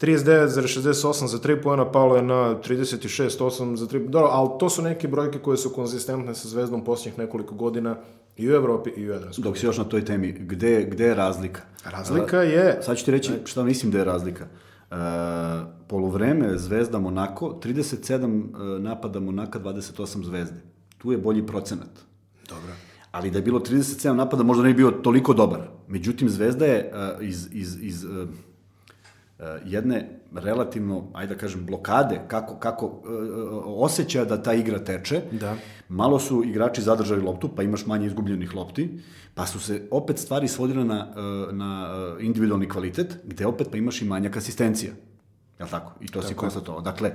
39,68 0.00 1.26
za 1.26 1.38
3 1.38 1.62
pojena 1.62 1.90
palo 1.92 2.16
je 2.16 2.22
na 2.22 2.34
36,8 2.34 3.76
za 3.76 3.86
3 3.86 4.08
Dobro, 4.08 4.28
ali 4.32 4.48
to 4.60 4.70
su 4.70 4.82
neke 4.82 5.08
brojke 5.08 5.38
koje 5.38 5.56
su 5.56 5.70
konzistentne 5.70 6.34
sa 6.34 6.48
Zvezdom 6.48 6.84
posljednjih 6.84 7.18
nekoliko 7.18 7.54
godina 7.54 7.96
i 8.36 8.50
u 8.50 8.54
Evropi 8.54 8.90
i 8.90 9.06
u 9.06 9.12
Jadranskoj. 9.12 9.42
Dok 9.42 9.58
si 9.58 9.66
još 9.66 9.78
na 9.78 9.84
toj 9.84 10.04
temi, 10.04 10.32
gde, 10.32 10.84
gde 10.84 11.04
je 11.04 11.14
razlika? 11.14 11.60
Razlika 11.84 12.42
je... 12.42 12.78
Sad 12.82 12.96
ću 12.96 13.04
ti 13.04 13.10
reći 13.10 13.32
šta 13.44 13.64
mislim 13.64 13.92
da 13.92 13.98
je 13.98 14.04
razlika. 14.04 14.46
E, 14.92 14.94
polovreme 15.88 16.58
Zvezda 16.58 16.98
Monako, 16.98 17.58
37 17.62 18.76
e, 18.76 18.80
napada 18.80 19.20
Monaka, 19.20 19.60
28 19.60 20.24
Zvezde. 20.24 20.60
Tu 20.98 21.12
je 21.12 21.18
bolji 21.18 21.46
procenat. 21.46 21.90
Dobro. 22.48 22.72
Ali 23.10 23.30
da 23.30 23.38
je 23.38 23.42
bilo 23.42 23.60
37 23.60 24.12
napada, 24.12 24.42
možda 24.42 24.62
ne 24.62 24.68
bi 24.68 24.74
bio 24.74 24.90
toliko 24.90 25.34
dobar. 25.34 25.60
Međutim, 25.88 26.28
Zvezda 26.28 26.66
je 26.66 26.78
e, 26.78 27.16
iz, 27.20 27.48
iz, 27.52 27.78
iz 27.82 28.04
e, 28.04 28.26
jedne 29.64 30.08
relativno, 30.34 31.04
ajde 31.12 31.34
da 31.34 31.40
kažem, 31.40 31.66
blokade, 31.66 32.20
kako, 32.28 32.56
kako 32.56 32.86
e, 32.86 33.08
osjeća 33.64 34.24
da 34.24 34.42
ta 34.42 34.54
igra 34.54 34.78
teče, 34.78 35.20
Da. 35.30 35.56
malo 35.88 36.18
su 36.18 36.44
igrači 36.44 36.82
zadržali 36.82 37.22
loptu, 37.22 37.48
pa 37.56 37.62
imaš 37.62 37.86
manje 37.86 38.06
izgubljenih 38.06 38.54
lopti, 38.54 38.98
pa 39.34 39.46
su 39.46 39.60
se 39.60 39.88
opet 39.90 40.18
stvari 40.18 40.48
svodile 40.48 40.84
na, 40.84 41.08
e, 41.16 41.52
na 41.52 41.88
individualni 42.20 42.68
kvalitet, 42.68 43.16
gde 43.24 43.46
opet 43.46 43.68
pa 43.70 43.76
imaš 43.76 44.02
i 44.02 44.04
manjak 44.04 44.36
asistencija. 44.36 44.92
Jel 45.58 45.68
tako? 45.68 45.92
I 46.00 46.06
to 46.06 46.22
si 46.22 46.34
konstatovao. 46.34 46.80
Dakle, 46.80 47.12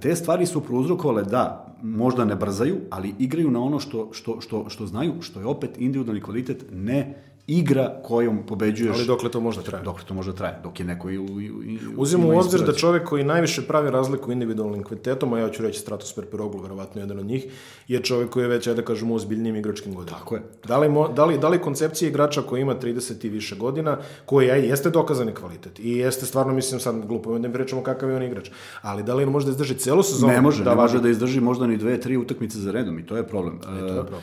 te 0.00 0.16
stvari 0.16 0.46
su 0.46 0.60
prouzrokovale 0.60 1.22
da 1.24 1.74
možda 1.82 2.24
ne 2.24 2.36
brzaju, 2.36 2.76
ali 2.90 3.14
igraju 3.18 3.50
na 3.50 3.60
ono 3.60 3.80
što, 3.80 4.08
što, 4.12 4.40
što, 4.40 4.68
što 4.68 4.86
znaju, 4.86 5.22
što 5.22 5.40
je 5.40 5.46
opet 5.46 5.70
individualni 5.78 6.22
kvalitet, 6.22 6.64
ne 6.72 7.14
igra 7.48 8.00
kojom 8.02 8.38
pobeđuješ. 8.38 8.96
Ali 8.96 9.06
dokle 9.06 9.30
to 9.30 9.40
možda 9.40 9.62
traje? 9.62 9.84
Dokle 9.84 10.04
to 10.04 10.14
možda 10.14 10.32
traje, 10.32 10.60
dok 10.62 10.80
je 10.80 10.86
neko 10.86 11.10
i... 11.10 11.14
i- 11.14 11.18
i- 11.66 11.78
Uzimo 11.96 12.28
u 12.28 12.38
obzir 12.38 12.60
da 12.60 12.72
čovjek 12.74 13.04
koji 13.04 13.24
najviše 13.24 13.62
pravi 13.62 13.90
razliku 13.90 14.32
individualnim 14.32 14.82
kvalitetom, 14.82 15.32
a 15.32 15.38
ja 15.38 15.48
ću 15.50 15.62
reći 15.62 15.80
Stratos 15.80 16.12
Perpiroglu, 16.12 16.60
verovatno 16.60 17.00
jedan 17.00 17.18
od 17.18 17.26
njih, 17.26 17.46
je 17.88 18.00
čovjek 18.00 18.30
koji 18.30 18.44
je 18.44 18.48
već, 18.48 18.66
ajde 18.66 18.80
da 18.80 18.84
kažemo, 18.84 19.14
ozbiljnijim 19.14 19.56
igračkim 19.56 19.94
godinama. 19.94 20.18
Tako 20.18 20.34
je. 20.34 20.42
Da 20.66 20.78
li, 20.78 20.88
mo- 20.88 21.08
da, 21.08 21.24
li, 21.24 21.38
da 21.38 21.48
li 21.48 21.58
koncepcija 21.58 22.08
igrača 22.08 22.42
koji 22.42 22.62
ima 22.62 22.74
30 22.74 23.24
i 23.24 23.30
više 23.30 23.56
godina, 23.56 23.96
koji 24.26 24.50
aj, 24.50 24.66
jeste 24.66 24.90
dokazani 24.90 25.32
kvalitet 25.32 25.78
i 25.78 25.90
jeste 25.90 26.26
stvarno, 26.26 26.52
mislim, 26.52 26.80
sad 26.80 27.06
glupo 27.06 27.38
mi 27.38 27.52
pričamo 27.52 27.82
kakav 27.82 28.10
je 28.10 28.16
on 28.16 28.22
igrač, 28.22 28.50
ali 28.82 29.02
da 29.02 29.14
li 29.14 29.24
on 29.24 29.30
može 29.30 29.46
da 29.46 29.52
izdrži 29.52 29.74
celu 29.76 30.02
sezonu? 30.02 30.32
Ne 30.32 30.40
može, 30.40 30.64
da 30.64 30.70
ne 30.70 30.76
važi- 30.76 30.80
može 30.84 31.00
da 31.00 31.08
izdrži 31.08 31.40
možda 31.40 31.66
ni 31.66 31.76
dve, 31.76 32.00
tri 32.00 32.16
utakmice 32.16 32.58
za 32.58 32.72
redom 32.72 32.98
i 32.98 33.06
to 33.06 33.16
je 33.16 33.26
problem. 33.26 33.54
E, 33.56 33.78
to 33.78 33.86
je 33.86 34.02
problem. 34.02 34.22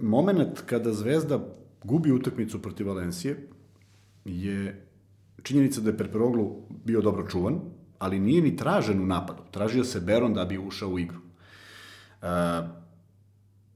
moment 0.00 0.60
kada 0.66 0.92
Zvezda 0.92 1.38
gubi 1.84 2.12
utakmicu 2.12 2.62
protiv 2.62 2.88
Valencije 2.88 3.48
je 4.24 4.86
činjenica 5.42 5.80
da 5.80 5.90
je 5.90 5.96
Perperoglu 5.96 6.62
bio 6.84 7.00
dobro 7.00 7.28
čuvan, 7.28 7.60
ali 7.98 8.18
nije 8.18 8.42
ni 8.42 8.56
tražen 8.56 9.00
u 9.00 9.06
napadu. 9.06 9.42
Tražio 9.50 9.84
se 9.84 10.00
Beron 10.00 10.34
da 10.34 10.44
bi 10.44 10.58
ušao 10.58 10.88
u 10.88 10.98
igru. 10.98 11.18
E, 12.22 12.26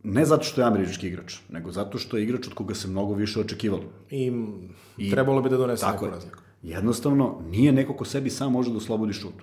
ne 0.04 0.24
zato 0.24 0.44
što 0.44 0.60
je 0.60 0.66
američki 0.66 1.06
igrač, 1.06 1.36
nego 1.48 1.72
zato 1.72 1.98
što 1.98 2.16
je 2.16 2.22
igrač 2.22 2.46
od 2.46 2.54
koga 2.54 2.74
se 2.74 2.88
mnogo 2.88 3.14
više 3.14 3.40
očekivalo. 3.40 3.84
I, 4.10 5.10
trebalo 5.10 5.42
bi 5.42 5.50
da 5.50 5.56
donese 5.56 5.86
neku 5.86 6.06
razliku. 6.06 6.38
Jednostavno, 6.62 7.40
nije 7.50 7.72
neko 7.72 7.94
ko 7.94 8.04
sebi 8.04 8.30
sam 8.30 8.52
može 8.52 8.70
da 8.70 8.76
oslobodi 8.76 9.12
šut. 9.12 9.34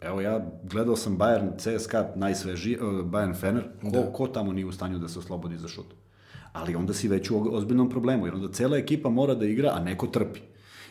Evo 0.00 0.20
ja 0.20 0.46
gledao 0.62 0.96
sam 0.96 1.18
Bayern 1.18 1.56
CSKA 1.58 2.12
najsvežiji, 2.14 2.74
eh, 2.74 2.78
Bayern 2.84 3.40
Fener, 3.40 3.64
ko, 3.92 4.12
ko 4.12 4.26
tamo 4.26 4.52
nije 4.52 4.66
u 4.66 4.72
stanju 4.72 4.98
da 4.98 5.08
se 5.08 5.18
oslobodi 5.18 5.58
za 5.58 5.68
šut. 5.68 5.86
Ali 6.56 6.74
onda 6.74 6.94
si 6.94 7.08
već 7.08 7.30
u 7.30 7.48
ozbiljnom 7.52 7.90
problemu, 7.90 8.26
jer 8.26 8.34
onda 8.34 8.52
cela 8.52 8.76
ekipa 8.76 9.08
mora 9.08 9.34
da 9.34 9.46
igra, 9.46 9.72
a 9.74 9.80
neko 9.80 10.06
trpi. 10.06 10.40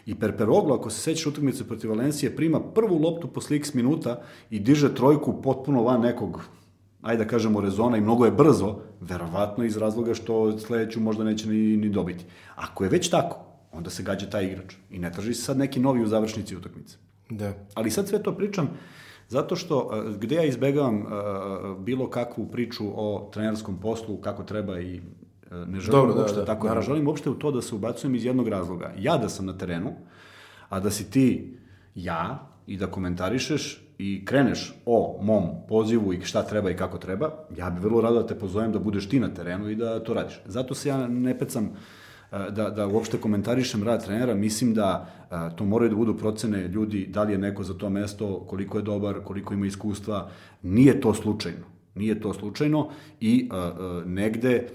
I 0.06 0.15
Perperoglu, 0.15 0.73
ako 0.73 0.89
se 0.89 0.99
sećaš 0.99 1.25
utakmice 1.25 1.67
protiv 1.67 1.89
Valencije, 1.89 2.36
prima 2.36 2.60
prvu 2.60 2.97
loptu 3.01 3.28
posle 3.28 3.58
x 3.58 3.73
minuta 3.73 4.21
i 4.49 4.60
diže 4.60 4.95
trojku 4.95 5.41
potpuno 5.41 5.84
van 5.84 6.01
nekog 6.01 6.41
ajde 7.06 7.23
da 7.23 7.30
kažemo 7.30 7.62
rezona 7.62 7.97
i 7.97 8.01
mnogo 8.01 8.25
je 8.25 8.32
brzo, 8.32 8.75
verovatno 9.01 9.63
iz 9.63 9.78
razloga 9.78 10.13
što 10.13 10.60
sledeću 10.60 10.99
možda 10.99 11.23
neće 11.23 11.49
ni, 11.49 11.78
ni 11.78 11.89
dobiti. 11.89 12.25
Ako 12.56 12.84
je 12.84 12.89
već 12.89 13.10
tako, 13.10 13.38
onda 13.71 13.89
se 13.89 14.04
gađa 14.04 14.30
taj 14.30 14.45
igrač 14.45 14.75
i 14.89 14.99
ne 14.99 15.12
traži 15.12 15.34
se 15.34 15.41
sad 15.41 15.58
neki 15.58 15.80
novi 15.80 16.01
u 16.04 16.08
završnici 16.08 16.56
utakmice. 16.56 16.97
Da. 17.30 17.54
Ali 17.73 17.91
sad 17.91 18.08
sve 18.08 18.23
to 18.23 18.36
pričam 18.36 18.69
zato 19.30 19.56
što 19.56 20.04
gde 20.19 20.36
ja 20.36 20.43
izbegavam 20.43 21.06
bilo 21.80 22.10
kakvu 22.10 22.47
priču 22.47 22.86
o 22.95 23.30
trenerskom 23.34 23.80
poslu, 23.80 24.17
kako 24.17 24.43
treba 24.43 24.80
i 24.80 25.01
ne 25.51 25.79
želim 25.79 25.91
Dobro, 25.91 26.13
da, 26.13 26.19
uopšte 26.19 26.39
da, 26.39 26.45
tako, 26.45 26.63
ne 26.63 26.69
naravno. 26.69 26.88
želim 26.88 27.08
uopšte 27.08 27.29
u 27.29 27.34
to 27.34 27.51
da 27.51 27.62
se 27.62 27.75
ubacujem 27.75 28.15
iz 28.15 28.25
jednog 28.25 28.47
razloga. 28.47 28.93
Ja 28.97 29.17
da 29.17 29.29
sam 29.29 29.45
na 29.45 29.58
terenu, 29.58 29.93
a 30.69 30.79
da 30.79 30.91
si 30.91 31.12
ti 31.12 31.58
ja 31.95 32.47
i 32.67 32.77
da 32.77 32.88
komentarišeš 32.88 33.81
i 33.97 34.25
kreneš 34.25 34.73
o 34.86 35.19
mom 35.21 35.43
pozivu 35.67 36.13
i 36.13 36.21
šta 36.21 36.43
treba 36.43 36.71
i 36.71 36.75
kako 36.75 36.97
treba, 36.97 37.29
ja 37.58 37.69
bi 37.69 37.79
vrlo 37.79 38.01
rado 38.01 38.21
da 38.21 38.27
te 38.27 38.39
pozovem 38.39 38.71
da 38.71 38.79
budeš 38.79 39.10
ti 39.10 39.19
na 39.19 39.29
terenu 39.34 39.69
i 39.69 39.75
da 39.75 39.99
to 40.03 40.13
radiš. 40.13 40.41
Zato 40.45 40.75
se 40.75 40.89
ja 40.89 41.08
ne 41.08 41.39
pecam 41.39 41.65
e, 41.65 41.71
da, 42.51 42.69
da 42.69 42.88
uopšte 42.88 43.17
komentarišem 43.17 43.84
rad 43.84 44.05
trenera, 44.05 44.36
mislim 44.36 44.73
da 44.73 45.08
e, 45.31 45.55
to 45.55 45.65
moraju 45.65 45.89
da 45.89 45.95
budu 45.95 46.17
procene 46.17 46.67
ljudi, 46.67 47.08
da 47.08 47.23
li 47.23 47.31
je 47.31 47.38
neko 47.38 47.63
za 47.63 47.73
to 47.73 47.89
mesto, 47.89 48.39
koliko 48.47 48.77
je 48.77 48.84
dobar, 48.84 49.19
koliko 49.23 49.53
ima 49.53 49.65
iskustva, 49.65 50.29
nije 50.63 51.01
to 51.01 51.13
slučajno. 51.13 51.65
Nije 51.95 52.19
to 52.21 52.34
slučajno 52.34 52.89
i 53.19 53.49
e, 53.51 53.55
e, 53.55 54.05
negde 54.05 54.51
e, 54.51 54.67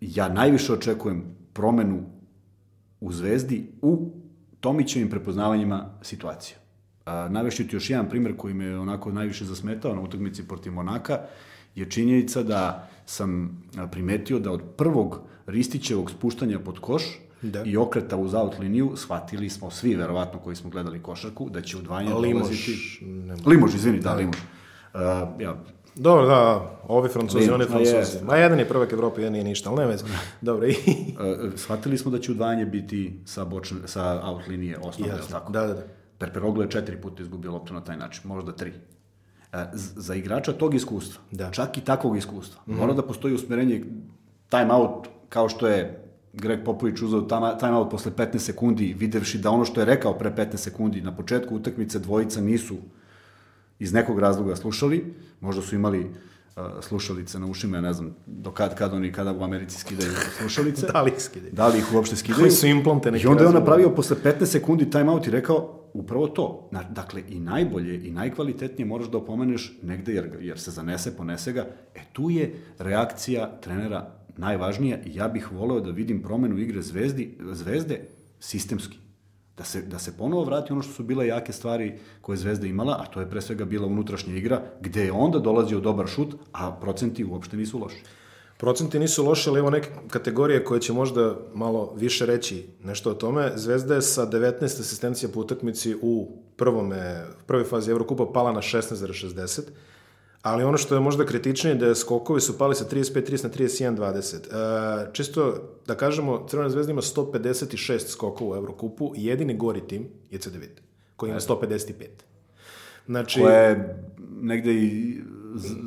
ja 0.00 0.28
najviše 0.28 0.72
očekujem 0.72 1.24
promenu 1.52 2.02
u 3.00 3.12
Zvezdi 3.12 3.72
u 3.82 4.12
Tomićevim 4.60 5.10
prepoznavanjima 5.10 5.90
situacije. 6.02 6.56
Navešću 7.06 7.68
ti 7.68 7.76
još 7.76 7.90
jedan 7.90 8.08
primjer 8.08 8.36
koji 8.36 8.54
me 8.54 8.78
onako 8.78 9.12
najviše 9.12 9.44
zasmetao 9.44 9.94
na 9.94 10.00
utakmici 10.00 10.48
protiv 10.48 10.72
Monaka, 10.72 11.18
je 11.74 11.90
činjenica 11.90 12.42
da 12.42 12.88
sam 13.06 13.62
primetio 13.90 14.38
da 14.38 14.52
od 14.52 14.62
prvog 14.76 15.20
Ristićevog 15.46 16.10
spuštanja 16.10 16.58
pod 16.58 16.78
koš 16.78 17.02
Da. 17.42 17.62
i 17.64 17.76
okreta 17.76 18.16
uz 18.16 18.34
out 18.34 18.58
liniju, 18.58 18.92
shvatili 18.96 19.50
smo 19.50 19.70
svi, 19.70 19.94
verovatno, 19.94 20.38
koji 20.40 20.56
smo 20.56 20.70
gledali 20.70 21.02
košarku, 21.02 21.50
da 21.50 21.62
će 21.62 21.76
udvajanje 21.76 22.14
Limoš, 22.14 22.42
dolaziti... 22.42 23.04
ne 23.04 23.36
mogu. 23.36 23.50
Limož, 23.50 23.74
izvini, 23.74 24.00
da, 24.00 24.14
Limož. 24.14 24.36
Uh, 24.36 25.00
ja, 25.40 25.64
Dobro, 25.98 26.26
da, 26.26 26.40
ovi 26.88 27.08
francuzi, 27.08 27.50
oni 27.50 27.64
francuzi. 27.64 28.24
Ma 28.24 28.36
jedan 28.36 28.58
je 28.58 28.68
prvak 28.68 28.92
Evrope, 28.92 29.20
jedan 29.20 29.32
nije 29.32 29.44
ništa, 29.44 29.70
ali 29.70 29.78
ne 29.78 29.86
veze. 29.86 30.04
Dobro, 30.40 30.66
i... 30.66 30.70
Uh, 30.70 31.52
shvatili 31.56 31.98
smo 31.98 32.10
da 32.10 32.18
će 32.18 32.32
udvajanje 32.32 32.66
biti 32.66 33.20
sa, 33.24 33.44
bočne, 33.44 33.78
sa 33.86 34.20
out 34.24 34.46
linije 34.48 34.78
osnovne, 34.78 35.14
li 35.14 35.20
tako? 35.30 35.52
Da, 35.52 35.66
da, 35.66 35.74
da. 35.74 35.82
Perperoglu 36.18 36.62
je 36.62 36.70
četiri 36.70 36.96
puta 36.96 37.22
izgubio 37.22 37.52
loptu 37.52 37.74
na 37.74 37.80
taj 37.80 37.96
način, 37.96 38.22
možda 38.24 38.52
tri. 38.52 38.72
E, 39.52 39.64
z- 39.72 39.92
za 39.96 40.14
igrača 40.14 40.52
tog 40.52 40.74
iskustva, 40.74 41.22
Da. 41.30 41.50
Čak 41.50 41.78
i 41.78 41.80
takvog 41.80 42.16
iskustva, 42.16 42.60
mora 42.66 42.92
da 42.92 43.02
postoji 43.02 43.34
usmerenje 43.34 43.84
time 44.48 44.72
out, 44.72 45.08
kao 45.28 45.48
što 45.48 45.68
je 45.68 46.04
Greg 46.32 46.64
Popović 46.64 47.02
uzeo 47.02 47.20
time 47.20 47.58
time 47.60 47.72
out 47.72 47.90
posle 47.90 48.12
15 48.12 48.38
sekundi, 48.38 48.94
videvši 48.98 49.38
da 49.38 49.50
ono 49.50 49.64
što 49.64 49.80
je 49.80 49.84
rekao 49.84 50.14
pre 50.14 50.30
15 50.30 50.56
sekundi 50.56 51.00
na 51.00 51.16
početku 51.16 51.56
utakmice 51.56 51.98
dvojica 51.98 52.40
nisu 52.40 52.76
iz 53.78 53.92
nekog 53.92 54.18
razloga 54.18 54.56
slušali, 54.56 55.14
možda 55.40 55.62
su 55.62 55.74
imali 55.74 56.00
uh, 56.00 56.62
slušalice 56.80 57.38
na 57.38 57.46
ušima, 57.46 57.76
ja 57.76 57.80
ne 57.80 57.92
znam 57.92 58.16
do 58.26 58.50
kad, 58.50 58.74
kad 58.74 58.94
oni, 58.94 59.12
kada 59.12 59.32
u 59.32 59.42
Americi 59.42 59.78
skidaju 59.78 60.12
slušalice. 60.38 60.86
Da 60.92 61.02
li 61.02 61.10
ih 61.10 61.22
skidaju? 61.22 61.52
Da 61.52 61.68
li 61.68 61.78
ih 61.78 61.94
uopšte 61.94 62.16
skidaju? 62.16 62.40
Koji 62.40 62.50
su 62.50 62.66
implante 62.66 63.10
neki 63.10 63.24
I 63.24 63.26
onda 63.26 63.42
je 63.42 63.48
on 63.48 63.54
napravio 63.54 63.90
posle 63.90 64.16
15 64.24 64.46
sekundi 64.46 64.90
timeout 64.90 65.26
i 65.26 65.30
rekao 65.30 65.78
upravo 65.92 66.26
to. 66.28 66.70
Dakle, 66.90 67.22
i 67.28 67.40
najbolje 67.40 68.08
i 68.08 68.10
najkvalitetnije 68.10 68.86
moraš 68.86 69.08
da 69.08 69.18
opomeneš 69.18 69.78
negde 69.82 70.12
jer, 70.12 70.36
jer 70.40 70.60
se 70.60 70.70
zanese, 70.70 71.16
ponese 71.16 71.52
ga. 71.52 71.66
E 71.94 72.00
tu 72.12 72.30
je 72.30 72.54
reakcija 72.78 73.60
trenera 73.60 74.14
najvažnija 74.36 74.98
i 75.04 75.14
ja 75.14 75.28
bih 75.28 75.52
voleo 75.52 75.80
da 75.80 75.90
vidim 75.90 76.22
promenu 76.22 76.58
igre 76.58 76.82
zvezdi, 76.82 77.38
zvezde 77.52 78.00
sistemski. 78.40 78.98
Da 79.58 79.64
se, 79.64 79.82
da 79.82 79.98
se 79.98 80.16
ponovo 80.16 80.44
vrati 80.44 80.72
ono 80.72 80.82
što 80.82 80.92
su 80.92 81.02
bile 81.02 81.26
jake 81.26 81.52
stvari 81.52 81.98
koje 82.20 82.34
je 82.34 82.38
Zvezda 82.38 82.66
imala, 82.66 82.96
a 83.00 83.06
to 83.06 83.20
je 83.20 83.30
pre 83.30 83.40
svega 83.42 83.64
bila 83.64 83.86
unutrašnja 83.86 84.36
igra, 84.36 84.62
gde 84.80 85.04
je 85.04 85.12
onda 85.12 85.38
dolazio 85.38 85.80
dobar 85.80 86.06
šut, 86.06 86.34
a 86.52 86.72
procenti 86.72 87.24
uopšte 87.24 87.56
nisu 87.56 87.78
loši. 87.78 88.02
Procenti 88.56 88.98
nisu 88.98 89.24
loši, 89.24 89.50
ali 89.50 89.58
evo 89.58 89.70
neke 89.70 89.88
kategorije 90.10 90.64
koje 90.64 90.80
će 90.80 90.92
možda 90.92 91.36
malo 91.54 91.94
više 91.96 92.26
reći 92.26 92.66
nešto 92.84 93.10
o 93.10 93.14
tome. 93.14 93.52
Zvezda 93.56 93.94
je 93.94 94.02
sa 94.02 94.26
19 94.26 94.64
asistencija 94.64 95.28
po 95.34 95.40
utakmici 95.40 95.96
u 96.02 96.28
prvome, 96.56 97.24
prvoj 97.46 97.64
fazi 97.64 97.90
Evrokupa 97.90 98.26
pala 98.34 98.52
na 98.52 98.60
16,60. 98.60 99.60
Ali 100.42 100.64
ono 100.64 100.76
što 100.76 100.94
je 100.94 101.00
možda 101.00 101.24
kritičnije 101.24 101.74
da 101.74 101.86
je 101.86 101.94
skokovi 101.94 102.40
su 102.40 102.58
pali 102.58 102.74
sa 102.74 102.84
35-30 102.84 103.44
na 103.44 103.50
31-20. 103.50 105.06
E, 105.06 105.12
čisto 105.12 105.54
da 105.86 105.94
kažemo, 105.94 106.46
Crvena 106.48 106.70
zvezda 106.70 106.92
ima 106.92 107.02
156 107.02 108.08
skokova 108.08 108.50
u 108.50 108.56
Evrokupu, 108.56 109.12
jedini 109.16 109.56
gori 109.56 109.80
tim 109.80 110.08
je 110.30 110.38
CDVita, 110.38 110.82
koji 111.16 111.30
ima 111.30 111.40
155. 111.40 111.92
Znači, 113.06 113.40
koje 113.40 113.98
negde 114.40 114.74
i 114.74 115.20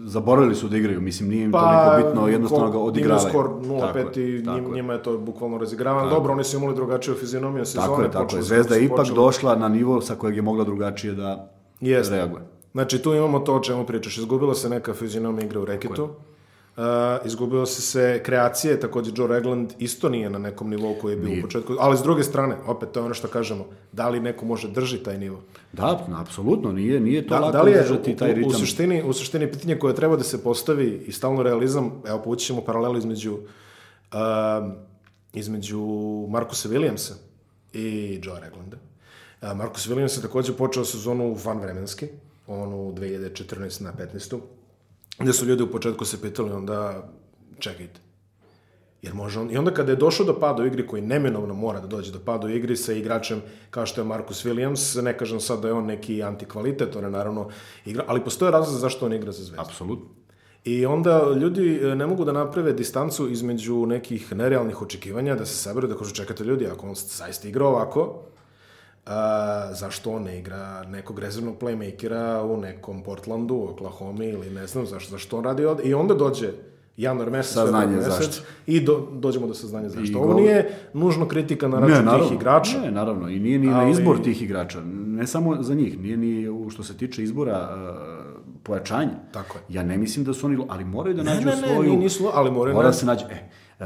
zaboravili 0.05 0.55
su 0.55 0.67
da 0.67 0.77
igraju, 0.77 1.01
mislim 1.01 1.29
nije 1.29 1.43
im 1.43 1.51
toliko 1.51 2.07
bitno, 2.07 2.27
jednostavno 2.27 2.71
ga 2.71 2.79
odigravaju. 2.79 3.29
skor 3.29 3.45
Tako 3.45 3.99
0-5 3.99 4.17
je, 4.17 4.39
i 4.39 4.41
njim, 4.41 4.65
je. 4.65 4.71
njima 4.71 4.93
je 4.93 5.03
to 5.03 5.17
bukvalno 5.17 5.57
razigravano. 5.57 6.09
Dobro, 6.09 6.33
oni 6.33 6.43
su 6.43 6.57
imali 6.57 6.75
drugačiju 6.75 7.15
fizionomiju 7.15 7.65
sezone. 7.65 7.87
Tako 7.87 8.01
je, 8.01 8.11
tako 8.11 8.35
je. 8.35 8.41
Zvezda 8.41 8.75
je 8.75 8.85
ipak 8.85 8.97
počeli. 8.97 9.15
došla 9.15 9.55
na 9.55 9.69
nivo 9.69 10.01
sa 10.01 10.15
kojeg 10.15 10.35
je 10.35 10.41
mogla 10.41 10.63
drugačije 10.63 11.13
da 11.13 11.51
Jeste. 11.81 12.15
reaguje. 12.15 12.43
Znači, 12.71 12.99
tu 12.99 13.13
imamo 13.13 13.39
to 13.39 13.55
o 13.55 13.59
čemu 13.59 13.85
pričaš. 13.85 14.17
Izgubila 14.17 14.55
se 14.55 14.69
neka 14.69 14.93
fizionomija 14.93 15.45
igre 15.45 15.59
u 15.59 15.65
reketu. 15.65 16.09
Uh, 16.77 16.83
izgubilo 17.25 17.65
se 17.65 17.81
se 17.81 18.21
kreacije, 18.23 18.79
takođe 18.79 19.11
Joe 19.15 19.27
Regland 19.27 19.73
isto 19.79 20.09
nije 20.09 20.29
na 20.29 20.39
nekom 20.39 20.69
nivou 20.69 20.95
koji 21.01 21.13
je 21.13 21.17
bio 21.17 21.39
u 21.39 21.41
početku, 21.41 21.75
ali 21.79 21.97
s 21.97 22.01
druge 22.01 22.23
strane, 22.23 22.55
opet 22.67 22.91
to 22.91 22.99
je 22.99 23.03
ono 23.03 23.13
što 23.13 23.27
kažemo, 23.27 23.65
da 23.91 24.09
li 24.09 24.19
neko 24.19 24.45
može 24.45 24.67
drži 24.67 24.97
taj 24.97 25.17
nivo? 25.17 25.41
Da, 25.73 26.07
apsolutno, 26.21 26.71
nije, 26.71 26.99
nije 26.99 27.27
to 27.27 27.33
Da, 27.35 27.39
lako 27.39 27.51
da 27.51 27.61
li 27.61 27.71
je 27.71 27.81
izdržati 27.81 28.15
taj 28.15 28.29
u, 28.29 28.33
u, 28.33 28.35
ritam. 28.35 28.53
suštini, 28.53 29.03
u 29.03 29.13
suštini 29.13 29.51
pitanje 29.51 29.79
koje 29.79 29.95
treba 29.95 30.15
da 30.15 30.23
se 30.23 30.43
postavi 30.43 31.03
i 31.07 31.11
stalno 31.11 31.43
realizam, 31.43 31.91
evo 32.07 32.21
povući 32.23 32.45
ćemo 32.45 32.61
paralelu 32.61 32.97
između 32.97 33.33
um, 33.33 34.71
između 35.33 35.81
Markusa 36.29 36.69
Williamsa 36.69 37.13
i 37.73 38.19
Joe 38.23 38.39
Reglanda. 38.39 38.77
Uh, 39.41 39.57
Markus 39.57 39.87
Williams 39.87 40.17
je 40.17 40.21
takođe 40.21 40.53
počeo 40.53 40.85
sezonu 40.85 41.35
vanvremenski, 41.45 42.07
onu 42.53 42.93
2014 42.93 43.81
na 43.81 43.93
15. 43.93 44.39
gde 45.19 45.33
su 45.33 45.45
ljudi 45.45 45.63
u 45.63 45.71
početku 45.71 46.05
se 46.05 46.21
pitali 46.21 46.51
onda, 46.51 47.09
čekajte, 47.59 47.99
Jer 49.01 49.13
može 49.13 49.39
on, 49.39 49.51
I 49.51 49.57
onda 49.57 49.73
kada 49.73 49.91
je 49.91 49.95
došao 49.95 50.25
do 50.25 50.39
pada 50.39 50.63
u 50.63 50.65
igri, 50.65 50.87
koji 50.87 51.01
neminovno 51.01 51.53
mora 51.53 51.79
da 51.79 51.87
dođe 51.87 52.11
do 52.11 52.19
pada 52.25 52.47
u 52.47 52.49
igri 52.49 52.77
sa 52.77 52.93
igračem 52.93 53.41
kao 53.69 53.85
što 53.85 54.01
je 54.01 54.05
Marcus 54.05 54.45
Williams, 54.45 55.01
ne 55.01 55.17
kažem 55.17 55.39
sad 55.39 55.61
da 55.61 55.67
je 55.67 55.73
on 55.73 55.85
neki 55.85 56.23
antikvalitet, 56.23 56.95
on 56.95 57.03
je 57.03 57.09
naravno 57.09 57.49
igra, 57.85 58.03
ali 58.07 58.23
postoje 58.23 58.51
razlog 58.51 58.79
zašto 58.79 59.05
on 59.05 59.13
igra 59.13 59.31
za 59.31 59.43
zvezdu. 59.43 59.61
Apsolutno. 59.61 60.05
I 60.63 60.85
onda 60.85 61.33
ljudi 61.41 61.79
e, 61.83 61.95
ne 61.95 62.07
mogu 62.07 62.25
da 62.25 62.31
naprave 62.31 62.73
distancu 62.73 63.29
između 63.29 63.85
nekih 63.85 64.33
nerealnih 64.33 64.81
očekivanja, 64.81 65.35
da 65.35 65.45
se 65.45 65.55
saberu, 65.55 65.87
da 65.87 65.97
kažu 65.97 66.15
čekate 66.15 66.43
ljudi, 66.43 66.67
ako 66.67 66.87
on 66.87 66.95
zaista 66.95 67.47
igra 67.47 67.65
ovako, 67.65 68.23
a, 69.05 69.69
zašto 69.73 70.11
on 70.11 70.23
ne 70.23 70.39
igra 70.39 70.83
nekog 70.83 71.19
rezervnog 71.19 71.55
playmakera 71.59 72.41
u 72.41 72.57
nekom 72.57 73.03
Portlandu, 73.03 73.67
Oklahoma 73.69 74.23
ili 74.23 74.49
ne 74.49 74.67
znam 74.67 74.85
zašto, 74.85 75.11
zašto 75.11 75.37
on 75.37 75.43
radi 75.43 75.65
od... 75.65 75.81
I 75.83 75.93
onda 75.93 76.13
dođe 76.13 76.51
januar 76.97 77.29
mesec, 77.29 77.53
Saznanje 77.53 77.95
mesec, 77.95 78.13
zašto. 78.13 78.43
i 78.67 78.79
do, 78.79 79.07
dođemo 79.11 79.47
do 79.47 79.53
saznanja 79.53 79.89
zašto. 79.89 80.19
Ovo 80.19 80.33
nije 80.33 80.71
nužno 80.93 81.27
kritika 81.27 81.67
na 81.67 81.79
račun 81.79 82.19
tih 82.19 82.31
igrača. 82.31 82.81
Ne, 82.81 82.91
naravno. 82.91 83.29
I 83.29 83.39
nije 83.39 83.59
ni 83.59 83.67
na 83.67 83.79
Ali- 83.79 83.91
izbor 83.91 84.23
tih 84.23 84.41
igrača. 84.41 84.81
Ne 84.85 85.27
samo 85.27 85.63
za 85.63 85.73
njih. 85.73 85.99
Nije 85.99 86.17
ni 86.17 86.49
u 86.49 86.69
što 86.69 86.83
se 86.83 86.97
tiče 86.97 87.23
izbora 87.23 87.69
uh, 87.69 88.41
pojačanja. 88.63 89.11
Tako 89.31 89.57
je. 89.57 89.63
Ja 89.69 89.83
ne 89.83 89.97
mislim 89.97 90.25
da 90.25 90.33
su 90.33 90.45
oni... 90.45 90.65
Ali 90.69 90.85
moraju 90.85 91.15
da 91.15 91.23
Ne, 91.23 91.35
nađu 91.35 91.47
ne, 91.47 91.55
ne, 91.55 91.73
svoju... 91.73 91.97
nisu, 91.97 92.29
ali 92.33 92.51
moraju 92.51 92.75
Mora 92.75 92.87
da 92.87 92.93
se 92.93 93.05
nađe... 93.05 93.25
E, 93.25 93.49
uh, 93.79 93.85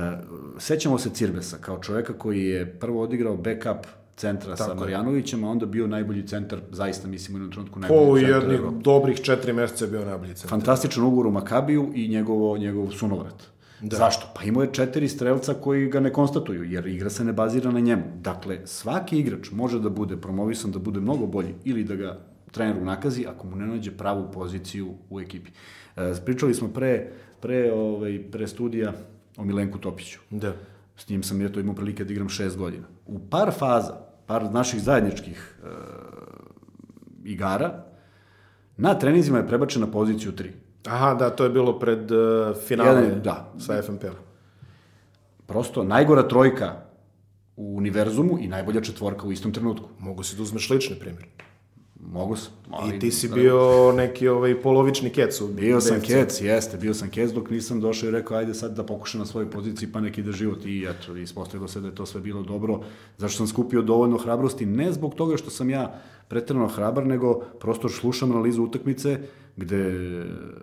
sećamo 0.57 0.97
se 0.97 1.09
Cirbesa 1.09 1.57
kao 1.57 1.79
čoveka 1.79 2.13
koji 2.13 2.43
je 2.45 2.79
prvo 2.79 3.01
odigrao 3.01 3.37
backup 3.37 3.85
centra 4.17 4.55
sa 4.57 4.63
Tako 4.63 4.71
je. 4.71 4.79
Marjanovićem, 4.79 5.43
a 5.43 5.49
onda 5.49 5.65
bio 5.65 5.87
najbolji 5.87 6.27
centar, 6.27 6.59
zaista 6.71 7.07
mislim 7.07 7.35
u 7.35 7.37
jednom 7.37 7.51
trenutku 7.51 7.73
Po 7.73 7.79
najbolji 7.79 8.23
centar. 8.25 8.41
jednih 8.41 8.59
Evrope. 8.59 8.77
dobrih 8.83 9.21
četiri 9.21 9.53
meseca 9.53 9.85
je 9.85 9.91
bio 9.91 10.05
najbolji 10.05 10.33
centar. 10.33 10.49
Fantastičan 10.49 11.03
ugovor 11.03 11.27
u 11.27 11.31
Makabiju 11.31 11.91
i 11.95 12.07
njegovo, 12.07 12.57
njegov 12.57 12.91
sunovrat. 12.91 13.43
Da. 13.81 13.97
Zašto? 13.97 14.27
Pa 14.35 14.43
imao 14.43 14.63
je 14.63 14.73
četiri 14.73 15.09
strelca 15.09 15.53
koji 15.53 15.87
ga 15.87 15.99
ne 15.99 16.13
konstatuju, 16.13 16.63
jer 16.63 16.87
igra 16.87 17.09
se 17.09 17.23
ne 17.25 17.33
bazira 17.33 17.71
na 17.71 17.79
njemu. 17.79 18.03
Dakle, 18.21 18.59
svaki 18.65 19.19
igrač 19.19 19.51
može 19.51 19.79
da 19.79 19.89
bude 19.89 20.17
promovisan, 20.17 20.71
da 20.71 20.79
bude 20.79 20.99
mnogo 20.99 21.25
bolji 21.25 21.53
ili 21.63 21.83
da 21.83 21.95
ga 21.95 22.19
trener 22.51 22.77
unakazi 22.81 23.25
ako 23.27 23.47
mu 23.47 23.55
ne 23.55 23.67
nađe 23.67 23.91
pravu 23.91 24.31
poziciju 24.33 24.93
u 25.09 25.21
ekipi. 25.21 25.51
E, 25.97 26.13
pričali 26.25 26.53
smo 26.53 26.67
pre, 26.67 27.07
pre, 27.41 27.73
ovaj, 27.73 28.23
pre 28.31 28.47
studija 28.47 28.93
o 29.37 29.43
Milenku 29.43 29.77
Topiću. 29.77 30.19
Da. 30.29 30.53
S 30.97 31.09
njim 31.09 31.23
sam 31.23 31.41
ja 31.41 31.49
to 31.49 31.59
imao 31.59 31.75
prilike 31.75 32.03
da 32.03 32.13
igram 32.13 32.29
šest 32.29 32.57
godina. 32.57 32.83
U 33.05 33.19
par 33.19 33.51
faza, 33.51 33.97
par 34.25 34.51
naših 34.51 34.81
zajedničkih 34.81 35.55
e, 35.63 35.67
igara, 37.25 37.83
na 38.77 38.93
treninzima 38.99 39.37
je 39.37 39.47
prebačen 39.47 39.81
na 39.81 39.87
poziciju 39.91 40.31
3. 40.31 40.49
Aha, 40.87 41.13
da, 41.13 41.29
to 41.29 41.43
je 41.43 41.49
bilo 41.49 41.79
pred 41.79 42.11
uh, 42.11 42.55
finale 42.67 43.01
Jedan- 43.01 43.21
da. 43.21 43.53
sa 43.59 43.81
FNP-om. 43.81 44.15
Prosto 45.45 45.83
najgora 45.83 46.27
trojka 46.27 46.73
u 47.55 47.77
univerzumu 47.77 48.37
i 48.39 48.47
najbolja 48.47 48.81
četvorka 48.81 49.27
u 49.27 49.31
istom 49.31 49.53
trenutku. 49.53 49.89
Mogu 49.99 50.23
si 50.23 50.35
da 50.35 50.43
uzmeš 50.43 50.69
lični 50.69 50.95
primjer. 50.99 51.25
Mogu 52.11 52.35
sam. 52.35 52.53
I 52.95 52.99
ti 52.99 53.11
si 53.11 53.29
bio 53.29 53.91
neki 53.91 54.27
ovaj 54.27 54.61
polovični 54.61 55.09
kec 55.09 55.41
u 55.41 55.47
Bio 55.47 55.81
sam 55.81 56.01
kec, 56.01 56.41
jeste, 56.41 56.77
bio 56.77 56.93
sam 56.93 57.09
kec 57.09 57.31
dok 57.31 57.49
nisam 57.49 57.81
došao 57.81 58.07
i 58.07 58.11
rekao 58.11 58.37
ajde 58.37 58.53
sad 58.53 58.75
da 58.75 58.83
pokušam 58.83 59.19
na 59.19 59.25
svojoj 59.25 59.51
poziciji 59.51 59.91
pa 59.91 59.99
neki 59.99 60.21
ide 60.21 60.31
život 60.31 60.65
i 60.65 60.87
eto, 60.89 61.15
ispostavilo 61.15 61.67
se 61.67 61.79
da 61.79 61.87
je 61.87 61.95
to 61.95 62.05
sve 62.05 62.21
bilo 62.21 62.43
dobro, 62.43 62.79
zašto 63.17 63.37
sam 63.37 63.47
skupio 63.47 63.81
dovoljno 63.81 64.17
hrabrosti, 64.17 64.65
ne 64.65 64.91
zbog 64.91 65.15
toga 65.15 65.37
što 65.37 65.49
sam 65.49 65.69
ja 65.69 66.01
pretredno 66.27 66.67
hrabar, 66.67 67.05
nego 67.05 67.39
prosto 67.59 67.89
slušam 67.89 68.31
analizu 68.31 68.63
utakmice 68.63 69.19
gde 69.57 69.93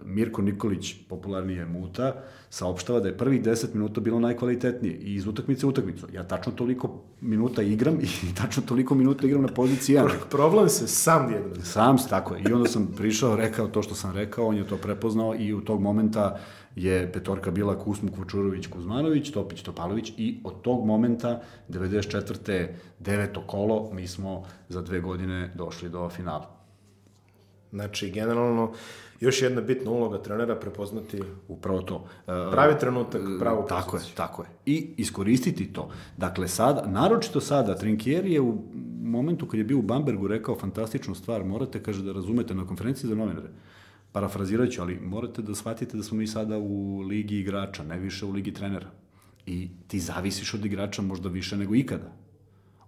Mirko 0.05 0.43
Nikolić, 0.43 0.95
popularnije 1.09 1.67
Muta, 1.67 2.15
saopštava 2.51 3.01
da 3.01 3.09
je 3.09 3.17
prvih 3.19 3.43
10 3.43 3.75
minuta 3.75 4.01
bilo 4.01 4.21
najkvalitetnije 4.21 4.95
i 4.95 5.15
iz 5.15 5.27
utakmice 5.27 5.67
u 5.67 5.69
utakmicu. 5.69 6.07
Ja 6.13 6.29
tačno 6.29 6.53
toliko 6.53 7.03
minuta 7.21 7.63
igram 7.63 7.95
i 8.01 8.07
tačno 8.41 8.63
toliko 8.63 8.95
minuta 8.95 9.27
igram 9.27 9.43
na 9.43 9.49
poziciji 9.49 9.97
1. 9.97 10.09
Problem 10.31 10.69
se 10.69 10.87
sam 10.87 11.29
dijagnozi. 11.29 11.63
Sam, 11.63 11.97
tako 12.11 12.35
je. 12.35 12.43
I 12.49 12.53
onda 12.53 12.69
sam 12.69 12.87
prišao, 12.97 13.37
rekao 13.37 13.69
to 13.69 13.83
što 13.83 13.95
sam 13.95 14.15
rekao, 14.15 14.47
on 14.47 14.57
je 14.57 14.69
to 14.69 14.77
prepoznao 14.77 15.35
i 15.39 15.55
u 15.55 15.61
tog 15.61 15.81
momenta 15.81 16.39
je 16.77 17.13
petorka 17.13 17.51
bila 17.51 17.79
Kusmuk, 17.79 18.17
Vučurović, 18.17 18.67
Kuzmanović, 18.67 19.31
Topić, 19.31 19.63
Topalović 19.63 20.13
i 20.17 20.41
od 20.45 20.63
tog 20.63 20.87
momenta, 20.87 21.43
94. 21.69 22.67
deveto 22.99 23.41
kolo, 23.47 23.91
mi 23.93 24.07
smo 24.07 24.45
za 24.69 24.83
dve 24.83 25.01
godine 25.01 25.51
došli 25.55 25.89
do 25.89 26.09
finala. 26.09 26.63
Znači, 27.73 28.11
generalno, 28.11 28.73
još 29.21 29.43
jedna 29.43 29.61
bitna 29.61 29.91
uloga 29.91 30.23
trenera 30.23 30.57
prepoznati 30.57 31.23
Upravo 31.49 31.83
to. 31.83 32.05
E, 32.21 32.51
pravi 32.51 32.79
trenutak, 32.81 33.23
pravu 33.41 33.67
Tako 33.69 33.97
je, 33.97 33.99
poziciju. 33.99 34.17
tako 34.17 34.43
je. 34.43 34.49
I 34.67 34.95
iskoristiti 34.97 35.73
to. 35.73 35.91
Dakle, 36.17 36.49
sada, 36.49 36.87
naročito 36.87 37.41
sada, 37.41 37.75
Trinkieri 37.75 38.33
je 38.33 38.41
u 38.41 38.59
momentu 39.03 39.47
kad 39.47 39.59
je 39.59 39.65
bio 39.65 39.79
u 39.79 39.83
Bambergu 39.83 40.27
rekao 40.27 40.59
fantastičnu 40.59 41.15
stvar, 41.15 41.45
morate, 41.45 41.83
kaže, 41.83 42.03
da 42.03 42.13
razumete 42.13 42.55
na 42.55 42.67
konferenciji 42.67 43.09
za 43.09 43.15
novinare, 43.17 43.49
ću, 44.71 44.83
ali 44.83 45.01
morate 45.01 45.43
da 45.43 45.55
shvatite 45.55 45.97
da 45.97 46.03
smo 46.03 46.19
mi 46.19 46.27
sada 46.27 46.59
u 46.59 47.01
ligi 47.01 47.39
igrača, 47.39 47.83
ne 47.83 47.99
više 47.99 48.27
u 48.27 48.31
ligi 48.31 48.53
trenera. 48.55 48.91
I 49.47 49.69
ti 49.89 50.01
zavisiš 50.01 50.55
od 50.55 50.65
igrača 50.65 51.03
možda 51.03 51.29
više 51.29 51.57
nego 51.57 51.75
ikada. 51.75 52.13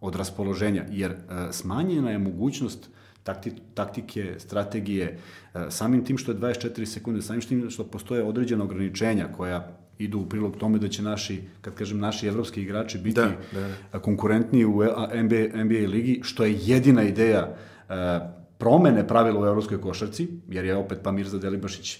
Od 0.00 0.16
raspoloženja, 0.16 0.86
jer 0.90 1.10
e, 1.10 1.16
smanjena 1.52 2.10
je 2.10 2.18
mogućnost 2.18 2.88
takti, 3.22 3.52
taktike, 3.74 4.34
strategije, 4.38 5.18
e, 5.54 5.66
samim 5.70 6.04
tim 6.04 6.18
što 6.18 6.32
je 6.32 6.38
24 6.38 6.84
sekunde, 6.84 7.22
samim 7.22 7.42
tim 7.42 7.70
što 7.70 7.84
postoje 7.84 8.22
određena 8.22 8.64
ograničenja 8.64 9.28
koja 9.36 9.78
idu 9.98 10.18
u 10.18 10.28
prilog 10.28 10.56
tome 10.56 10.78
da 10.78 10.88
će 10.88 11.02
naši, 11.02 11.42
kad 11.60 11.74
kažem 11.74 11.98
naši 11.98 12.26
evropski 12.26 12.62
igrači 12.62 12.98
biti 12.98 13.14
Da, 13.14 13.36
da, 13.92 13.98
konkurentniji 13.98 14.64
u 14.64 14.82
NBA, 15.14 15.64
NBA 15.64 15.88
ligi, 15.88 16.20
što 16.22 16.44
je 16.44 16.58
jedina 16.60 17.02
ideja 17.02 17.56
e, 17.88 17.94
promene 18.64 19.06
pravila 19.08 19.40
u 19.40 19.46
evropskoj 19.46 19.80
košarci, 19.80 20.28
jer 20.48 20.64
je 20.64 20.76
opet 20.76 21.02
Pamirza 21.02 21.38
Delibašić 21.38 21.98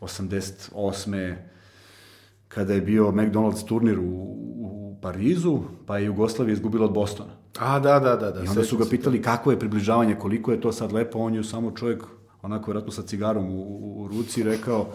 88 0.00 1.34
kada 2.48 2.74
je 2.74 2.80
bio 2.80 3.12
McDonald's 3.12 3.66
turnir 3.66 3.98
u, 3.98 4.04
u 4.04 4.96
Parizu, 5.02 5.60
pa 5.86 5.98
je 5.98 6.06
Jugoslavija 6.06 6.52
izgubila 6.52 6.84
od 6.84 6.92
Bostona. 6.92 7.30
A, 7.58 7.78
da, 7.78 8.00
da, 8.00 8.16
da. 8.16 8.30
da 8.30 8.42
I 8.44 8.48
onda 8.48 8.64
su 8.64 8.78
ga 8.78 8.84
pitali 8.90 9.22
kako 9.22 9.50
je 9.50 9.58
približavanje, 9.58 10.16
koliko 10.18 10.52
je 10.52 10.60
to 10.60 10.72
sad 10.72 10.92
lepo, 10.92 11.18
on 11.18 11.34
je 11.34 11.44
samo 11.44 11.70
čovjek, 11.70 12.02
onako 12.42 12.70
vjerojatno 12.70 12.92
sa 12.92 13.02
cigarom 13.02 13.50
u, 13.50 13.62
u, 13.62 14.02
u 14.02 14.08
ruci 14.08 14.42
rekao, 14.42 14.86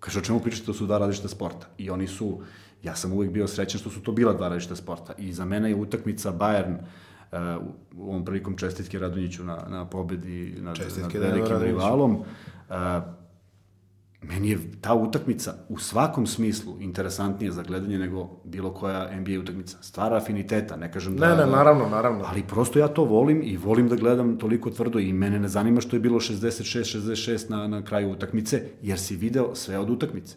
kaže, 0.00 0.18
o 0.18 0.22
čemu 0.22 0.40
pričate, 0.40 0.66
to 0.66 0.74
su 0.74 0.86
dva 0.86 0.98
različita 0.98 1.28
sporta. 1.28 1.66
I 1.78 1.90
oni 1.90 2.08
su, 2.08 2.40
ja 2.82 2.96
sam 2.96 3.12
uvijek 3.12 3.32
bio 3.32 3.46
srećan 3.46 3.80
što 3.80 3.90
su 3.90 4.02
to 4.02 4.12
bila 4.12 4.32
dva 4.32 4.48
različita 4.48 4.76
sporta. 4.76 5.14
I 5.18 5.32
za 5.32 5.44
mene 5.44 5.70
je 5.70 5.76
utakmica 5.76 6.32
Bayern, 6.32 6.78
uh, 6.80 6.86
u 7.96 8.10
ovom 8.10 8.24
prilikom 8.24 8.56
čestitke 8.56 8.98
Radonjiću 8.98 9.44
na, 9.44 9.64
na 9.68 9.84
pobedi 9.84 10.54
nad, 10.60 10.76
Čestitke 10.76 11.18
nad 11.18 11.30
velikim 11.30 11.58
rivalom. 11.58 12.16
Uh, 12.16 12.74
meni 14.22 14.50
je 14.50 14.58
ta 14.80 14.94
utakmica 14.94 15.54
u 15.68 15.78
svakom 15.78 16.26
smislu 16.26 16.76
interesantnija 16.80 17.52
za 17.52 17.62
gledanje 17.62 17.98
nego 17.98 18.30
bilo 18.44 18.74
koja 18.74 19.20
NBA 19.20 19.40
utakmica. 19.40 19.76
Stvara 19.80 20.16
afiniteta, 20.16 20.76
ne 20.76 20.92
kažem 20.92 21.16
da... 21.16 21.28
Ne, 21.28 21.36
ne, 21.36 21.50
naravno, 21.50 21.88
naravno. 21.88 22.24
Ali 22.26 22.42
prosto 22.42 22.78
ja 22.78 22.88
to 22.88 23.04
volim 23.04 23.40
i 23.44 23.56
volim 23.56 23.88
da 23.88 23.96
gledam 23.96 24.38
toliko 24.38 24.70
tvrdo 24.70 24.98
i 24.98 25.12
mene 25.12 25.38
ne 25.38 25.48
zanima 25.48 25.80
što 25.80 25.96
je 25.96 26.00
bilo 26.00 26.20
66-66 26.20 27.50
na, 27.50 27.66
na 27.66 27.84
kraju 27.84 28.12
utakmice, 28.12 28.62
jer 28.82 28.98
si 28.98 29.16
video 29.16 29.54
sve 29.54 29.78
od 29.78 29.90
utakmice. 29.90 30.36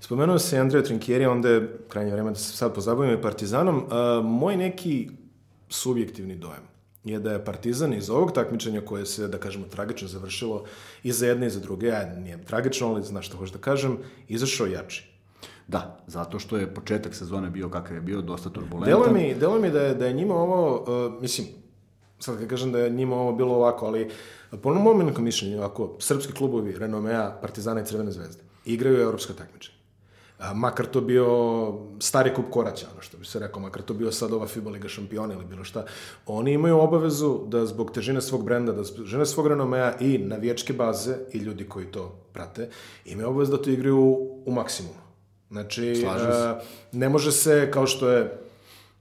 Spomenuo 0.00 0.38
se 0.38 0.58
Andreja 0.58 0.84
Trinkjeri, 0.84 1.26
onda 1.26 1.48
je 1.48 1.78
krajnje 1.88 2.12
vreme 2.12 2.30
da 2.30 2.36
se 2.36 2.56
sad 2.56 2.74
pozabavimo 2.74 3.18
i 3.18 3.22
Partizanom. 3.22 3.84
A, 3.90 4.20
moj 4.24 4.56
neki 4.56 5.10
subjektivni 5.72 6.36
dojam 6.36 6.72
je 7.04 7.18
da 7.18 7.32
je 7.32 7.44
Partizan 7.44 7.92
iz 7.92 8.10
ovog 8.10 8.32
takmičenja 8.32 8.80
koje 8.80 9.06
se, 9.06 9.28
da 9.28 9.38
kažemo, 9.38 9.66
tragično 9.66 10.08
završilo 10.08 10.64
i 11.02 11.12
za 11.12 11.26
jedne 11.26 11.46
i 11.46 11.50
za 11.50 11.60
druge, 11.60 11.86
ja 11.86 12.14
nije 12.16 12.44
tragično, 12.44 12.88
ali 12.88 13.02
znaš 13.02 13.26
što 13.26 13.36
hoću 13.36 13.52
da 13.52 13.58
kažem, 13.58 13.98
izašao 14.28 14.66
jači. 14.66 15.12
Da, 15.68 16.04
zato 16.06 16.38
što 16.38 16.56
je 16.56 16.74
početak 16.74 17.14
sezone 17.14 17.50
bio 17.50 17.68
kakav 17.68 17.96
je 17.96 18.00
bio, 18.00 18.20
dosta 18.20 18.50
turbulentan. 18.50 18.90
Delo 18.90 19.12
mi, 19.12 19.34
delo 19.34 19.58
mi 19.58 19.70
da 19.70 19.82
je, 19.82 19.94
da 19.94 20.06
je 20.06 20.12
njima 20.12 20.34
ovo, 20.34 20.80
uh, 20.80 21.22
mislim, 21.22 21.46
sad 22.18 22.38
kad 22.38 22.48
kažem 22.48 22.72
da 22.72 22.78
je 22.78 22.90
njima 22.90 23.16
ovo 23.16 23.32
bilo 23.32 23.54
ovako, 23.54 23.86
ali 23.86 24.10
po 24.62 24.74
mom 24.74 25.06
nekom 25.06 25.24
mišljenju, 25.24 25.62
ako 25.62 25.96
srpski 25.98 26.32
klubovi 26.32 26.78
Renomea, 26.78 27.38
Partizana 27.40 27.80
i 27.80 27.84
Crvene 27.86 28.12
zvezde 28.12 28.42
igraju 28.64 29.00
evropska 29.00 29.32
takmičenja, 29.32 29.78
makar 30.54 30.86
to 30.86 31.00
bio 31.00 31.26
stari 32.00 32.34
kup 32.34 32.44
koraća, 32.50 32.86
ono 32.92 33.02
što 33.02 33.16
bi 33.16 33.24
se 33.24 33.38
rekao, 33.38 33.62
makar 33.62 33.82
to 33.82 33.94
bio 33.94 34.12
sad 34.12 34.32
ova 34.32 34.46
FIBA 34.46 34.70
Liga 34.70 34.88
šampiona 34.88 35.34
ili 35.34 35.44
bilo 35.44 35.64
šta, 35.64 35.84
oni 36.26 36.52
imaju 36.52 36.78
obavezu 36.78 37.38
da 37.46 37.66
zbog 37.66 37.90
težine 37.90 38.20
svog 38.20 38.44
brenda, 38.44 38.72
da 38.72 38.82
zbog 38.82 39.04
težine 39.04 39.26
svog 39.26 39.46
renomea 39.46 39.98
i 40.00 40.18
navijačke 40.18 40.72
baze 40.72 41.16
i 41.32 41.38
ljudi 41.38 41.68
koji 41.68 41.86
to 41.86 42.18
prate, 42.32 42.68
imaju 43.04 43.28
obavezu 43.28 43.52
da 43.56 43.62
to 43.62 43.70
igraju 43.70 43.98
u 44.46 44.52
maksimumu. 44.52 45.02
Znači, 45.50 46.06
ne 46.92 47.08
može 47.08 47.32
se, 47.32 47.70
kao 47.70 47.86
što 47.86 48.08
je 48.08 48.38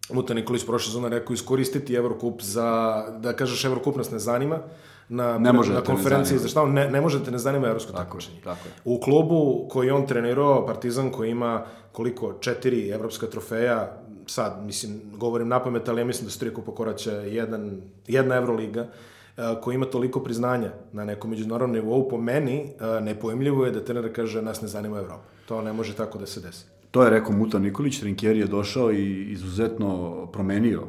Muta 0.10 0.34
Nikolić 0.34 0.66
prošle 0.66 0.86
sezone 0.86 1.10
rekao 1.10 1.34
iskoristiti 1.34 1.96
Evrokup 1.96 2.42
za, 2.42 3.04
da 3.20 3.34
kažeš 3.34 3.66
Evrokup 3.66 3.96
nas 3.96 4.12
ne 4.12 4.20
zanima, 4.20 4.60
na, 5.10 5.38
Ne 5.38 5.54
može 5.54 5.74
na 5.74 5.82
konferenciji 5.82 6.38
za 6.38 6.48
šta, 6.48 6.66
ne, 6.66 6.92
ne 6.92 7.02
možete 7.02 7.32
ne 7.32 7.38
zanima 7.38 7.68
evropsko 7.68 7.94
takmičenje. 7.94 8.42
tako 8.44 8.68
je. 8.68 8.74
U 8.86 9.00
klubu 9.00 9.68
koji 9.70 9.92
on 9.92 10.08
trenirao, 10.08 10.66
Partizan 10.66 11.10
koji 11.10 11.32
ima 11.32 11.66
koliko, 11.92 12.34
četiri 12.34 12.90
evropska 12.90 13.28
trofeja, 13.28 13.98
sad, 14.28 14.66
mislim, 14.66 15.02
govorim 15.18 15.48
na 15.48 15.64
pamet, 15.64 15.90
ali 15.90 16.02
ja 16.02 16.06
mislim 16.06 16.26
da 16.26 16.32
su 16.32 16.40
tri 16.40 16.54
kupa 16.54 16.72
koraća, 16.76 17.12
jedan, 17.12 17.82
jedna 18.08 18.36
Evroliga, 18.36 18.82
e, 18.82 19.42
koji 19.62 19.76
ima 19.76 19.86
toliko 19.86 20.24
priznanja 20.24 20.72
na 20.92 21.06
nekom 21.06 21.30
međunarodnom 21.30 21.76
nivou, 21.76 22.10
po 22.10 22.18
meni 22.18 22.60
e, 22.60 23.02
nepojemljivo 23.02 23.66
je 23.66 23.72
da 23.72 23.86
trener 23.86 24.16
kaže 24.16 24.42
nas 24.42 24.62
ne 24.62 24.68
zanima 24.68 24.98
Evropa. 24.98 25.24
To 25.46 25.62
ne 25.62 25.74
može 25.74 25.96
tako 25.96 26.18
da 26.18 26.26
se 26.26 26.40
desi. 26.40 26.66
To 26.92 27.04
je 27.04 27.10
rekao 27.10 27.32
Muta 27.32 27.60
Nikolić, 27.60 28.00
Trinkieri 28.00 28.40
je 28.40 28.46
došao 28.46 28.92
i 28.92 29.32
izuzetno 29.32 30.16
promenio. 30.34 30.84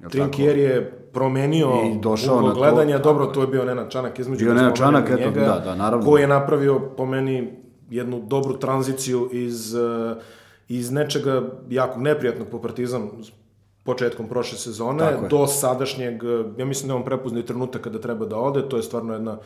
jel 0.00 0.10
Trinkier 0.10 0.56
je 0.56 0.90
promenio 1.12 1.68
I 1.94 2.00
došao 2.00 2.40
na 2.40 2.48
to, 2.48 2.54
gledanja, 2.54 2.96
tako 2.96 3.08
dobro, 3.08 3.26
to 3.26 3.40
je 3.40 3.46
bio 3.46 3.64
Nenad 3.64 3.90
Čanak 3.90 4.18
između 4.18 4.44
Bio 4.44 4.54
Nenad 4.54 4.76
Čanak, 4.76 5.10
eto, 5.10 5.30
da, 5.30 5.62
da, 5.64 5.74
naravno. 5.74 6.06
Koji 6.06 6.20
je 6.20 6.28
napravio, 6.28 6.80
po 6.96 7.06
meni, 7.06 7.52
jednu 7.90 8.20
dobru 8.26 8.58
tranziciju 8.58 9.28
iz, 9.32 9.74
eh, 9.74 10.14
iz 10.68 10.90
nečega 10.90 11.42
jakog 11.70 12.02
neprijatnog 12.02 12.48
po 12.48 12.60
Partizan 12.60 13.10
početkom 13.84 14.28
prošle 14.28 14.58
sezone 14.58 15.12
do 15.30 15.46
sadašnjeg, 15.46 16.14
eh, 16.24 16.44
ja 16.58 16.64
mislim 16.64 16.88
da 16.88 16.94
je 16.94 16.98
on 16.98 17.04
prepoznao 17.04 17.40
i 17.40 17.46
trenutak 17.46 17.82
kada 17.82 18.00
treba 18.00 18.26
da 18.26 18.36
ode, 18.36 18.68
to 18.68 18.76
je 18.76 18.82
stvarno 18.82 19.12
jedna 19.12 19.38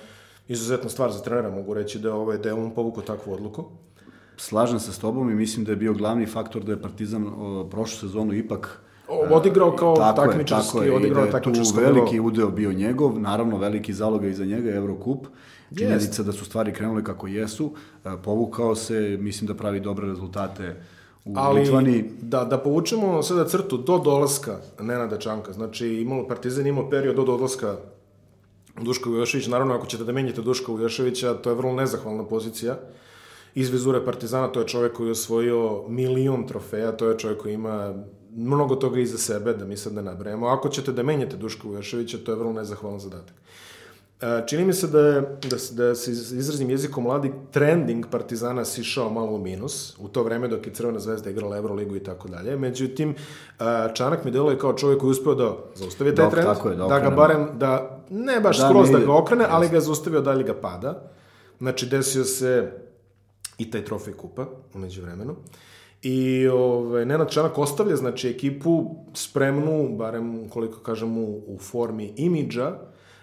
izuzetna 0.48 0.90
stvar 0.90 1.12
za 1.12 1.20
trenera, 1.20 1.50
mogu 1.50 1.74
reći 1.74 1.98
da 1.98 2.08
je, 2.08 2.14
ovaj, 2.14 2.38
da 2.38 2.48
je 2.48 2.54
on 2.54 2.70
povukao 2.70 3.02
takvu 3.02 3.32
odluku. 3.32 3.64
Slažem 4.40 4.80
se 4.80 4.92
s 4.92 4.98
tobom 4.98 5.30
i 5.30 5.34
mislim 5.34 5.64
da 5.64 5.72
je 5.72 5.76
bio 5.76 5.92
glavni 5.92 6.26
faktor 6.26 6.64
da 6.64 6.72
je 6.72 6.82
Partizan 6.82 7.26
o, 7.26 7.64
prošlu 7.70 7.98
sezonu 7.98 8.34
ipak 8.34 8.80
odigrao 9.30 9.76
kao 9.76 9.96
tako 9.96 10.26
takmičarski, 10.26 10.72
tako 10.72 10.84
je, 10.84 10.88
i 10.88 10.96
odigrao 10.96 11.26
da 11.26 11.36
je 11.36 11.42
tu 11.42 11.52
veliki 11.76 12.20
udeo 12.20 12.50
bio 12.50 12.72
njegov, 12.72 13.20
naravno 13.20 13.58
veliki 13.58 13.92
zaloga 13.92 14.26
iza 14.26 14.44
njega 14.44 14.70
je 14.70 14.76
Evrokup, 14.76 15.26
činjenica 15.78 16.22
da 16.22 16.32
su 16.32 16.44
stvari 16.44 16.72
krenule 16.72 17.04
kako 17.04 17.26
jesu, 17.26 17.72
e, 18.04 18.08
povukao 18.24 18.74
se, 18.74 19.16
mislim 19.20 19.48
da 19.48 19.54
pravi 19.54 19.80
dobre 19.80 20.06
rezultate 20.06 20.76
u 21.24 21.32
Ali 21.36 21.60
Litvani. 21.60 22.04
da, 22.22 22.44
da 22.44 22.58
povučemo 22.58 23.22
sada 23.22 23.48
crtu 23.48 23.76
do 23.76 23.98
dolaska 23.98 24.60
Nenada 24.80 25.18
Čanka, 25.18 25.52
znači 25.52 25.86
imalo, 25.88 26.28
Partizan 26.28 26.66
imao 26.66 26.90
period 26.90 27.16
do 27.16 27.24
dolaska 27.24 27.76
Duška 28.82 29.10
Vujošević, 29.10 29.46
naravno 29.46 29.74
ako 29.74 29.86
ćete 29.86 30.04
da 30.04 30.12
menjate 30.12 30.42
Duška 30.42 30.72
Vujoševića, 30.72 31.34
to 31.34 31.50
je 31.50 31.56
vrlo 31.56 31.72
nezahvalna 31.72 32.24
pozicija. 32.24 32.76
Iz 33.54 33.70
vizure 33.70 34.04
Partizana, 34.04 34.48
to 34.48 34.60
je 34.60 34.66
čovjek 34.66 34.92
koji 34.92 35.06
je 35.06 35.12
osvojio 35.12 35.84
milion 35.88 36.46
trofeja, 36.46 36.92
to 36.92 37.08
je 37.08 37.18
čovjek 37.18 37.40
koji 37.40 37.54
ima 37.54 37.94
mnogo 38.32 38.76
toga 38.76 39.00
iza 39.00 39.18
sebe, 39.18 39.52
da 39.52 39.64
mi 39.64 39.76
sad 39.76 39.92
ne 39.94 40.02
nabrajemo. 40.02 40.46
Ako 40.46 40.68
ćete 40.68 40.92
da 40.92 41.02
menjate 41.02 41.36
Duška 41.36 41.68
Vujoševića, 41.68 42.18
to 42.18 42.32
je 42.32 42.36
vrlo 42.36 42.52
nezahvalan 42.52 43.00
zadatak. 43.00 43.34
E, 44.20 44.42
Čini 44.46 44.64
mi 44.64 44.72
se 44.72 44.86
da 44.86 45.00
je, 45.00 45.20
da, 45.42 45.56
da 45.74 45.94
se 45.94 46.10
iz- 46.10 46.32
izrazim 46.32 46.70
jezikom 46.70 47.04
mladi, 47.04 47.32
trending 47.50 48.06
Partizana 48.10 48.64
sišao 48.64 49.10
malo 49.10 49.32
u 49.32 49.38
minus, 49.38 49.96
u 49.98 50.08
to 50.08 50.22
vreme 50.22 50.48
dok 50.48 50.66
je 50.66 50.74
Crvena 50.74 50.98
zvezda 50.98 51.30
igrala 51.30 51.56
Euroligu 51.56 51.96
i 51.96 52.00
tako 52.00 52.28
dalje. 52.28 52.56
Međutim, 52.56 53.10
e, 53.10 53.14
Čanak 53.94 54.24
mi 54.24 54.30
deluje 54.30 54.58
kao 54.58 54.72
čovjek 54.72 55.00
koji 55.00 55.08
je 55.08 55.12
uspeo 55.12 55.34
da 55.34 55.56
zaustavi 55.74 56.14
taj 56.14 56.24
Da, 56.24 56.30
trend, 56.30 56.46
tako 56.46 56.68
je, 56.68 56.76
da 56.76 56.86
da 56.86 56.98
ga 57.00 57.10
barem, 57.10 57.48
da 57.54 58.00
ne 58.10 58.40
baš 58.40 58.58
Da, 58.58 58.68
skroz 58.68 58.90
da 58.90 58.98
ga 58.98 59.12
okrene, 59.12 59.46
ali 59.48 59.68
ga 59.68 59.80
zaustavio 59.80 60.20
dalje 60.20 60.44
ga 60.44 60.54
pada. 60.54 61.02
Znači, 61.58 61.86
desio 61.86 62.24
se 62.24 62.72
i 63.58 63.70
taj 63.70 63.84
trofej 63.84 64.14
kupa 64.14 64.46
umeđu 64.74 65.02
vremenu. 65.02 65.36
I 66.02 66.48
ove, 66.48 67.04
Nenad 67.04 67.30
Čanak 67.30 67.58
ostavlja 67.58 67.96
znači, 67.96 68.28
ekipu 68.28 68.96
spremnu, 69.14 69.96
barem 69.96 70.48
koliko 70.48 70.80
kažem 70.80 71.18
u, 71.18 71.42
u 71.46 71.58
formi 71.58 72.12
imidža, 72.16 72.78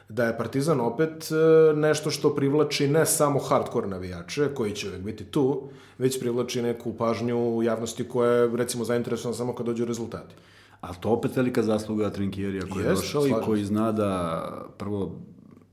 da 0.09 0.25
je 0.25 0.37
Partizan 0.37 0.79
opet 0.79 1.31
e, 1.31 1.75
nešto 1.75 2.11
što 2.11 2.35
privlači 2.35 2.87
ne 2.87 3.05
samo 3.05 3.39
hardcore 3.39 3.87
navijače, 3.87 4.53
koji 4.53 4.71
će 4.71 4.89
uvek 4.89 5.01
biti 5.01 5.25
tu, 5.25 5.69
već 5.97 6.19
privlači 6.19 6.61
neku 6.61 6.93
pažnju 6.93 7.61
javnosti 7.63 8.03
koja 8.03 8.31
je, 8.31 8.57
recimo, 8.57 8.83
zainteresovana 8.83 9.37
samo 9.37 9.55
kad 9.55 9.65
dođu 9.65 9.85
rezultati. 9.85 10.35
Ali 10.81 10.95
to 10.99 11.09
opet 11.09 11.35
velika 11.35 11.63
zasluga 11.63 12.09
Trinkierija 12.09 12.63
koji 12.73 12.83
je 12.83 12.89
došao 12.89 13.27
i 13.27 13.33
koji 13.45 13.65
zna 13.65 13.91
da 13.91 14.41
prvo 14.77 15.15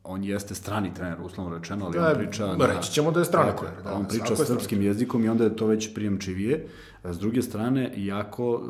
on 0.05 0.25
jeste 0.25 0.55
strani 0.55 0.95
trener, 0.95 1.17
uslovno 1.23 1.59
rečeno, 1.59 1.87
ali 1.87 1.99
Da, 1.99 2.09
on 2.09 2.19
priča... 2.19 2.57
reći 2.59 2.93
ćemo 2.93 3.11
da 3.11 3.21
je 3.21 3.25
strani 3.25 3.51
Tako 3.51 3.65
trener, 3.65 3.83
da, 3.85 3.95
on 3.95 4.09
priča 4.09 4.27
svako 4.27 4.43
je 4.43 4.47
srpskim 4.47 4.83
jezikom 4.83 5.25
i 5.25 5.29
onda 5.29 5.45
je 5.45 5.57
to 5.57 5.67
već 5.67 5.95
prijemčivije. 5.95 6.67
S 7.05 7.19
druge 7.19 7.43
strane, 7.43 7.93
jako, 7.97 8.63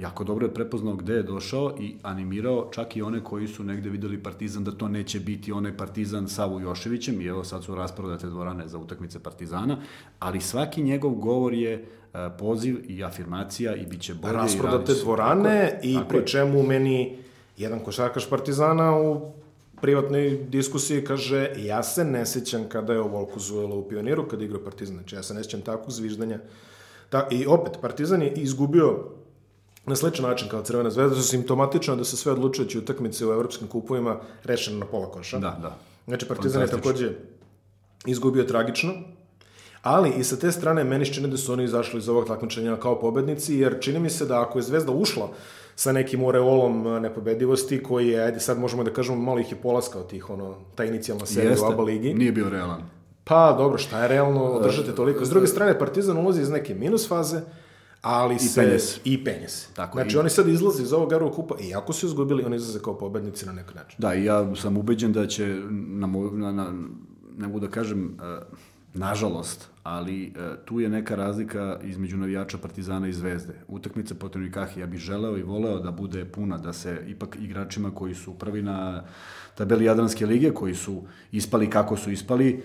jako 0.00 0.24
dobro 0.24 0.46
je 0.46 0.54
prepoznao 0.54 0.94
gde 0.96 1.14
je 1.14 1.22
došao 1.22 1.74
i 1.80 1.96
animirao 2.02 2.68
čak 2.74 2.96
i 2.96 3.02
one 3.02 3.24
koji 3.24 3.48
su 3.48 3.64
negde 3.64 3.90
videli 3.90 4.22
Partizan 4.22 4.64
da 4.64 4.72
to 4.72 4.88
neće 4.88 5.20
biti 5.20 5.52
onaj 5.52 5.76
Partizan 5.76 6.28
sa 6.28 6.44
Vujoševićem 6.44 7.20
i 7.20 7.26
evo 7.26 7.44
sad 7.44 7.64
su 7.64 7.74
rasprodate 7.74 8.26
dvorane 8.26 8.68
za 8.68 8.78
utakmice 8.78 9.22
Partizana, 9.22 9.76
ali 10.18 10.40
svaki 10.40 10.82
njegov 10.82 11.10
govor 11.10 11.54
je 11.54 11.72
e, 12.14 12.30
poziv 12.38 12.84
i 12.88 13.04
afirmacija 13.04 13.74
i 13.74 13.86
bit 13.86 14.00
će 14.00 14.14
bolje 14.14 14.32
i 14.32 14.36
Rasprodate 14.36 14.94
se. 14.94 15.02
dvorane 15.02 15.80
i 15.82 15.94
tako 15.94 16.08
pri 16.08 16.26
čemu 16.26 16.62
meni 16.62 17.18
jedan 17.56 17.78
košarkaš 17.78 18.30
Partizana 18.30 18.98
u 18.98 19.32
privatnoj 19.80 20.46
diskusiji 20.48 21.04
kaže 21.04 21.52
ja 21.56 21.82
se 21.82 22.04
ne 22.04 22.26
sećam 22.26 22.68
kada 22.68 22.92
je 22.92 23.00
ovoliko 23.00 23.38
zujelo 23.38 23.76
u 23.76 23.88
pioniru 23.88 24.28
kada 24.28 24.44
igrao 24.44 24.64
Partizan. 24.64 24.96
Znači 24.96 25.14
ja 25.14 25.22
se 25.22 25.34
ne 25.34 25.44
sećam 25.44 25.60
takvog 25.60 25.90
zviždanja. 25.90 26.38
Ta, 27.08 27.28
I 27.30 27.46
opet, 27.46 27.72
Partizan 27.80 28.22
je 28.22 28.32
izgubio 28.32 29.04
na 29.86 29.96
sličan 29.96 30.24
način 30.24 30.48
kao 30.48 30.62
Crvena 30.62 30.90
zvezda, 30.90 31.16
su 31.16 31.22
simptomatično 31.22 31.96
da 31.96 32.04
se 32.04 32.16
sve 32.16 32.32
odlučujući 32.32 32.78
utakmice 32.78 33.26
u 33.26 33.32
evropskim 33.32 33.68
kupovima 33.68 34.20
rešene 34.44 34.78
na 34.78 34.86
pola 34.86 35.10
koša. 35.10 35.38
Da, 35.38 35.58
da. 35.62 35.78
Znači, 36.06 36.26
Partizan 36.26 36.62
je 36.62 36.68
takođe 36.68 37.10
izgubio 38.06 38.44
tragično, 38.44 38.94
ali 39.82 40.12
i 40.18 40.24
sa 40.24 40.36
te 40.36 40.52
strane 40.52 40.84
meni 40.84 41.12
čini 41.12 41.28
da 41.28 41.36
su 41.36 41.52
oni 41.52 41.64
izašli 41.64 41.98
iz 41.98 42.08
ovog 42.08 42.26
takmičenja 42.26 42.76
kao 42.76 43.00
pobednici, 43.00 43.54
jer 43.54 43.76
čini 43.80 44.00
mi 44.00 44.10
se 44.10 44.26
da 44.26 44.42
ako 44.42 44.58
je 44.58 44.62
Zvezda 44.62 44.92
ušla 44.92 45.28
sa 45.76 45.92
nekim 45.92 46.24
oreolom 46.24 46.86
eh, 46.86 47.00
nepobedivosti, 47.00 47.82
koji 47.82 48.08
je, 48.08 48.22
ajde 48.22 48.40
sad 48.40 48.58
možemo 48.58 48.84
da 48.84 48.92
kažemo, 48.92 49.18
malo 49.18 49.38
ih 49.38 49.52
je 49.52 49.58
polaskao 49.58 50.02
tih, 50.02 50.30
ono, 50.30 50.54
ta 50.74 50.84
inicijalna 50.84 51.26
serija 51.26 51.50
Jeste, 51.50 51.66
u 51.66 51.68
ABA 51.68 51.82
ligi. 51.82 52.14
nije 52.14 52.32
bio 52.32 52.48
realan. 52.50 52.82
Pa, 53.24 53.52
dobro, 53.52 53.78
šta 53.78 54.02
je 54.02 54.08
realno 54.08 54.44
održati 54.44 54.92
toliko? 54.92 55.24
S 55.24 55.30
druge 55.30 55.46
strane, 55.46 55.78
Partizan 55.78 56.16
ulazi 56.18 56.42
iz 56.42 56.50
neke 56.50 56.74
minus 56.74 57.08
faze, 57.08 57.40
ali 58.02 58.38
se... 58.38 58.60
penje 58.60 58.78
se. 58.78 59.00
I 59.04 59.24
penje 59.24 59.48
se. 59.48 59.68
Tako, 59.74 59.98
znači, 59.98 60.16
i- 60.16 60.18
oni 60.18 60.30
sad 60.30 60.48
izlaze 60.48 60.82
iz 60.82 60.92
ovog 60.92 61.12
Euro 61.12 61.30
kupa, 61.30 61.54
i 61.60 61.74
ako 61.74 61.92
su 61.92 62.06
izgubili, 62.06 62.44
oni 62.44 62.56
izlaze 62.56 62.78
kao 62.80 62.98
pobednici 62.98 63.46
na 63.46 63.52
neki 63.52 63.74
način. 63.74 63.96
Da, 63.98 64.14
i 64.14 64.24
ja 64.24 64.54
sam 64.56 64.76
ubeđen 64.76 65.12
da 65.12 65.26
će, 65.26 65.46
na, 65.70 66.06
na, 66.32 66.52
na, 66.52 66.72
ne 67.38 67.46
mogu 67.46 67.60
da 67.60 67.68
kažem, 67.68 68.16
e, 68.22 68.40
nažalost, 68.96 69.68
ali 69.82 70.24
e, 70.24 70.30
tu 70.64 70.80
je 70.80 70.88
neka 70.88 71.14
razlika 71.14 71.78
između 71.82 72.16
navijača 72.16 72.58
Partizana 72.58 73.08
i 73.08 73.12
Zvezde. 73.12 73.54
Utakmica 73.68 74.14
protiv 74.14 74.42
Nikahi, 74.42 74.80
ja 74.80 74.86
bih 74.86 75.00
želeo 75.00 75.36
i 75.36 75.42
voleo 75.42 75.78
da 75.78 75.90
bude 75.90 76.24
puna, 76.24 76.58
da 76.58 76.72
se 76.72 77.02
ipak 77.06 77.36
igračima 77.40 77.90
koji 77.90 78.14
su 78.14 78.34
prvi 78.38 78.62
na 78.62 79.02
tabeli 79.54 79.84
Jadranske 79.84 80.26
lige, 80.26 80.50
koji 80.50 80.74
su 80.74 81.02
ispali 81.32 81.70
kako 81.70 81.96
su 81.96 82.10
ispali, 82.10 82.48
e, 82.50 82.62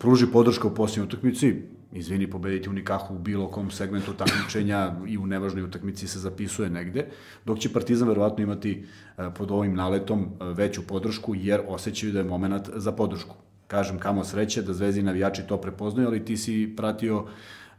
pruži 0.00 0.26
podrška 0.26 0.68
u 0.68 0.74
posljednjoj 0.74 1.06
utakmici, 1.06 1.62
izvini, 1.92 2.30
pobediti 2.30 2.68
u 2.68 2.72
Nikahu 2.72 3.14
u 3.14 3.18
bilo 3.18 3.48
kom 3.50 3.70
segmentu 3.70 4.12
takmičenja 4.12 4.94
i 5.06 5.18
u 5.18 5.26
nevažnoj 5.26 5.62
utakmici 5.62 6.08
se 6.08 6.18
zapisuje 6.18 6.70
negde, 6.70 7.06
dok 7.44 7.58
će 7.58 7.72
Partizan 7.72 8.08
verovatno 8.08 8.44
imati 8.44 8.86
e, 9.18 9.30
pod 9.38 9.50
ovim 9.50 9.74
naletom 9.74 10.26
veću 10.40 10.86
podršku, 10.86 11.34
jer 11.34 11.60
osjećaju 11.68 12.12
da 12.12 12.18
je 12.18 12.24
moment 12.24 12.68
za 12.74 12.92
podršku. 12.92 13.51
Kažem, 13.72 13.98
kamo 13.98 14.24
sreće 14.24 14.62
da 14.62 14.72
zvezdi 14.72 15.02
navijači 15.02 15.42
to 15.48 15.56
prepoznaju, 15.56 16.08
ali 16.08 16.24
ti 16.24 16.36
si 16.36 16.74
pratio 16.76 17.24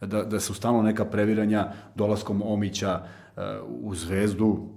da, 0.01 0.23
da 0.23 0.39
su 0.39 0.53
stalno 0.53 0.81
neka 0.81 1.05
previranja 1.05 1.67
dolaskom 1.95 2.41
Omića 2.45 3.01
e, 3.37 3.41
u 3.67 3.95
zvezdu, 3.95 4.69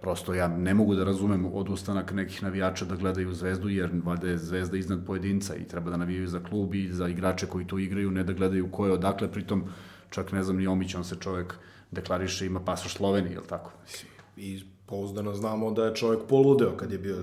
prosto 0.00 0.34
ja 0.34 0.48
ne 0.48 0.74
mogu 0.74 0.94
da 0.94 1.04
razumem 1.04 1.46
odustanak 1.46 2.12
nekih 2.12 2.42
navijača 2.42 2.84
da 2.84 2.96
gledaju 2.96 3.32
zvezdu, 3.32 3.68
jer 3.68 3.90
valjda 4.04 4.28
je 4.28 4.38
zvezda 4.38 4.76
iznad 4.76 5.06
pojedinca 5.06 5.56
i 5.56 5.64
treba 5.64 5.90
da 5.90 5.96
navijaju 5.96 6.28
za 6.28 6.40
klub 6.40 6.74
i 6.74 6.92
za 6.92 7.08
igrače 7.08 7.46
koji 7.46 7.66
tu 7.66 7.78
igraju, 7.78 8.10
ne 8.10 8.24
da 8.24 8.32
gledaju 8.32 8.68
ko 8.70 8.86
je 8.86 8.92
odakle, 8.92 9.32
pritom 9.32 9.64
čak 10.10 10.32
ne 10.32 10.42
znam 10.42 10.56
ni 10.56 10.66
Omić, 10.66 10.94
on 10.94 11.04
se 11.04 11.16
čovek 11.16 11.54
deklariše, 11.90 12.46
ima 12.46 12.60
pasoš 12.60 12.94
Slovenije, 12.94 13.32
je 13.32 13.40
li 13.40 13.48
tako? 13.48 13.72
Mislim, 13.82 14.12
I 14.36 14.62
pouzdano 14.86 15.34
znamo 15.34 15.70
da 15.70 15.84
je 15.84 15.94
čovjek 15.94 16.20
poludeo 16.28 16.76
kad 16.76 16.92
je 16.92 16.98
bio 16.98 17.16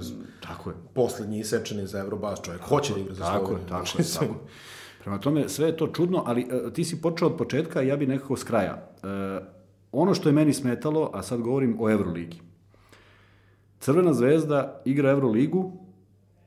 tako 0.47 0.69
je. 0.69 0.75
poslednji 0.93 1.39
isečeni 1.39 1.87
za 1.87 1.99
Eurobas, 1.99 2.39
čovjek 2.41 2.61
hoće 2.61 2.93
da 2.93 2.99
igra 2.99 3.13
za 3.13 3.23
Tako 3.23 3.45
Sloveniju. 3.45 3.65
je, 3.65 3.69
tako 3.69 3.85
Znači, 3.85 4.01
je, 4.01 4.13
tako 4.13 4.33
je. 4.33 4.39
Prema 5.03 5.19
tome, 5.19 5.49
sve 5.49 5.67
je 5.67 5.77
to 5.77 5.87
čudno, 5.87 6.23
ali 6.25 6.41
e, 6.41 6.73
ti 6.73 6.83
si 6.83 7.01
počeo 7.01 7.27
od 7.27 7.37
početka, 7.37 7.81
ja 7.81 7.97
bi 7.97 8.07
nekako 8.07 8.37
s 8.37 8.43
kraja. 8.43 8.89
E, 9.03 9.07
ono 9.91 10.13
što 10.13 10.29
je 10.29 10.33
meni 10.33 10.53
smetalo, 10.53 11.11
a 11.13 11.23
sad 11.23 11.41
govorim 11.41 11.77
o 11.79 11.89
Euroligi. 11.89 12.37
Crvena 13.79 14.13
zvezda 14.13 14.81
igra 14.85 15.09
Euroligu 15.09 15.71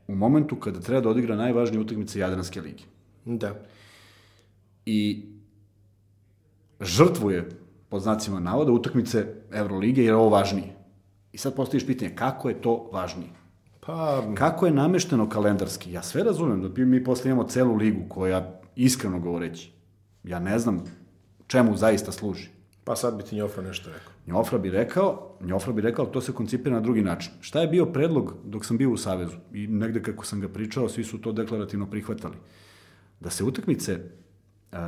u 0.09 0.15
momentu 0.15 0.57
kada 0.57 0.81
treba 0.81 1.01
da 1.01 1.09
odigra 1.09 1.37
najvažnije 1.37 1.81
utakmice 1.81 2.19
Jadranske 2.19 2.61
lige. 2.61 2.85
Da. 3.25 3.55
I 4.87 5.25
žrtvuje 6.81 7.49
pod 7.95 8.03
znacima 8.03 8.41
navoda, 8.41 8.73
utakmice 8.73 9.27
Evrolige, 9.53 10.03
jer 10.03 10.11
je 10.11 10.17
ovo 10.17 10.29
važnije. 10.29 10.75
I 11.33 11.39
sad 11.39 11.55
postaviš 11.55 11.87
pitanje, 11.87 12.15
kako 12.15 12.49
je 12.49 12.61
to 12.63 12.91
važnije? 12.93 13.31
Pa, 13.81 14.23
Kako 14.35 14.67
je 14.67 14.73
namešteno 14.73 15.29
kalendarski? 15.29 15.93
Ja 15.93 16.03
sve 16.03 16.25
razumem 16.25 16.63
da 16.63 16.85
mi 16.85 17.05
posle 17.05 17.31
imamo 17.31 17.49
celu 17.49 17.77
ligu 17.77 18.09
koja, 18.09 18.61
iskreno 18.77 19.21
govoreći, 19.21 19.73
ja 20.25 20.39
ne 20.39 20.59
znam 20.59 20.83
čemu 21.47 21.77
zaista 21.77 22.13
služi. 22.13 22.49
pa 22.85 22.97
sad 22.97 23.17
bi 23.17 23.23
ti 23.23 23.37
Njofra 23.37 23.63
nešto 23.63 23.91
rekao. 23.91 24.13
Njofra 24.27 24.59
bi 24.59 24.71
rekao, 24.71 25.39
Njofra 25.41 25.73
bi 25.73 25.83
rekao, 25.83 26.07
to 26.07 26.21
se 26.21 26.33
koncipira 26.33 26.75
na 26.75 26.81
drugi 26.81 27.03
način. 27.03 27.33
Šta 27.41 27.61
je 27.61 27.69
bio 27.69 27.87
predlog 27.87 28.35
dok 28.45 28.65
sam 28.65 28.77
bio 28.77 28.91
u 28.91 28.97
Savezu? 28.97 29.37
I 29.53 29.67
negde 29.67 30.03
kako 30.03 30.27
sam 30.27 30.41
ga 30.41 30.49
pričao, 30.49 30.89
svi 30.89 31.05
su 31.05 31.21
to 31.21 31.33
deklarativno 31.33 31.87
prihvatali. 31.87 32.35
Da 33.21 33.31
se 33.31 33.45
utakmice 33.45 33.95
uh, 34.73 34.79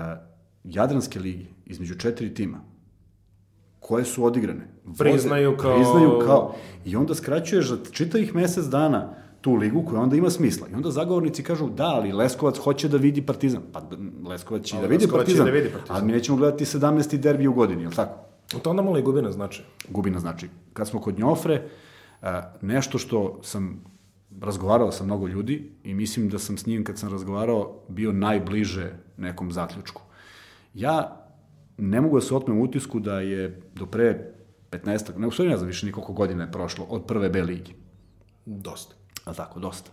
Jadranske 0.65 1.21
ligi 1.21 1.47
između 1.67 1.95
četiri 1.95 2.35
tima, 2.35 2.76
koje 3.87 4.05
su 4.05 4.25
odigrane, 4.25 4.67
voze- 4.85 4.99
Priznaju 4.99 5.57
kao- 5.57 5.75
priznaju 5.77 6.19
kao, 6.27 6.55
i 6.85 6.97
onda 6.97 7.15
skraćuješ 7.15 7.69
za 7.69 7.79
čitavih 7.93 8.35
mesec 8.35 8.65
dana 8.65 9.09
tu 9.41 9.55
ligu 9.55 9.85
koja 9.85 10.01
onda 10.01 10.17
ima 10.17 10.31
smisla. 10.31 10.69
I 10.69 10.75
onda 10.75 10.91
zagovornici 10.91 11.43
kažu, 11.43 11.69
da, 11.69 11.85
ali 11.87 12.13
Leskovac 12.13 12.59
hoće 12.59 12.89
da 12.89 12.97
vidi 12.97 13.23
Partizan. 13.23 13.63
Pa 13.73 13.83
Leskovac 14.25 14.65
će 14.65 14.77
da 14.77 14.83
vidi 14.83 14.95
Leskovac 14.95 15.09
će 15.09 15.17
Partizan, 15.19 15.47
da 15.47 15.53
vidi 15.53 15.71
Partizan. 15.71 15.97
ali 15.97 16.07
mi 16.07 16.13
nećemo 16.13 16.39
gledati 16.39 16.65
17. 16.67 17.17
derbi 17.17 17.47
u 17.47 17.53
godini, 17.53 17.83
je 17.83 17.89
li 17.89 17.95
tako? 17.95 18.19
To 18.63 18.71
onda 18.71 18.83
malo 18.83 18.99
i 18.99 19.03
gubi 19.03 19.23
na 19.23 19.33
značaj. 19.33 19.65
gubi 19.89 20.11
na 20.11 20.19
znači. 20.19 20.49
Kad 20.73 20.89
smo 20.89 21.01
kod 21.01 21.19
Njofre, 21.19 21.63
a, 22.23 22.43
nešto 22.63 22.99
što 22.99 23.39
sam 23.43 23.85
razgovarao 24.41 24.93
sa 24.93 25.05
mnogo 25.05 25.27
ljudi 25.27 25.73
i 25.85 25.95
mislim 25.95 26.29
da 26.29 26.39
sam 26.39 26.59
s 26.59 26.67
njim 26.67 26.85
kad 26.85 26.99
sam 26.99 27.11
razgovarao 27.11 27.81
bio 27.89 28.13
najbliže 28.13 28.87
nekom 29.17 29.53
zaključku. 29.53 30.03
Ja 30.75 31.26
ne 31.79 32.01
mogu 32.01 32.17
da 32.17 32.21
se 32.21 32.35
otmem 32.35 32.61
utisku 32.61 33.01
da 33.01 33.21
je 33.21 33.61
do 33.75 33.87
pre 33.87 34.33
15, 34.71 35.19
ne, 35.19 35.27
u 35.27 35.49
ne 35.49 35.57
znam 35.57 35.67
više 35.67 35.87
nikoliko 35.87 36.13
godina 36.13 36.45
je 36.45 36.53
prošlo 36.53 36.85
od 36.85 37.07
prve 37.07 37.29
B 37.29 37.43
ligi. 37.43 37.75
Dosta. 38.47 38.95
A 39.25 39.35
tako, 39.35 39.61
dosta. 39.61 39.91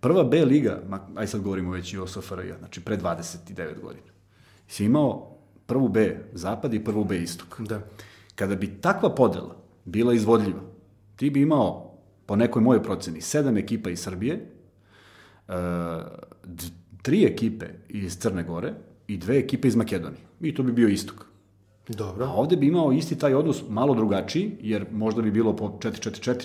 Prva 0.00 0.24
B 0.24 0.44
liga, 0.44 0.82
ma, 0.88 1.08
aj 1.16 1.26
sad 1.26 1.40
govorimo 1.40 1.70
već 1.70 1.92
i 1.92 1.98
o 1.98 2.06
SFRJ, 2.06 2.52
znači 2.58 2.80
pre 2.80 2.96
29 2.96 3.80
godina, 3.80 4.12
si 4.68 4.84
imao 4.84 5.36
prvu 5.66 5.88
B 5.88 6.16
zapad 6.32 6.74
i 6.74 6.84
prvu 6.84 7.04
B 7.04 7.22
istok. 7.22 7.60
Da. 7.60 7.80
Kada 8.34 8.54
bi 8.54 8.80
takva 8.80 9.14
podela 9.14 9.56
bila 9.84 10.14
izvodljiva, 10.14 10.60
ti 11.16 11.30
bi 11.30 11.42
imao, 11.42 11.98
po 12.26 12.36
nekoj 12.36 12.62
mojoj 12.62 12.82
proceni, 12.82 13.20
sedam 13.20 13.56
ekipa 13.56 13.90
iz 13.90 14.00
Srbije, 14.00 14.34
e, 14.34 15.52
d- 16.44 16.70
tri 17.02 17.24
ekipe 17.24 17.66
iz 17.88 18.18
Crne 18.18 18.42
Gore 18.42 18.74
i 19.08 19.16
dve 19.16 19.38
ekipe 19.38 19.68
iz 19.68 19.76
Makedonije. 19.76 20.22
I 20.40 20.54
to 20.54 20.62
bi 20.62 20.72
bio 20.72 20.88
istok. 20.88 21.24
Dobro. 21.88 22.24
A 22.24 22.32
ovde 22.32 22.56
bi 22.56 22.66
imao 22.66 22.92
isti 22.92 23.18
taj 23.18 23.34
odnos 23.34 23.62
malo 23.68 23.94
drugačiji, 23.94 24.56
jer 24.60 24.86
možda 24.92 25.22
bi 25.22 25.30
bilo 25.30 25.56
po 25.56 25.68
4-4-4 25.68 26.44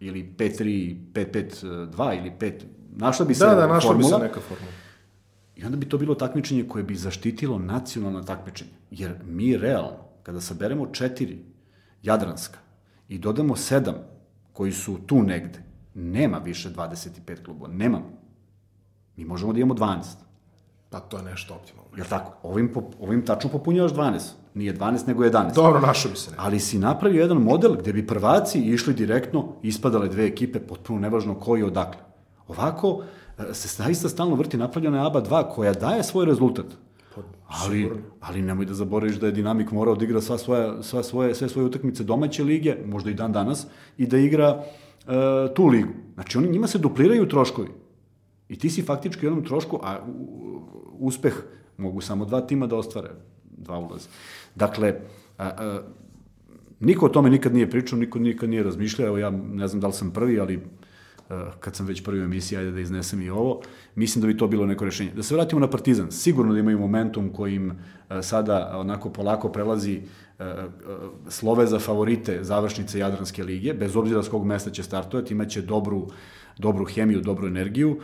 ili 0.00 0.34
5-3, 0.38 0.96
5-5-2 1.12 2.18
ili 2.18 2.32
5... 2.40 2.52
Našla 2.96 3.26
bi 3.26 3.34
se 3.34 3.44
Da, 3.46 3.54
da, 3.54 3.66
našla 3.66 3.94
bi 3.94 4.02
formula. 4.02 4.18
se 4.18 4.24
neka 4.24 4.40
formula. 4.40 4.72
I 5.56 5.64
onda 5.64 5.76
bi 5.76 5.88
to 5.88 5.98
bilo 5.98 6.14
takmičenje 6.14 6.64
koje 6.68 6.84
bi 6.84 6.94
zaštitilo 6.94 7.58
nacionalno 7.58 8.22
takmičenje. 8.22 8.70
Jer 8.90 9.14
mi 9.24 9.56
realno, 9.56 10.04
kada 10.22 10.40
saberemo 10.40 10.86
četiri 10.86 11.38
Jadranska 12.02 12.58
i 13.08 13.18
dodamo 13.18 13.56
sedam 13.56 13.94
koji 14.52 14.72
su 14.72 14.98
tu 15.06 15.22
negde, 15.22 15.62
nema 15.94 16.38
više 16.38 16.70
25 16.70 17.44
klubova. 17.44 17.72
Nemamo. 17.72 18.10
Mi 19.16 19.24
možemo 19.24 19.52
da 19.52 19.60
imamo 19.60 19.74
12. 19.74 20.02
Pa 20.90 21.00
to 21.00 21.16
je 21.16 21.22
nešto 21.22 21.54
optimalno. 21.54 21.87
Jel 21.98 22.06
tako? 22.06 22.32
Ovim, 22.42 22.68
pop- 22.74 22.94
ovim 23.00 23.24
tačno 23.26 23.50
popunjavaš 23.50 23.92
12. 23.92 24.20
Nije 24.54 24.74
12, 24.74 25.06
nego 25.06 25.24
11. 25.24 25.54
Dobro, 25.54 25.80
našao 25.80 26.10
bi 26.10 26.16
se 26.16 26.30
neko. 26.30 26.42
Ali 26.42 26.60
si 26.60 26.78
napravio 26.78 27.22
jedan 27.22 27.36
model 27.42 27.74
gde 27.74 27.92
bi 27.92 28.06
prvaci 28.06 28.60
išli 28.60 28.94
direktno, 28.94 29.44
ispadale 29.62 30.08
dve 30.08 30.26
ekipe, 30.26 30.60
potpuno 30.60 31.00
nevažno 31.00 31.34
ko 31.34 31.56
i 31.56 31.62
odakle. 31.62 32.00
Ovako 32.48 33.02
e, 33.38 33.54
se 33.54 33.82
zaista 33.82 34.08
stalno 34.08 34.34
vrti 34.34 34.56
napravljena 34.56 34.98
je 34.98 35.06
ABA 35.06 35.22
2 35.22 35.48
koja 35.54 35.72
daje 35.72 36.04
svoj 36.04 36.26
rezultat. 36.26 36.66
Ali, 37.48 37.90
ali 38.20 38.42
nemoj 38.42 38.66
da 38.66 38.74
zaboraviš 38.74 39.16
da 39.16 39.26
je 39.26 39.32
Dinamik 39.32 39.72
morao 39.72 39.94
da 39.94 40.04
igra 40.04 40.20
sva 40.20 40.38
svoja, 40.38 40.82
sva 40.82 41.02
svoje, 41.02 41.34
sve 41.34 41.48
svoje 41.48 41.66
utakmice 41.66 42.04
domaće 42.04 42.44
lige, 42.44 42.76
možda 42.86 43.10
i 43.10 43.14
dan 43.14 43.32
danas, 43.32 43.66
i 43.96 44.06
da 44.06 44.18
igra 44.18 44.62
e, 45.06 45.54
tu 45.54 45.66
ligu. 45.66 45.92
Znači, 46.14 46.38
oni, 46.38 46.48
njima 46.48 46.66
se 46.66 46.78
dupliraju 46.78 47.28
troškovi. 47.28 47.68
I 48.48 48.58
ti 48.58 48.70
si 48.70 48.82
faktički 48.82 49.26
u 49.26 49.28
jednom 49.28 49.44
trošku, 49.44 49.80
a 49.82 49.98
uspeh 50.98 51.42
mogu 51.78 52.00
samo 52.00 52.24
dva 52.24 52.40
tima 52.40 52.66
da 52.66 52.76
ostvare, 52.76 53.10
dva 53.56 53.78
ulaza. 53.78 54.08
Dakle, 54.54 54.94
a, 55.38 55.46
a, 55.46 55.80
niko 56.80 57.06
o 57.06 57.08
tome 57.08 57.30
nikad 57.30 57.54
nije 57.54 57.70
pričao, 57.70 57.98
niko 57.98 58.18
nikad 58.18 58.50
nije 58.50 58.62
razmišljao, 58.62 59.08
evo 59.08 59.18
ja 59.18 59.30
ne 59.30 59.68
znam 59.68 59.80
da 59.80 59.86
li 59.86 59.92
sam 59.92 60.10
prvi, 60.10 60.40
ali 60.40 60.60
a, 61.28 61.50
kad 61.60 61.76
sam 61.76 61.86
već 61.86 62.04
prvi 62.04 62.20
u 62.20 62.24
emisiji, 62.24 62.58
ajde 62.58 62.70
da 62.70 62.80
iznesem 62.80 63.22
i 63.22 63.30
ovo, 63.30 63.60
mislim 63.94 64.22
da 64.22 64.26
bi 64.26 64.36
to 64.36 64.46
bilo 64.48 64.66
neko 64.66 64.84
rešenje. 64.84 65.12
Da 65.16 65.22
se 65.22 65.34
vratimo 65.34 65.60
na 65.60 65.70
Partizan, 65.70 66.10
sigurno 66.10 66.52
da 66.52 66.58
imaju 66.58 66.78
momentum 66.78 67.32
kojim 67.32 67.72
a, 68.08 68.22
sada 68.22 68.72
onako 68.76 69.10
polako 69.12 69.48
prelazi 69.48 70.00
slove 71.28 71.66
za 71.66 71.78
favorite 71.78 72.44
završnice 72.44 72.98
Jadranske 72.98 73.44
lige, 73.44 73.74
bez 73.74 73.96
obzira 73.96 74.22
s 74.22 74.28
kog 74.28 74.46
mesta 74.46 74.70
će 74.70 74.82
startovati, 74.82 75.34
imaće 75.34 75.62
dobru, 75.62 76.06
dobru 76.58 76.84
hemiju, 76.84 77.20
dobru 77.20 77.46
energiju, 77.46 77.98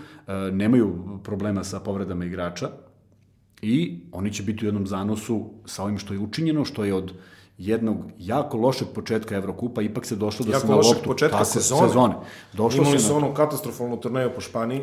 nemaju 0.53 1.19
problema 1.25 1.65
sa 1.65 1.81
povredama 1.81 2.25
igrača, 2.25 2.71
i 3.65 4.01
oni 4.13 4.33
će 4.33 4.43
biti 4.43 4.65
u 4.65 4.69
jednom 4.69 4.87
zanosu 4.87 5.45
sa 5.67 5.83
ovim 5.85 5.99
što 5.99 6.15
je 6.15 6.21
učinjeno, 6.21 6.65
što 6.65 6.85
je 6.85 6.95
od 6.95 7.13
jednog 7.59 7.97
jako 8.19 8.57
lošeg 8.57 8.89
početka 8.95 9.37
Evrokupa, 9.37 9.83
ipak 9.83 10.07
se 10.07 10.17
došlo 10.17 10.47
da 10.47 10.53
Jako 10.53 10.61
se 10.61 10.69
na 10.69 10.77
lošeg 10.77 10.95
loptu... 10.95 11.09
početka 11.09 11.37
tako, 11.39 11.51
sezone. 11.51 11.89
sezone. 11.89 12.15
Došlo 12.53 12.83
Imali 12.83 12.99
se 12.99 13.07
su 13.07 13.13
na 13.13 13.17
onu 13.17 13.35
katastrofalnu 13.35 13.97
turneju 13.97 14.31
po 14.35 14.41
Španiji. 14.41 14.81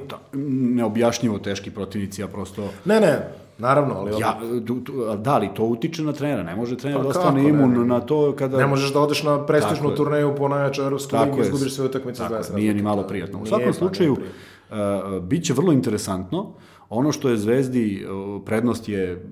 neobjašnjivo 0.76 1.40
teški 1.40 1.72
protivnici, 1.72 2.22
ja 2.22 2.28
prosto... 2.28 2.70
Ne, 2.86 3.00
ne, 3.00 3.28
naravno, 3.58 3.96
ali 3.98 4.12
Ja, 4.22 4.40
tu, 4.68 4.80
tu, 4.80 4.94
da 5.18 5.38
li 5.38 5.50
to 5.56 5.64
utiče 5.66 6.04
na 6.04 6.14
trenera? 6.14 6.44
Ne 6.44 6.56
može 6.56 6.78
trener 6.78 6.98
Pa 6.98 7.04
da 7.04 7.10
ostane 7.10 7.44
ne, 7.44 7.50
imun 7.50 7.72
ne. 7.72 7.86
na 7.86 8.00
to 8.00 8.36
kada... 8.36 8.58
ne 8.58 8.68
možeš 8.68 8.94
da 8.94 9.00
odeš 9.00 9.24
na 9.24 9.36
Tako 9.36 9.46
prestižnu 9.48 9.90
je. 9.90 9.96
turneju 9.96 10.36
po 10.36 10.48
najjačoj 10.48 10.84
evropskoj 10.86 11.20
Tako 11.20 11.32
ligi 11.32 11.42
i 11.42 11.46
izgubiš 11.46 11.76
sve 11.76 11.86
utakmice 11.86 12.24
Tako 12.24 12.34
20 12.34 12.56
Nije 12.56 12.74
ni 12.74 12.82
malo 12.82 13.04
prijatno. 13.04 13.42
U 13.42 13.46
svakom 13.46 13.68
pa, 13.68 13.74
slučaju, 13.74 14.14
uh, 14.14 14.78
bit 15.24 15.44
će 15.46 15.54
vrlo 15.54 15.72
interesantno. 15.72 16.54
Ono 16.94 17.12
što 17.12 17.30
je 17.30 17.38
Zvezdi, 17.38 18.06
prednost 18.46 18.90
je, 18.90 19.26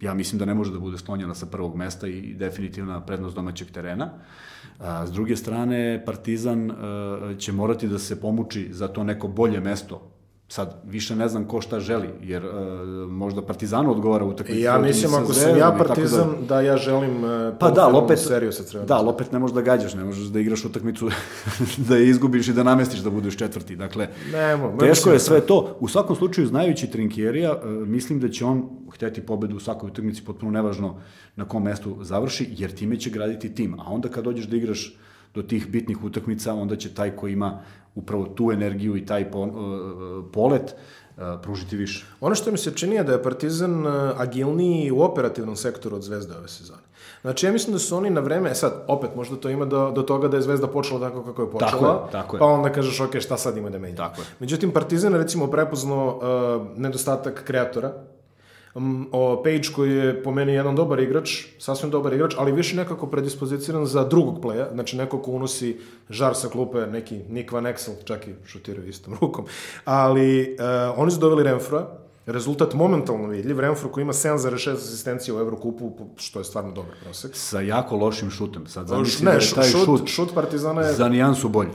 ja 0.00 0.14
mislim 0.14 0.38
da 0.38 0.44
ne 0.44 0.54
može 0.54 0.72
da 0.72 0.78
bude 0.78 0.98
sklonjena 0.98 1.34
sa 1.34 1.46
prvog 1.46 1.76
mesta 1.76 2.08
i 2.08 2.34
definitivna 2.34 3.00
prednost 3.00 3.36
domaćeg 3.36 3.70
terena. 3.70 4.10
A, 4.78 5.06
s 5.06 5.12
druge 5.12 5.36
strane, 5.36 6.02
Partizan 6.06 6.70
uh, 6.70 6.76
će 7.38 7.52
morati 7.52 7.88
da 7.88 7.98
se 7.98 8.20
pomuči 8.20 8.68
za 8.70 8.88
to 8.88 9.04
neko 9.04 9.28
bolje 9.28 9.60
mesto. 9.60 10.17
Sad, 10.50 10.82
više 10.84 11.16
ne 11.16 11.28
znam 11.28 11.44
ko 11.44 11.60
šta 11.60 11.80
želi, 11.80 12.08
jer 12.22 12.44
uh, 12.46 12.52
možda 13.10 13.42
Partizanu 13.42 13.90
odgovara 13.90 14.24
utakmica. 14.24 14.60
Ja 14.60 14.78
mislim, 14.78 15.14
ako 15.14 15.32
sam 15.32 15.58
ja 15.58 15.74
Partizan, 15.78 16.28
da 16.48 16.60
ja 16.60 16.76
želim 16.76 17.24
uh, 17.24 17.30
Pa 17.60 17.70
da, 17.70 17.86
opet, 17.86 18.18
seriju 18.18 18.52
sa 18.52 18.62
Crvenom. 18.62 18.86
da, 18.86 18.98
opet 19.00 19.32
ne 19.32 19.38
možeš 19.38 19.54
da 19.54 19.60
gađaš, 19.60 19.94
ne 19.94 20.04
možeš 20.04 20.24
da 20.24 20.40
igraš 20.40 20.64
utakmicu, 20.64 21.10
da 21.88 21.96
je 21.96 22.08
izgubiš 22.08 22.48
i 22.48 22.52
da 22.52 22.62
namestiš 22.62 23.00
da 23.00 23.10
budeš 23.10 23.36
četvrti. 23.36 23.76
Dakle, 23.76 24.08
Nemo, 24.32 24.76
teško 24.80 25.10
je 25.10 25.12
da- 25.12 25.18
sve 25.18 25.40
to. 25.40 25.76
U 25.80 25.88
svakom 25.88 26.16
slučaju, 26.16 26.46
znajući 26.46 26.90
Trinkjerija, 26.90 27.52
e, 27.64 27.68
mislim 27.68 28.20
da 28.20 28.28
će 28.28 28.44
on 28.44 28.68
hteti 28.94 29.20
pobedu 29.26 29.56
u 29.56 29.60
svakoj 29.60 29.86
utakmici, 29.90 30.24
potpuno 30.24 30.52
nevažno 30.52 31.00
na 31.36 31.44
kom 31.44 31.62
mestu 31.62 31.96
završi, 32.00 32.48
jer 32.50 32.74
time 32.74 32.96
će 32.96 33.10
graditi 33.10 33.54
tim. 33.54 33.80
A 33.80 33.84
onda 33.86 34.08
kad 34.08 34.24
dođeš 34.24 34.46
da 34.46 34.56
igraš 34.56 34.96
do 35.38 35.42
tih 35.42 35.68
bitnih 35.70 36.04
utakmica, 36.04 36.54
onda 36.54 36.76
će 36.76 36.94
taj 36.94 37.16
ko 37.16 37.28
ima 37.28 37.60
upravo 37.94 38.24
tu 38.24 38.50
energiju 38.52 38.96
i 38.96 39.06
taj 39.06 39.30
po, 39.30 39.46
e, 39.46 39.50
polet 40.32 40.70
e, 40.70 41.22
pružiti 41.42 41.76
više. 41.76 42.06
Ono 42.20 42.34
što 42.34 42.50
mi 42.50 42.58
se 42.58 42.74
čini 42.74 42.96
je 42.96 43.04
da 43.04 43.12
je 43.12 43.22
Partizan 43.22 43.86
uh, 43.86 43.92
agilniji 44.16 44.90
u 44.90 45.00
operativnom 45.02 45.56
sektoru 45.56 45.96
od 45.96 46.02
Zvezde 46.02 46.36
ove 46.36 46.48
sezone. 46.48 46.82
Znači, 47.22 47.46
ja 47.46 47.52
mislim 47.52 47.72
da 47.72 47.78
su 47.78 47.96
oni 47.96 48.10
na 48.10 48.20
vreme, 48.20 48.50
e 48.50 48.54
sad, 48.54 48.84
opet, 48.88 49.10
možda 49.16 49.36
to 49.36 49.50
ima 49.50 49.64
do, 49.64 49.90
do 49.90 50.02
toga 50.02 50.28
da 50.28 50.36
je 50.36 50.42
Zvezda 50.42 50.66
počela 50.66 51.00
tako 51.00 51.22
kako 51.22 51.42
je 51.42 51.50
počela, 51.50 51.70
Tako 51.70 51.86
je, 51.86 52.12
tako 52.12 52.36
je. 52.36 52.38
pa 52.38 52.46
onda 52.46 52.72
kažeš, 52.72 53.00
ok, 53.00 53.18
šta 53.20 53.36
sad 53.36 53.56
ima 53.56 53.70
da 53.70 53.78
menja. 53.78 53.96
Tako 53.96 54.20
je. 54.20 54.26
Međutim, 54.40 54.70
Partizan 54.70 55.12
je 55.12 55.18
recimo 55.18 55.46
prepoznao 55.46 56.06
uh, 56.16 56.78
nedostatak 56.78 57.44
kreatora, 57.44 57.92
o 59.12 59.42
Page 59.44 59.68
koji 59.76 59.92
je 59.92 60.22
po 60.22 60.30
meni 60.30 60.52
jedan 60.52 60.76
dobar 60.76 61.00
igrač, 61.00 61.44
sasvim 61.58 61.90
dobar 61.90 62.12
igrač, 62.12 62.34
ali 62.38 62.52
više 62.52 62.76
nekako 62.76 63.06
predispoziciran 63.06 63.86
za 63.86 64.04
drugog 64.04 64.40
pleja, 64.42 64.68
znači 64.72 64.96
neko 64.96 65.18
ko 65.18 65.30
unosi 65.30 65.76
žar 66.10 66.36
sa 66.36 66.48
klupe, 66.48 66.86
neki 66.86 67.20
Nick 67.28 67.52
Van 67.52 67.64
Exel, 67.64 68.04
čak 68.04 68.28
i 68.28 68.34
šutiraju 68.46 68.88
istom 68.88 69.14
rukom. 69.20 69.44
Ali 69.84 70.56
uh, 70.58 70.94
oni 70.96 71.10
su 71.10 71.18
doveli 71.18 71.42
Renfroa, 71.42 71.88
rezultat 72.26 72.74
momentalno 72.74 73.28
vidljiv, 73.28 73.60
Renfro 73.60 73.88
koji 73.88 74.02
ima 74.02 74.12
7,6 74.12 74.72
asistencija 74.72 75.34
u 75.34 75.38
Evrokupu, 75.38 75.92
što 76.16 76.38
je 76.38 76.44
stvarno 76.44 76.72
dobar 76.72 76.92
prosek. 77.04 77.30
Sa 77.34 77.60
jako 77.60 77.96
lošim 77.96 78.30
šutem. 78.30 78.66
Sad 78.66 78.84
Š- 78.84 78.88
zamisli 78.88 79.24
da 79.24 79.30
je 79.30 79.40
taj 79.54 79.64
šut, 79.64 79.84
šut, 79.84 80.08
šut 80.08 80.34
Partizana 80.34 80.82
je 80.82 80.92
za 80.94 81.08
nijansu 81.08 81.48
bolji. 81.48 81.70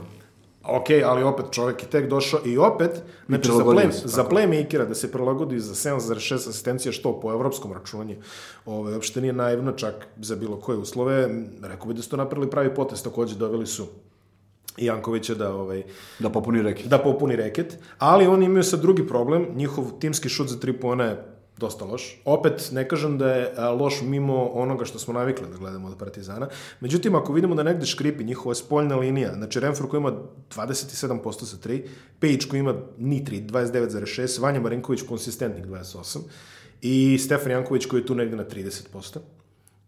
Ok, 0.68 0.86
ali 1.04 1.22
opet 1.22 1.46
čovek 1.50 1.82
je 1.82 1.90
tek 1.90 2.08
došao 2.08 2.40
i 2.44 2.58
opet, 2.58 3.02
znači 3.28 3.48
za, 3.52 3.64
play, 3.64 3.88
za 4.04 4.24
playmakera 4.24 4.88
da 4.88 4.94
se 4.94 5.12
prilagodi 5.12 5.60
za 5.60 5.90
7,6 5.90 6.34
asistencija, 6.34 6.92
što 6.92 7.20
po 7.20 7.32
evropskom 7.32 7.72
računanju, 7.72 8.16
ovo, 8.66 8.90
uopšte 8.90 9.20
nije 9.20 9.32
naivno 9.32 9.72
čak 9.72 10.06
za 10.20 10.36
bilo 10.36 10.56
koje 10.56 10.78
uslove. 10.78 11.28
Rekao 11.62 11.86
bi 11.86 11.94
da 11.94 12.02
su 12.02 12.10
to 12.10 12.16
napravili 12.16 12.50
pravi 12.50 12.74
potez, 12.74 13.02
takođe 13.02 13.36
doveli 13.36 13.66
su 13.66 13.86
Jankovića 14.76 15.34
da 15.34 15.54
ovaj 15.54 15.82
Da 16.18 16.30
popuni 16.30 16.62
reke. 16.62 16.88
da 16.88 16.98
popuni 16.98 17.36
reket, 17.36 17.78
ali 17.98 18.26
oni 18.26 18.46
imaju 18.46 18.62
sad 18.62 18.80
drugi 18.80 19.06
problem, 19.06 19.46
njihov 19.54 19.84
timski 20.00 20.28
šut 20.28 20.48
za 20.48 20.60
tri 20.60 20.72
pojena 20.72 21.04
je 21.04 21.33
dosta 21.58 21.84
loš. 21.84 22.20
Opet, 22.24 22.68
ne 22.72 22.88
kažem 22.88 23.18
da 23.18 23.34
je 23.34 23.52
a, 23.56 23.70
loš 23.70 24.02
mimo 24.02 24.48
onoga 24.48 24.84
što 24.84 24.98
smo 24.98 25.14
navikli 25.14 25.46
da 25.52 25.56
gledamo 25.56 25.88
od 25.88 25.98
Partizana. 25.98 26.48
Međutim, 26.80 27.14
ako 27.14 27.32
vidimo 27.32 27.54
da 27.54 27.62
negde 27.62 27.86
škripi 27.86 28.24
njihova 28.24 28.54
spoljna 28.54 28.96
linija, 28.96 29.34
znači 29.34 29.60
Renfro 29.60 29.88
koji 29.88 29.98
ima 29.98 30.12
27% 30.50 31.44
sa 31.44 31.56
3, 31.56 31.82
Pejić 32.20 32.44
koji 32.44 32.60
ima 32.60 32.74
ni 32.98 33.24
3, 33.24 33.46
29,6, 33.46 34.40
Vanja 34.40 34.60
Marinković 34.60 35.02
konsistentnik 35.02 35.66
28 35.66 36.18
i 36.82 37.18
Stefan 37.18 37.52
Janković 37.52 37.86
koji 37.86 38.00
je 38.00 38.06
tu 38.06 38.14
negde 38.14 38.36
na 38.36 38.44
30%. 38.44 39.18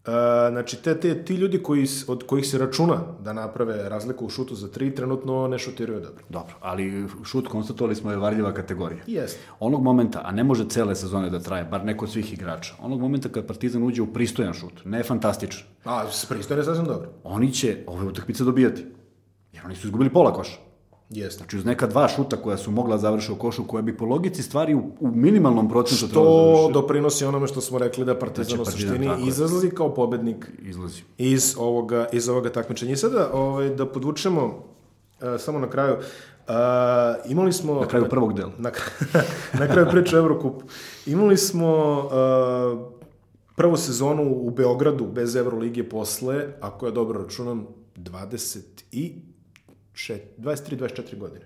Uh, 0.07 0.13
znači, 0.51 0.77
te, 0.83 0.99
te, 0.99 1.23
ti 1.25 1.35
ljudi 1.35 1.63
koji, 1.63 1.87
od 2.07 2.23
kojih 2.27 2.47
se 2.47 2.57
računa 2.57 3.01
da 3.23 3.33
naprave 3.33 3.89
razliku 3.89 4.25
u 4.25 4.29
šutu 4.29 4.55
za 4.55 4.67
tri, 4.67 4.95
trenutno 4.95 5.47
ne 5.47 5.59
šutiraju 5.59 5.99
dobro. 5.99 6.23
Dobro, 6.29 6.53
ali 6.61 7.07
šut 7.23 7.47
konstatovali 7.47 7.95
smo 7.95 8.11
je 8.11 8.17
varljiva 8.17 8.53
kategorija. 8.53 9.03
Jeste. 9.07 9.39
Onog 9.59 9.83
momenta, 9.83 10.21
a 10.25 10.31
ne 10.31 10.43
može 10.43 10.69
cele 10.69 10.95
sezone 10.95 11.29
da 11.29 11.39
traje, 11.39 11.63
bar 11.63 11.85
neko 11.85 12.05
od 12.05 12.11
svih 12.11 12.33
igrača, 12.33 12.73
onog 12.81 13.01
momenta 13.01 13.29
kad 13.29 13.45
Partizan 13.45 13.83
uđe 13.83 14.01
u 14.01 14.13
pristojan 14.13 14.53
šut, 14.53 14.73
ne 14.85 15.03
fantastičan, 15.03 15.63
A, 15.83 16.11
s 16.11 16.25
pristojno 16.25 16.61
je 16.61 16.65
sasvim 16.65 16.85
dobro. 16.85 17.09
oni 17.23 17.51
će 17.51 17.77
ove 17.87 18.05
utakmice 18.05 18.43
dobijati. 18.43 18.85
Jer 19.53 19.65
oni 19.65 19.75
su 19.75 19.87
izgubili 19.87 20.09
pola 20.09 20.33
koša. 20.33 20.66
Jeste. 21.09 21.37
Znači 21.37 21.57
uz 21.57 21.65
neka 21.65 21.87
dva 21.87 22.07
šuta 22.07 22.37
koja 22.37 22.57
su 22.57 22.71
mogla 22.71 22.97
završiti 22.97 23.33
u 23.33 23.35
košu, 23.35 23.63
koja 23.63 23.81
bi 23.81 23.97
po 23.97 24.05
logici 24.05 24.43
stvari 24.43 24.75
u, 24.75 24.83
u 24.99 25.11
minimalnom 25.11 25.69
procentu 25.69 26.07
trebalo 26.07 26.67
da 26.67 26.73
doprinosi 26.73 27.25
onome 27.25 27.47
što 27.47 27.61
smo 27.61 27.77
rekli 27.77 28.05
da 28.05 28.19
Partizan 28.19 28.57
Da 28.57 28.63
će 28.65 28.69
u 28.69 28.71
suštini 28.71 29.09
izlazi 29.27 29.69
kao 29.69 29.93
pobednik 29.93 30.51
izlazi. 30.61 31.01
iz 31.17 31.55
ovoga, 31.57 32.07
iz 32.11 32.29
ovoga 32.29 32.49
takmičenja. 32.49 32.91
I 32.91 32.97
sada 32.97 33.29
ovaj, 33.33 33.69
da 33.69 33.85
podvučemo 33.85 34.45
uh, 34.45 35.27
samo 35.39 35.59
na 35.59 35.69
kraju, 35.69 35.93
uh, 35.93 37.31
imali 37.31 37.53
smo... 37.53 37.79
Na 37.79 37.87
kraju 37.87 38.09
prvog 38.09 38.33
dela. 38.33 38.51
Na, 38.57 38.71
na 39.59 39.67
kraju 39.67 39.87
priče 39.91 40.15
o 40.15 40.19
Evrokupu. 40.19 40.65
Imali 41.05 41.37
smo 41.37 41.99
uh, 41.99 42.79
prvu 43.55 43.77
sezonu 43.77 44.23
u 44.23 44.51
Beogradu 44.51 45.05
bez 45.05 45.35
Evrolige 45.35 45.89
posle, 45.89 46.47
ako 46.61 46.85
ja 46.85 46.91
dobro 46.91 47.21
računam, 47.21 47.67
20 47.95 48.59
i 48.91 49.26
23-24 49.97 51.17
godine. 51.17 51.45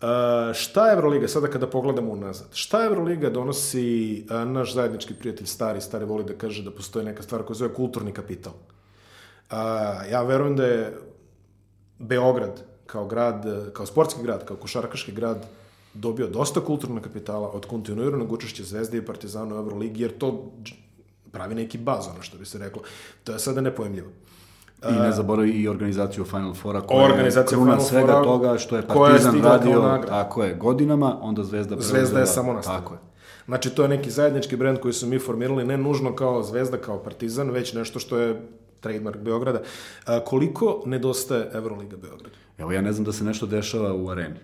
Uh, 0.00 0.54
šta 0.54 0.92
Evroliga, 0.92 1.28
sada 1.28 1.46
kada 1.46 1.66
pogledamo 1.66 2.12
unazad, 2.12 2.48
šta 2.52 2.84
Evroliga 2.84 3.30
donosi 3.30 4.26
uh, 4.30 4.48
naš 4.48 4.74
zajednički 4.74 5.14
prijatelj 5.14 5.46
stari, 5.46 5.80
stari 5.80 6.04
voli 6.04 6.24
da 6.24 6.34
kaže 6.34 6.62
da 6.64 6.70
postoji 6.70 7.04
neka 7.04 7.22
stvar 7.22 7.42
koja 7.42 7.54
zove 7.54 7.74
kulturni 7.74 8.12
kapital. 8.12 8.52
Uh, 8.52 9.56
ja 10.10 10.22
verujem 10.22 10.56
da 10.56 10.66
je 10.66 10.96
Beograd 11.98 12.62
kao 12.86 13.06
grad, 13.06 13.44
kao 13.72 13.86
sportski 13.86 14.22
grad, 14.22 14.44
kao 14.44 14.56
košarkaški 14.56 15.12
grad 15.12 15.46
dobio 15.94 16.26
dosta 16.26 16.60
kulturnog 16.60 17.02
kapitala 17.02 17.48
od 17.48 17.66
kontinuiranog 17.66 18.32
učešća 18.32 18.64
Zvezde 18.64 18.98
i 18.98 19.04
Partizana 19.04 19.54
u 19.54 19.58
Euroligi, 19.58 20.02
jer 20.02 20.18
to 20.18 20.52
pravi 21.32 21.54
neki 21.54 21.78
baz, 21.78 22.06
ono 22.06 22.22
što 22.22 22.38
bi 22.38 22.46
se 22.46 22.58
reklo. 22.58 22.82
To 23.24 23.32
je 23.32 23.38
sada 23.38 23.60
nepojemljivo. 23.60 24.08
I 24.88 24.92
ne 24.92 25.12
zaboravi 25.12 25.50
i 25.50 25.68
organizaciju 25.68 26.24
Final 26.24 26.54
Fora 26.54 26.80
koja 26.80 27.04
Organizacija 27.04 27.58
je 27.58 27.62
kruna 27.62 27.72
Final 27.72 27.86
svega 27.86 28.06
Fora 28.06 28.22
toga 28.24 28.58
što 28.58 28.76
je 28.76 28.82
je 28.82 28.86
Partizan 28.86 29.40
kao 29.40 29.50
radio 29.50 29.98
tako 30.08 30.42
je, 30.42 30.54
godinama, 30.54 31.18
onda 31.20 31.44
Zvezda 31.44 31.76
Zvezda 31.78 31.98
je 31.98 32.24
preuzela- 32.24 32.26
samo 32.26 32.52
nastavila. 32.52 32.80
Tako 32.80 32.94
je. 32.94 33.00
Znači, 33.46 33.70
to 33.70 33.82
je 33.82 33.88
neki 33.88 34.10
zajednički 34.10 34.56
brend 34.56 34.78
koji 34.78 34.94
su 34.94 35.06
mi 35.06 35.18
formirali, 35.18 35.64
ne 35.64 35.76
nužno 35.76 36.14
kao 36.14 36.42
Zvezda, 36.42 36.76
kao 36.76 36.98
Partizan, 36.98 37.50
već 37.50 37.72
nešto 37.72 37.98
što 37.98 38.18
je 38.18 38.40
trademark 38.80 39.18
Beograda. 39.18 39.60
A, 40.06 40.20
koliko 40.20 40.82
nedostaje 40.86 41.50
Euroliga 41.52 41.96
Beograd? 41.96 42.32
Evo 42.58 42.72
ja 42.72 42.80
ne 42.80 42.92
znam 42.92 43.04
da 43.04 43.12
se 43.12 43.24
nešto 43.24 43.46
dešava 43.46 43.94
u 43.94 44.08
areni. 44.08 44.38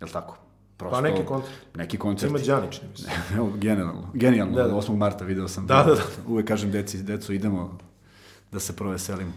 Je 0.00 0.04
li 0.04 0.12
tako? 0.12 0.36
Prosto, 0.76 0.96
Pa 0.96 1.00
neki 1.00 1.24
koncert. 1.24 1.52
Neki 1.74 1.96
Ima 1.96 2.02
koncert. 2.02 2.46
Đanić, 2.46 2.82
ne 2.82 2.88
mislim. 2.88 3.12
Evo, 3.36 3.50
genijalno. 3.56 4.10
Genijalno. 4.14 4.56
Da, 4.56 4.62
da. 4.62 4.74
8. 4.74 4.96
marta 4.96 5.24
video 5.24 5.48
sam. 5.48 5.66
Da, 5.66 5.82
da, 5.82 5.94
da. 5.94 6.00
Uvek 6.28 6.48
kažem 6.48 6.70
deci, 6.70 7.02
deco, 7.02 7.32
idemo 7.32 7.78
da 8.52 8.60
se 8.60 8.76
proveselimo. 8.76 9.32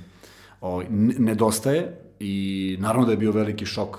O, 0.64 0.82
n- 0.82 1.16
nedostaje 1.20 1.97
i 2.20 2.78
naravno 2.80 3.05
da 3.05 3.11
je 3.11 3.18
bio 3.18 3.32
veliki 3.32 3.66
šok 3.66 3.97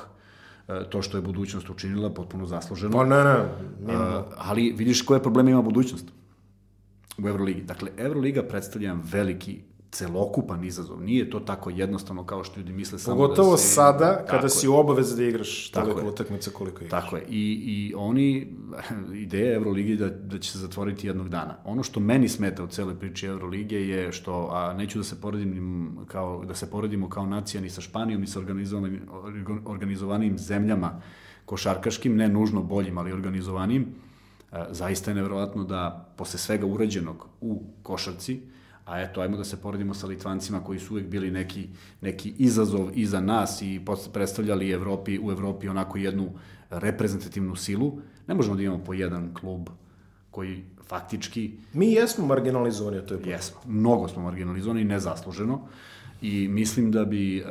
e, 0.69 0.89
to 0.91 1.03
što 1.03 1.19
je 1.19 1.23
budućnost 1.23 1.71
učinila, 1.71 2.11
potpuno 2.11 2.47
zasluženo. 2.47 2.93
Pa 2.93 3.05
ne, 3.05 3.25
ne, 3.25 3.95
A, 3.95 4.23
ali 4.37 4.73
vidiš 4.77 5.03
koje 5.03 5.23
probleme 5.23 5.51
ima 5.51 5.63
budućnost 5.63 6.09
u 7.19 7.29
Euroligi. 7.29 7.63
Dakle, 7.63 7.91
Euroliga 7.97 8.43
predstavlja 8.43 8.97
veliki 9.13 9.61
celokupan 9.95 10.65
izazov. 10.65 11.03
Nije 11.03 11.31
to 11.31 11.41
tako 11.41 11.71
jednostavno 11.71 12.25
kao 12.25 12.45
što 12.45 12.61
ljudi 12.61 12.73
misle 12.73 12.99
samo 12.99 13.17
Pogotovo 13.17 13.51
da 13.51 13.57
se... 13.57 13.69
sada, 13.69 14.25
kada 14.29 14.47
je. 14.47 14.51
si 14.51 14.69
u 14.69 14.75
obavezi 14.75 15.17
da 15.17 15.25
igraš 15.25 15.71
toliko 15.71 16.09
utakmica 16.09 16.51
koliko 16.51 16.85
igraš. 16.85 16.91
Tako 16.91 17.17
je. 17.17 17.25
I, 17.29 17.63
i 17.67 17.95
oni, 17.97 18.57
ideja 19.27 19.55
Euroligi 19.55 19.91
je 19.91 19.97
da, 19.97 20.09
da 20.09 20.39
će 20.39 20.53
se 20.53 20.59
zatvoriti 20.59 21.07
jednog 21.07 21.29
dana. 21.29 21.57
Ono 21.65 21.83
što 21.83 22.01
meni 22.01 22.29
smeta 22.29 22.65
u 22.65 22.67
celoj 22.67 22.99
priči 22.99 23.27
Eurolige 23.27 23.89
je 23.89 24.13
što, 24.13 24.49
a 24.53 24.73
neću 24.73 24.99
da 24.99 25.05
se 25.05 25.21
poredim 25.21 25.97
kao, 26.09 26.45
da 26.45 26.55
se 26.55 26.71
poredimo 26.71 27.09
kao 27.09 27.27
nacija 27.27 27.61
ni 27.61 27.71
sa 27.71 27.81
Španijom, 27.81 28.21
ni 28.21 28.27
sa 28.27 28.39
organizovanim, 28.39 29.01
organizovanim 29.67 30.39
zemljama 30.39 31.01
košarkaškim, 31.45 32.17
ne 32.17 32.29
nužno 32.29 32.63
boljim, 32.63 32.99
ali 32.99 33.13
organizovanim, 33.13 33.87
zaista 34.71 35.11
je 35.11 35.15
nevjerovatno 35.15 35.65
da 35.65 36.09
posle 36.17 36.39
svega 36.39 36.67
urađenog 36.67 37.29
u 37.41 37.63
košarci, 37.83 38.41
a 38.85 39.01
eto, 39.01 39.21
ajmo 39.21 39.37
da 39.37 39.45
se 39.45 39.61
poredimo 39.61 39.95
sa 39.95 40.07
Litvancima 40.07 40.65
koji 40.65 40.79
su 40.79 40.95
uvek 40.95 41.07
bili 41.07 41.31
neki, 41.31 41.69
neki 42.01 42.35
izazov 42.39 42.91
i 42.95 43.07
za 43.07 43.21
nas 43.21 43.63
i 43.63 43.81
predstavljali 44.13 44.71
Evropi, 44.71 45.19
u 45.23 45.31
Evropi 45.31 45.69
onako 45.69 45.99
jednu 45.99 46.33
reprezentativnu 46.71 47.57
silu. 47.57 47.99
Ne 48.27 48.35
možemo 48.35 48.57
da 48.57 48.63
imamo 48.63 48.85
po 48.85 48.95
jedan 48.95 49.35
klub 49.35 49.69
koji 50.31 50.65
faktički 50.87 51.53
Mi 51.73 51.93
jesmo 51.93 52.27
marginalizovani, 52.27 52.97
to 52.97 53.15
je 53.15 53.19
problem. 53.19 53.31
Jesmo. 53.31 53.61
Mnogo 53.67 54.09
smo 54.09 54.23
marginalizovani 54.23 54.81
i 54.81 54.85
nezasluženo. 54.85 55.61
I 56.23 56.49
mislim 56.49 56.93
da 56.93 57.05
bi 57.05 57.43
uh, 57.43 57.49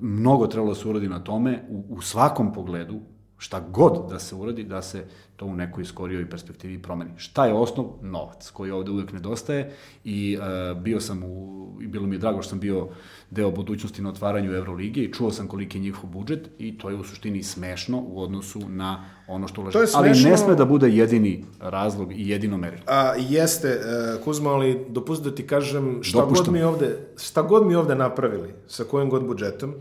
mnogo 0.00 0.46
trebalo 0.46 0.74
da 0.74 0.80
se 0.80 0.88
uradi 0.88 1.08
na 1.08 1.24
tome 1.24 1.62
u, 1.68 1.84
u 1.88 2.02
svakom 2.02 2.52
pogledu, 2.52 3.00
šta 3.38 3.60
god 3.60 4.08
da 4.10 4.18
se 4.18 4.34
uradi, 4.34 4.64
da 4.64 4.82
se 4.82 5.04
to 5.40 5.46
u 5.46 5.54
nekoj 5.54 5.84
skorijoj 5.84 6.30
perspektivi 6.30 6.82
promeni. 6.82 7.10
Šta 7.16 7.46
je 7.46 7.54
osnov? 7.54 7.86
Novac, 8.02 8.50
koji 8.50 8.70
ovde 8.70 8.90
uvek 8.90 9.12
nedostaje 9.12 9.72
i 10.04 10.38
uh, 10.38 10.82
bio 10.82 11.00
sam 11.00 11.22
u, 11.22 11.66
i 11.80 11.86
bilo 11.86 12.06
mi 12.06 12.14
je 12.14 12.18
drago 12.18 12.42
što 12.42 12.50
sam 12.50 12.60
bio 12.60 12.88
deo 13.30 13.50
budućnosti 13.50 14.02
na 14.02 14.10
otvaranju 14.10 14.52
Evrolige 14.52 15.00
i 15.00 15.12
čuo 15.12 15.30
sam 15.30 15.48
koliki 15.48 15.78
je 15.78 15.82
njihov 15.82 16.10
budžet 16.10 16.50
i 16.58 16.78
to 16.78 16.90
je 16.90 16.96
u 16.96 17.04
suštini 17.04 17.42
smešno 17.42 18.02
u 18.06 18.22
odnosu 18.22 18.68
na 18.68 19.04
ono 19.28 19.48
što 19.48 19.60
ulaže. 19.60 19.78
Ali 19.94 20.08
ne 20.08 20.36
sme 20.36 20.54
da 20.54 20.64
bude 20.64 20.90
jedini 20.90 21.44
razlog 21.60 22.12
i 22.12 22.28
jedino 22.28 22.56
merilo. 22.56 22.82
A, 22.86 23.14
jeste, 23.18 23.68
e, 23.68 23.80
Kuzma, 24.24 24.50
ali 24.50 24.86
dopusti 24.88 25.30
da 25.30 25.34
ti 25.34 25.46
kažem 25.46 26.02
šta 26.02 26.20
Dopuštam. 26.20 26.44
god, 26.46 26.54
mi 26.54 26.62
ovde, 26.62 26.98
šta 27.16 27.42
god 27.42 27.66
mi 27.66 27.74
ovde 27.74 27.94
napravili, 27.94 28.54
sa 28.68 28.84
kojim 28.84 29.10
god 29.10 29.26
budžetom, 29.26 29.74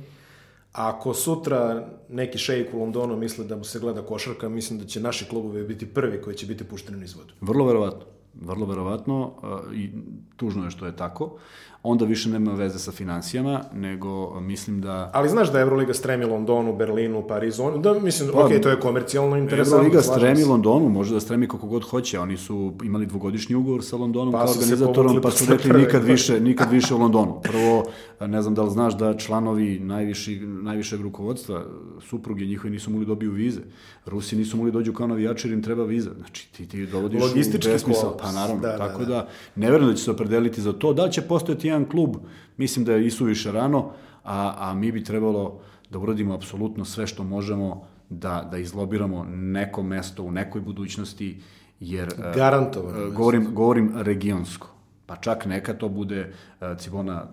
ako 0.71 1.13
sutra 1.13 1.87
neki 2.09 2.37
šejk 2.37 2.73
u 2.73 2.79
Londonu 2.79 3.17
misle 3.17 3.45
da 3.45 3.55
mu 3.55 3.63
se 3.63 3.79
gleda 3.79 4.01
košarka, 4.01 4.49
mislim 4.49 4.79
da 4.79 4.85
će 4.85 4.99
naši 4.99 5.25
klubovi 5.25 5.63
biti 5.63 5.93
prvi 5.93 6.21
koji 6.21 6.35
će 6.35 6.45
biti 6.45 6.63
pušteni 6.63 6.97
niz 6.97 7.15
vodu. 7.15 7.33
Vrlo 7.41 7.65
verovatno. 7.65 8.05
Vrlo 8.41 8.65
verovatno 8.65 9.33
i 9.73 9.89
tužno 10.35 10.63
je 10.63 10.71
što 10.71 10.85
je 10.85 10.95
tako. 10.95 11.37
Onda 11.83 12.05
više 12.05 12.29
nema 12.29 12.53
veze 12.53 12.79
sa 12.79 12.91
financijama, 12.91 13.61
nego 13.73 14.39
mislim 14.39 14.81
da 14.81 15.11
Ali 15.13 15.29
znaš 15.29 15.51
da 15.51 15.59
Euroliga 15.59 15.93
stremi 15.93 16.25
Londonu, 16.25 16.75
Berlinu, 16.75 17.27
Parizu, 17.27 17.77
da, 17.77 17.93
mislim, 17.93 18.29
ok, 18.33 18.49
to 18.63 18.69
je 18.69 18.79
komercijalno 18.79 19.37
interesantno. 19.37 19.77
Euroliga 19.77 20.01
stremi. 20.01 20.43
Londonu, 20.43 20.89
može 20.89 21.13
da 21.13 21.19
stremi 21.19 21.47
kako 21.47 21.67
god 21.67 21.83
hoće. 21.83 22.19
Oni 22.19 22.37
su 22.37 22.73
imali 22.83 23.05
dvogodišnji 23.05 23.55
ugovor 23.55 23.83
sa 23.83 23.95
Londonom 23.95 24.31
Pa 24.31 24.45
kao 24.45 24.51
organizatorom, 24.51 25.21
pa 25.21 25.31
su 25.31 25.45
rekli 25.49 25.69
prve 25.69 25.83
nikad 25.83 26.03
više, 26.03 26.39
nikad 26.39 26.71
više 26.71 26.93
u 26.95 26.97
Londonu. 26.97 27.41
Prvo, 27.43 27.85
ne 28.27 28.41
znam 28.41 28.55
da 28.55 28.63
li 28.63 28.71
znaš 28.71 28.97
da 28.97 29.17
članovi 29.17 29.79
najviši, 29.79 30.39
najvišeg 30.39 31.01
rukovodstva, 31.01 31.63
supruge 32.09 32.45
njihovi 32.45 32.69
nisu 32.69 32.91
mogli 32.91 33.05
dobiju 33.05 33.31
vize. 33.31 33.61
Rusi 34.05 34.35
nisu 34.35 34.57
mogli 34.57 34.71
dođu 34.71 34.93
kao 34.93 35.07
navijači 35.07 35.47
jer 35.47 35.53
im 35.53 35.63
treba 35.63 35.83
viza. 35.83 36.09
Znači, 36.17 36.51
ti, 36.51 36.67
ti 36.67 36.85
dovodiš 36.85 37.21
Logistički 37.21 37.69
u 37.69 37.73
besmisao. 37.73 38.03
kolaps. 38.03 38.23
Pa 38.23 38.31
naravno, 38.31 38.61
Da, 38.61 38.67
da, 38.67 38.77
tako 38.77 38.99
da. 38.99 39.05
da, 39.05 39.27
ne 39.55 39.71
verujem 39.71 39.91
da 39.91 39.97
će 39.97 40.03
se 40.03 40.11
opredeliti 40.11 40.61
za 40.61 40.73
to. 40.73 40.93
Da 40.93 41.09
će 41.09 41.21
postojati 41.21 41.68
jedan 41.69 41.89
klub, 41.89 42.15
mislim 42.57 42.85
da 42.85 42.93
je 42.93 43.07
isuviše 43.07 43.51
rano, 43.51 43.91
a, 44.23 44.55
a 44.57 44.73
mi 44.73 44.91
bi 44.91 45.03
trebalo 45.03 45.59
da 45.89 45.99
uradimo 45.99 46.33
apsolutno 46.33 46.85
sve 46.85 47.07
što 47.07 47.23
možemo 47.23 47.87
da, 48.09 48.47
da 48.51 48.57
izlobiramo 48.57 49.25
neko 49.29 49.83
mesto 49.83 50.23
u 50.23 50.31
nekoj 50.31 50.61
budućnosti, 50.61 51.41
jer 51.79 52.07
e, 52.07 52.31
Garantovano 52.35 52.99
mesto. 52.99 53.17
govorim, 53.17 53.53
govorim 53.53 53.91
regionsko. 53.95 54.67
Pa 55.05 55.15
čak 55.15 55.45
neka 55.45 55.73
to 55.73 55.89
bude 55.89 56.33
e, 56.61 56.75
Cibona 56.79 57.27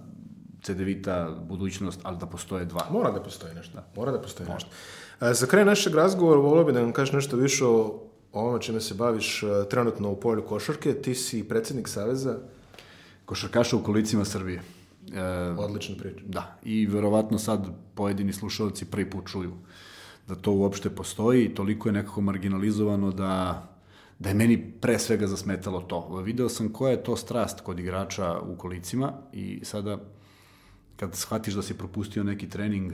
cedevita 0.62 1.36
budućnost, 1.48 2.00
ali 2.02 2.18
da 2.18 2.26
postoje 2.26 2.64
dva. 2.64 2.86
Mora 2.90 3.10
da 3.10 3.22
postoji 3.22 3.54
nešto. 3.54 3.78
Mora 3.96 4.12
da 4.12 4.20
postoji 4.20 4.48
nešto. 4.48 4.70
E, 5.20 5.34
za 5.34 5.46
kraj 5.46 5.64
našeg 5.64 5.94
razgovora 5.94 6.40
volio 6.40 6.64
bi 6.64 6.72
da 6.72 6.80
nam 6.80 6.92
kažeš 6.92 7.12
nešto 7.12 7.36
više 7.36 7.64
o 7.64 8.02
ovome 8.32 8.62
čime 8.62 8.80
se 8.80 8.94
baviš 8.94 9.42
e, 9.42 9.46
trenutno 9.70 10.10
u 10.10 10.20
polju 10.20 10.42
košarke. 10.42 10.94
Ti 10.94 11.14
si 11.14 11.48
predsednik 11.48 11.88
Saveza. 11.88 12.38
Košarkaša 13.26 13.76
u 13.76 13.82
kolicima 13.82 14.24
Srbije. 14.24 14.62
E, 15.14 15.22
Odlična 15.58 15.96
priča. 15.98 16.20
Da, 16.26 16.58
i 16.64 16.86
verovatno 16.86 17.38
sad 17.38 17.66
pojedini 17.94 18.32
slušalci 18.32 18.84
prvi 18.84 19.10
put 19.10 19.28
čuju 19.30 19.52
da 20.28 20.34
to 20.34 20.52
uopšte 20.52 20.90
postoji 20.90 21.44
i 21.44 21.54
toliko 21.54 21.88
je 21.88 21.92
nekako 21.92 22.20
marginalizovano 22.20 23.10
da 23.10 23.62
da 24.18 24.28
je 24.28 24.34
meni 24.34 24.72
pre 24.80 24.98
svega 24.98 25.26
zasmetalo 25.26 25.80
to. 25.80 26.22
Video 26.24 26.48
sam 26.48 26.72
koja 26.72 26.90
je 26.90 27.02
to 27.02 27.16
strast 27.16 27.60
kod 27.60 27.78
igrača 27.78 28.40
u 28.40 28.56
kolicima 28.56 29.12
i 29.32 29.60
sada 29.62 29.98
kad 30.96 31.14
shvatiš 31.14 31.54
da 31.54 31.62
si 31.62 31.78
propustio 31.78 32.24
neki 32.24 32.48
trening, 32.48 32.92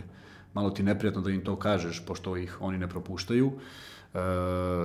malo 0.55 0.71
ti 0.71 0.83
neprijatno 0.83 1.21
da 1.21 1.31
im 1.31 1.45
to 1.45 1.57
kažeš, 1.57 2.05
pošto 2.07 2.37
ih 2.37 2.57
oni 2.61 2.79
ne 2.79 2.89
propuštaju. 2.89 3.53
E, 4.15 4.19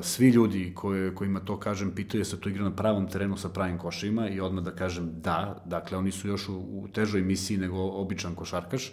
svi 0.01 0.29
ljudi 0.29 0.71
koje, 0.75 1.15
kojima 1.15 1.39
to 1.39 1.59
kažem 1.59 1.91
pitaju 1.91 2.25
se 2.25 2.39
to 2.39 2.49
igra 2.49 2.63
na 2.63 2.75
pravom 2.75 3.07
terenu 3.07 3.37
sa 3.37 3.49
pravim 3.49 3.77
košima 3.77 4.29
i 4.29 4.39
odmah 4.39 4.63
da 4.63 4.71
kažem 4.71 5.11
da, 5.21 5.63
dakle 5.65 5.97
oni 5.97 6.11
su 6.11 6.27
još 6.27 6.49
u, 6.49 6.53
u 6.55 6.87
težoj 6.93 7.21
misiji 7.21 7.57
nego 7.57 7.77
običan 7.77 8.35
košarkaš. 8.35 8.91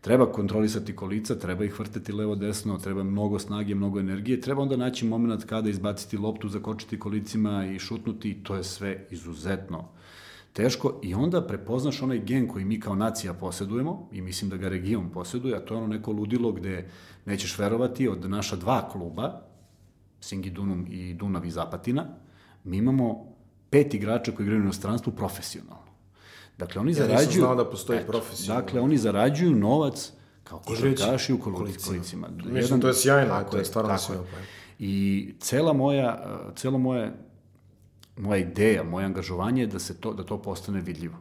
Treba 0.00 0.32
kontrolisati 0.32 0.96
kolica, 0.96 1.38
treba 1.38 1.64
ih 1.64 1.80
vrteti 1.80 2.12
levo-desno, 2.12 2.78
treba 2.78 3.04
mnogo 3.04 3.38
snage, 3.38 3.74
mnogo 3.74 4.00
energije, 4.00 4.40
treba 4.40 4.62
onda 4.62 4.76
naći 4.76 5.06
moment 5.06 5.44
kada 5.44 5.70
izbaciti 5.70 6.16
loptu, 6.16 6.48
zakočiti 6.48 6.98
kolicima 6.98 7.66
i 7.66 7.78
šutnuti, 7.78 8.34
to 8.42 8.56
je 8.56 8.64
sve 8.64 9.06
izuzetno 9.10 9.88
teško 10.54 11.00
i 11.02 11.14
onda 11.14 11.46
prepoznaš 11.46 12.02
onaj 12.02 12.18
gen 12.18 12.48
koji 12.48 12.64
mi 12.64 12.80
kao 12.80 12.94
nacija 12.94 13.34
posedujemo 13.34 14.08
i 14.12 14.20
mislim 14.20 14.50
da 14.50 14.56
ga 14.56 14.68
region 14.68 15.10
poseduje, 15.10 15.56
a 15.56 15.60
to 15.60 15.74
je 15.74 15.78
ono 15.78 15.86
neko 15.86 16.12
ludilo 16.12 16.52
gde 16.52 16.90
nećeš 17.24 17.58
verovati 17.58 18.08
od 18.08 18.30
naša 18.30 18.56
dva 18.56 18.88
kluba, 18.88 19.40
Singi 20.20 20.50
Dunum 20.50 20.86
i 20.90 21.14
Dunav 21.14 21.44
i 21.44 21.50
Zapatina, 21.50 22.06
mi 22.64 22.76
imamo 22.76 23.34
pet 23.70 23.94
igrača 23.94 24.32
koji 24.32 24.44
igraju 24.44 24.60
u 24.60 24.64
inostranstvu 24.64 25.12
profesionalno. 25.12 25.92
Dakle, 26.58 26.80
oni 26.80 26.90
ja 26.90 26.94
zarađuju... 26.94 27.14
Ja 27.14 27.26
nisam 27.26 27.40
znao 27.40 27.54
da 27.54 27.70
postoji 27.70 27.98
eto, 27.98 28.12
profesionalno. 28.12 28.62
Dakle, 28.62 28.80
oni 28.80 28.98
zarađuju 28.98 29.56
novac 29.56 30.12
kao 30.44 30.58
košarkaši 30.58 31.32
u 31.32 31.38
kolicima. 31.38 32.28
Mislim, 32.28 32.56
Jedan, 32.56 32.80
to 32.80 32.88
je 32.88 32.94
sjajno, 32.94 33.28
tako 33.28 33.50
to 33.50 33.58
je 33.58 33.64
stvarno 33.64 33.98
sjajno. 33.98 34.24
I 34.78 35.34
cela 35.40 35.72
moja, 35.72 36.38
cela 36.56 36.78
moja 36.78 37.12
moja 38.16 38.38
ideja, 38.38 38.82
moje 38.82 39.06
angažovanje 39.06 39.62
je 39.62 39.66
da, 39.66 39.78
se 39.78 40.00
to, 40.00 40.12
da 40.12 40.24
to 40.24 40.42
postane 40.42 40.80
vidljivo. 40.80 41.14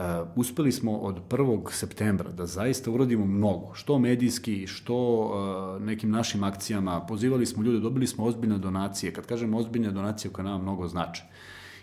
Uh, 0.00 0.04
uspeli 0.36 0.72
smo 0.72 0.96
od 0.96 1.16
1. 1.28 1.70
septembra 1.70 2.30
da 2.32 2.46
zaista 2.46 2.90
uradimo 2.90 3.26
mnogo, 3.26 3.74
što 3.74 3.98
medijski, 3.98 4.66
što 4.66 4.96
uh, 4.96 5.82
nekim 5.82 6.10
našim 6.10 6.44
akcijama, 6.44 7.00
pozivali 7.00 7.46
smo 7.46 7.62
ljude, 7.62 7.80
dobili 7.80 8.06
smo 8.06 8.24
ozbiljne 8.24 8.58
donacije, 8.58 9.12
kad 9.12 9.26
kažem 9.26 9.54
ozbiljne 9.54 9.90
donacije 9.90 10.30
koje 10.30 10.44
nama 10.44 10.58
mnogo 10.58 10.88
znače. 10.88 11.22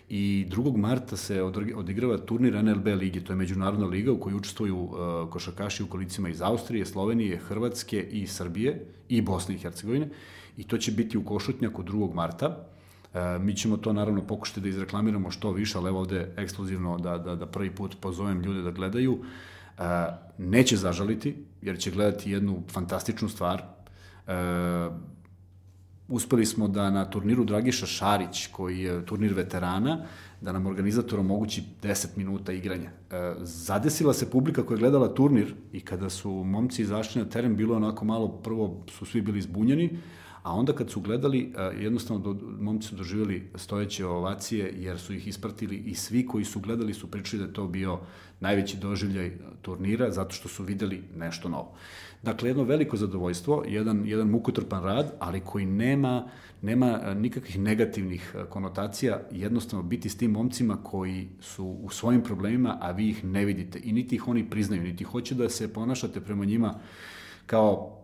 I 0.08 0.46
2. 0.50 0.76
marta 0.76 1.16
se 1.16 1.42
odigrava 1.76 2.18
turnir 2.18 2.64
NLB 2.64 2.86
ligi, 2.86 3.20
to 3.20 3.32
je 3.32 3.36
međunarodna 3.36 3.86
liga 3.86 4.12
u 4.12 4.20
kojoj 4.20 4.36
učestvuju 4.36 4.78
uh, 4.78 4.90
košarkaši 5.30 5.82
u 5.82 5.86
kolicima 5.86 6.28
iz 6.28 6.42
Austrije, 6.42 6.86
Slovenije, 6.86 7.36
Hrvatske 7.36 8.02
i 8.02 8.26
Srbije 8.26 8.86
i 9.08 9.22
Bosne 9.22 9.54
i 9.54 9.58
Hercegovine. 9.58 10.08
I 10.56 10.64
to 10.64 10.78
će 10.78 10.92
biti 10.92 11.18
u 11.18 11.24
Košutnjaku 11.24 11.82
2. 11.82 12.14
marta 12.14 12.68
E, 13.14 13.38
mi 13.38 13.56
ćemo 13.56 13.76
to 13.76 13.92
naravno 13.92 14.26
pokušati 14.26 14.60
da 14.60 14.68
izreklamiramo 14.68 15.30
što 15.30 15.52
više, 15.52 15.78
ali 15.78 15.88
evo 15.88 15.98
ovde 15.98 16.32
ekskluzivno 16.36 16.98
da, 16.98 17.18
da, 17.18 17.36
da 17.36 17.46
prvi 17.46 17.70
put 17.70 17.96
pozovem 18.00 18.40
ljude 18.40 18.62
da 18.62 18.70
gledaju. 18.70 19.18
E, 19.78 19.82
neće 20.38 20.76
zažaliti, 20.76 21.36
jer 21.62 21.78
će 21.78 21.90
gledati 21.90 22.30
jednu 22.30 22.62
fantastičnu 22.70 23.28
stvar. 23.28 23.62
E, 24.26 24.32
uspeli 26.08 26.46
smo 26.46 26.68
da 26.68 26.90
na 26.90 27.04
turniru 27.04 27.44
Dragiša 27.44 27.86
Šarić, 27.86 28.46
koji 28.46 28.80
je 28.80 29.06
turnir 29.06 29.34
veterana, 29.34 29.98
da 30.40 30.52
nam 30.52 30.66
organizator 30.66 31.20
omogući 31.20 31.62
10 31.82 32.06
minuta 32.16 32.52
igranja. 32.52 32.90
E, 33.10 33.34
zadesila 33.40 34.14
se 34.14 34.30
publika 34.30 34.62
koja 34.62 34.76
je 34.76 34.78
gledala 34.78 35.14
turnir 35.14 35.54
i 35.72 35.80
kada 35.80 36.10
su 36.10 36.30
momci 36.30 36.82
izašli 36.82 37.22
na 37.22 37.28
teren, 37.28 37.56
bilo 37.56 37.76
onako 37.76 38.04
malo, 38.04 38.28
prvo 38.28 38.84
su 38.88 39.06
svi 39.06 39.20
bili 39.20 39.42
zbunjeni, 39.42 39.98
A 40.42 40.54
onda 40.54 40.72
kad 40.72 40.90
su 40.90 41.00
gledali, 41.00 41.52
e, 41.56 41.82
jednostavno 41.82 42.22
do, 42.22 42.40
momci 42.60 42.88
su 42.88 42.96
doživjeli 42.96 43.50
stojeće 43.54 44.06
ovacije 44.06 44.74
jer 44.76 44.98
su 44.98 45.14
ih 45.14 45.28
ispratili 45.28 45.76
i 45.76 45.94
svi 45.94 46.26
koji 46.26 46.44
su 46.44 46.60
gledali 46.60 46.94
su 46.94 47.10
pričali 47.10 47.42
da 47.42 47.48
je 47.48 47.52
to 47.52 47.66
bio 47.66 47.98
najveći 48.40 48.76
doživljaj 48.76 49.32
turnira 49.62 50.10
zato 50.10 50.34
što 50.34 50.48
su 50.48 50.64
videli 50.64 51.02
nešto 51.16 51.48
novo. 51.48 51.74
Dakle, 52.22 52.50
jedno 52.50 52.62
veliko 52.62 52.96
zadovoljstvo, 52.96 53.64
jedan, 53.68 54.02
jedan 54.06 54.28
mukotrpan 54.28 54.82
rad, 54.84 55.12
ali 55.18 55.40
koji 55.40 55.66
nema, 55.66 56.28
nema 56.62 57.00
e, 57.02 57.14
nikakvih 57.14 57.58
negativnih 57.58 58.34
e, 58.34 58.44
konotacija, 58.50 59.20
jednostavno 59.30 59.82
biti 59.82 60.08
s 60.08 60.16
tim 60.16 60.30
momcima 60.30 60.76
koji 60.82 61.28
su 61.40 61.64
u 61.64 61.90
svojim 61.90 62.22
problemima, 62.22 62.78
a 62.80 62.90
vi 62.90 63.08
ih 63.08 63.24
ne 63.24 63.44
vidite 63.44 63.80
i 63.84 63.92
niti 63.92 64.14
ih 64.14 64.28
oni 64.28 64.50
priznaju, 64.50 64.82
niti 64.82 65.04
hoće 65.04 65.34
da 65.34 65.48
se 65.48 65.72
ponašate 65.72 66.20
prema 66.20 66.44
njima 66.44 66.74
kao 67.46 67.97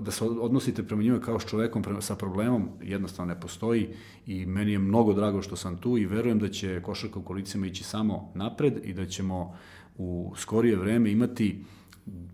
da 0.00 0.10
se 0.10 0.24
odnosite 0.24 0.82
prema 0.82 1.02
njima 1.02 1.20
kao 1.20 1.40
s 1.40 1.46
čovekom 1.46 1.82
prema, 1.82 2.00
sa 2.00 2.16
problemom, 2.16 2.68
jednostavno 2.82 3.34
ne 3.34 3.40
postoji 3.40 3.88
i 4.26 4.46
meni 4.46 4.72
je 4.72 4.78
mnogo 4.78 5.12
drago 5.12 5.42
što 5.42 5.56
sam 5.56 5.76
tu 5.76 5.98
i 5.98 6.06
verujem 6.06 6.38
da 6.38 6.48
će 6.48 6.82
košarka 6.82 7.18
u 7.18 7.22
kolicima 7.22 7.66
ići 7.66 7.84
samo 7.84 8.32
napred 8.34 8.80
i 8.84 8.92
da 8.92 9.06
ćemo 9.06 9.56
u 9.98 10.32
skorije 10.36 10.76
vreme 10.76 11.10
imati 11.10 11.64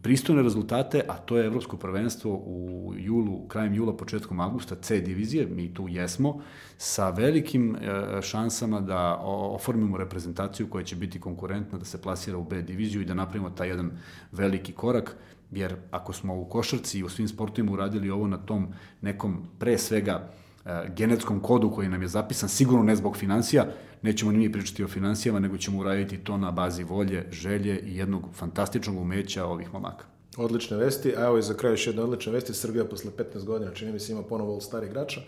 pristojne 0.02 0.42
rezultate, 0.42 1.02
a 1.08 1.16
to 1.16 1.36
je 1.36 1.46
evropsko 1.46 1.76
prvenstvo 1.76 2.34
u 2.34 2.92
julu, 2.96 3.48
krajem 3.48 3.74
jula, 3.74 3.96
početkom 3.96 4.40
augusta, 4.40 4.74
C 4.74 5.00
divizije, 5.00 5.46
mi 5.46 5.74
tu 5.74 5.88
jesmo, 5.88 6.40
sa 6.78 7.10
velikim 7.10 7.76
e, 7.76 8.22
šansama 8.22 8.80
da 8.80 9.16
oformimo 9.24 9.96
reprezentaciju 9.96 10.70
koja 10.70 10.84
će 10.84 10.96
biti 10.96 11.20
konkurentna, 11.20 11.78
da 11.78 11.84
se 11.84 12.02
plasira 12.02 12.38
u 12.38 12.44
B 12.44 12.62
diviziju 12.62 13.02
i 13.02 13.04
da 13.04 13.14
napravimo 13.14 13.50
taj 13.50 13.68
jedan 13.68 13.90
veliki 14.32 14.72
korak 14.72 15.16
jer 15.50 15.76
ako 15.90 16.12
smo 16.12 16.40
u 16.40 16.44
košarci 16.44 16.98
i 16.98 17.04
u 17.04 17.08
svim 17.08 17.28
sportovima 17.28 17.72
uradili 17.72 18.10
ovo 18.10 18.26
na 18.26 18.36
tom 18.36 18.68
nekom 19.00 19.46
pre 19.58 19.78
svega 19.78 20.30
e, 20.64 20.88
genetskom 20.96 21.40
kodu 21.40 21.70
koji 21.70 21.88
nam 21.88 22.02
je 22.02 22.08
zapisan, 22.08 22.48
sigurno 22.48 22.84
ne 22.84 22.96
zbog 22.96 23.16
financija, 23.16 23.66
nećemo 24.02 24.32
ni 24.32 24.38
mi 24.38 24.52
pričati 24.52 24.84
o 24.84 24.88
financijama, 24.88 25.38
nego 25.38 25.56
ćemo 25.58 25.78
uraditi 25.78 26.18
to 26.18 26.36
na 26.36 26.50
bazi 26.50 26.84
volje, 26.84 27.26
želje 27.30 27.80
i 27.80 27.96
jednog 27.96 28.28
fantastičnog 28.34 28.98
umeća 28.98 29.44
ovih 29.44 29.72
momaka. 29.72 30.13
Odlične 30.36 30.76
vesti, 30.76 31.14
a 31.16 31.24
evo 31.24 31.38
i 31.38 31.42
za 31.42 31.54
kraj 31.54 31.72
još 31.72 31.86
jedna 31.86 32.02
odlična 32.02 32.32
vesti, 32.32 32.54
Srbija 32.54 32.84
posle 32.84 33.10
15 33.34 33.44
godina, 33.44 33.70
čini 33.70 33.92
mi 33.92 34.00
se 34.00 34.12
ima 34.12 34.22
ponovo 34.22 34.54
All-Star 34.54 34.84
igrača, 34.84 35.20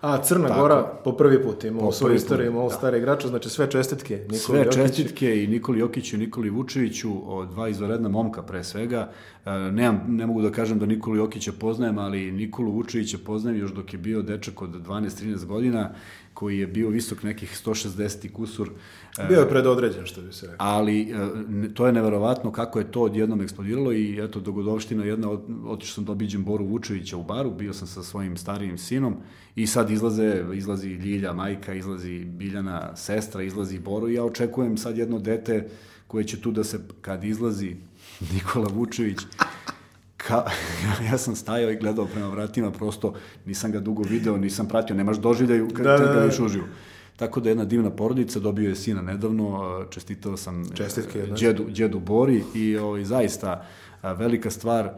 a 0.00 0.22
Crna 0.22 0.48
Tako. 0.48 0.60
Gora 0.60 1.00
po 1.04 1.12
prvi 1.12 1.42
put 1.42 1.64
ima 1.64 1.82
u 1.82 1.92
svojoj 1.92 2.16
istoriji 2.16 2.48
ima 2.48 2.60
All-Star 2.60 2.90
da. 2.90 2.96
igrača, 2.96 3.28
znači 3.28 3.48
sve 3.48 3.70
čestitke 3.70 4.16
Nikoli 4.16 4.38
Sve 4.38 4.58
Jokiću. 4.58 4.78
čestitke 4.78 5.44
i 5.44 5.46
Nikoli 5.46 5.78
Jokiću 5.78 6.16
i 6.16 6.18
Nikoli 6.18 6.50
Vučeviću, 6.50 7.12
dva 7.50 7.68
izvanredna 7.68 8.08
momka 8.08 8.42
pre 8.42 8.64
svega. 8.64 9.10
E, 9.46 9.50
nemam, 9.50 10.04
ne 10.08 10.26
mogu 10.26 10.42
da 10.42 10.50
kažem 10.50 10.78
da 10.78 10.86
Nikolu 10.86 11.16
Jokića 11.16 11.52
poznajem, 11.60 11.98
ali 11.98 12.32
Nikolu 12.32 12.72
Vučevića 12.72 13.18
poznajem 13.26 13.60
još 13.60 13.72
dok 13.72 13.92
je 13.92 13.98
bio 13.98 14.22
dečak 14.22 14.62
od 14.62 14.70
12-13 14.70 15.44
godina 15.44 15.90
koji 16.34 16.58
je 16.58 16.66
bio 16.66 16.88
visok 16.88 17.22
nekih 17.22 17.62
160 17.66 18.32
kusur. 18.32 18.70
Bio 19.28 19.40
je 19.40 19.48
predodređen, 19.48 20.06
što 20.06 20.22
bi 20.22 20.32
se 20.32 20.46
rekao. 20.46 20.66
Ali 20.66 21.00
e, 21.02 21.74
to 21.74 21.86
je 21.86 21.92
neverovatno 21.92 22.52
kako 22.52 22.78
je 22.78 22.90
to 22.90 23.02
odjednom 23.02 23.40
eksplodiralo 23.40 23.92
i 23.92 24.24
eto, 24.24 24.40
dogodovština 24.40 25.04
jedna, 25.04 25.30
otišao 25.66 25.94
sam 25.94 26.04
da 26.04 26.12
obiđem 26.12 26.44
Boru 26.44 26.64
Vučevića 26.64 27.16
u 27.16 27.22
baru, 27.22 27.50
bio 27.50 27.72
sam 27.72 27.88
sa 27.88 28.02
svojim 28.02 28.36
starijim 28.36 28.78
sinom 28.78 29.16
i 29.56 29.66
sad 29.66 29.90
izlaze, 29.90 30.44
izlazi 30.54 30.88
Ljilja, 30.88 31.32
majka, 31.32 31.74
izlazi 31.74 32.24
Biljana, 32.24 32.96
sestra, 32.96 33.42
izlazi 33.42 33.78
Boru 33.78 34.08
i 34.08 34.14
ja 34.14 34.24
očekujem 34.24 34.78
sad 34.78 34.98
jedno 34.98 35.18
dete 35.18 35.68
koje 36.06 36.24
će 36.24 36.40
tu 36.40 36.50
da 36.50 36.64
se, 36.64 36.80
kad 37.00 37.24
izlazi 37.24 37.76
Nikola 38.34 38.68
Vučević, 38.74 39.18
ka, 40.26 40.44
ja 41.10 41.18
sam 41.18 41.36
stajao 41.36 41.70
i 41.70 41.76
gledao 41.76 42.06
prema 42.06 42.28
vratima, 42.28 42.70
prosto 42.70 43.14
nisam 43.46 43.72
ga 43.72 43.80
dugo 43.80 44.02
video, 44.02 44.36
nisam 44.36 44.68
pratio, 44.68 44.96
nemaš 44.96 45.16
doživljaju 45.16 45.68
kad, 45.68 45.86
da, 45.86 45.98
da, 45.98 46.12
da. 46.12 46.24
viš 46.24 46.40
uživo. 46.40 46.66
Tako 47.16 47.40
da 47.40 47.48
jedna 47.48 47.64
divna 47.64 47.90
porodica, 47.90 48.40
dobio 48.40 48.68
je 48.68 48.76
sina 48.76 49.02
nedavno, 49.02 49.84
čestitao 49.90 50.36
sam 50.36 50.64
Čestitke, 50.74 51.18
e, 51.18 51.34
džedu, 51.34 51.70
džedu 51.70 51.98
Bori 51.98 52.42
i 52.54 52.76
ovaj, 52.76 53.04
zaista 53.04 53.66
velika 54.02 54.50
stvar 54.50 54.90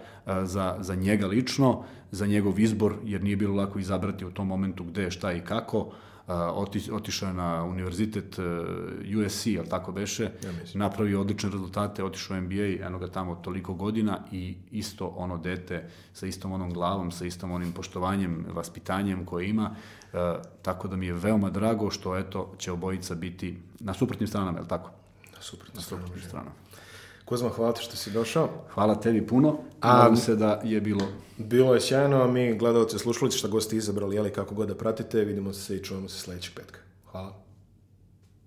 za, 0.42 0.76
za 0.80 0.94
njega 0.94 1.26
lično, 1.26 1.84
za 2.10 2.26
njegov 2.26 2.60
izbor, 2.60 2.94
jer 3.04 3.22
nije 3.22 3.36
bilo 3.36 3.54
lako 3.54 3.78
izabrati 3.78 4.24
u 4.24 4.30
tom 4.30 4.46
momentu 4.46 4.84
gde, 4.84 5.10
šta 5.10 5.32
i 5.32 5.40
kako 5.40 5.92
oti, 6.34 6.90
otišao 6.92 7.28
je 7.28 7.34
na 7.34 7.64
univerzitet 7.64 8.38
uh, 8.38 8.44
USC, 9.18 9.46
ali 9.58 9.68
tako 9.68 9.92
beše, 9.92 10.22
ja 10.24 10.52
napravio 10.74 11.20
odlične 11.20 11.50
rezultate, 11.50 12.04
otišao 12.04 12.36
u 12.36 12.40
NBA, 12.40 12.86
eno 12.86 12.98
ga 12.98 13.08
tamo 13.08 13.34
toliko 13.34 13.74
godina 13.74 14.18
i 14.32 14.56
isto 14.70 15.06
ono 15.06 15.38
dete 15.38 15.88
sa 16.12 16.26
istom 16.26 16.52
onom 16.52 16.72
glavom, 16.72 17.10
sa 17.10 17.24
istom 17.24 17.50
onim 17.50 17.72
poštovanjem, 17.72 18.46
vaspitanjem 18.54 19.24
koje 19.24 19.48
ima, 19.48 19.70
uh, 20.12 20.18
tako 20.62 20.88
da 20.88 20.96
mi 20.96 21.06
je 21.06 21.12
veoma 21.12 21.50
drago 21.50 21.90
što 21.90 22.16
eto 22.16 22.54
će 22.58 22.72
obojica 22.72 23.14
biti 23.14 23.58
na 23.80 23.94
suprotnim 23.94 24.28
stranama, 24.28 24.58
je 24.58 24.62
li 24.62 24.68
tako? 24.68 24.90
Na 25.36 25.42
suprotnim, 25.42 25.76
na 25.76 25.82
suprotnim 25.82 26.22
stranama. 26.22 26.50
stranama. 26.50 26.65
Kozma, 27.26 27.48
hvala 27.48 27.72
ti 27.72 27.82
što 27.82 27.96
si 27.96 28.10
došao. 28.10 28.48
Hvala 28.74 28.94
tebi 28.94 29.26
puno. 29.26 29.58
A- 29.80 29.96
Nadam 29.96 30.16
se 30.16 30.36
da 30.36 30.60
je 30.64 30.80
bilo 30.80 31.06
Bilo 31.38 31.74
je 31.74 31.80
sjajno, 31.80 32.22
a 32.22 32.26
mi 32.26 32.54
gledalci, 32.54 32.98
slušalici, 32.98 33.38
šta 33.38 33.48
god 33.48 33.62
ste 33.62 33.76
izabrali, 33.76 34.16
jeli 34.16 34.32
kako 34.32 34.54
god 34.54 34.68
da 34.68 34.74
pratite, 34.74 35.24
vidimo 35.24 35.52
se 35.52 35.76
i 35.76 35.82
čujemo 35.84 36.08
se 36.08 36.20
sljedećeg 36.20 36.54
petka. 36.54 36.78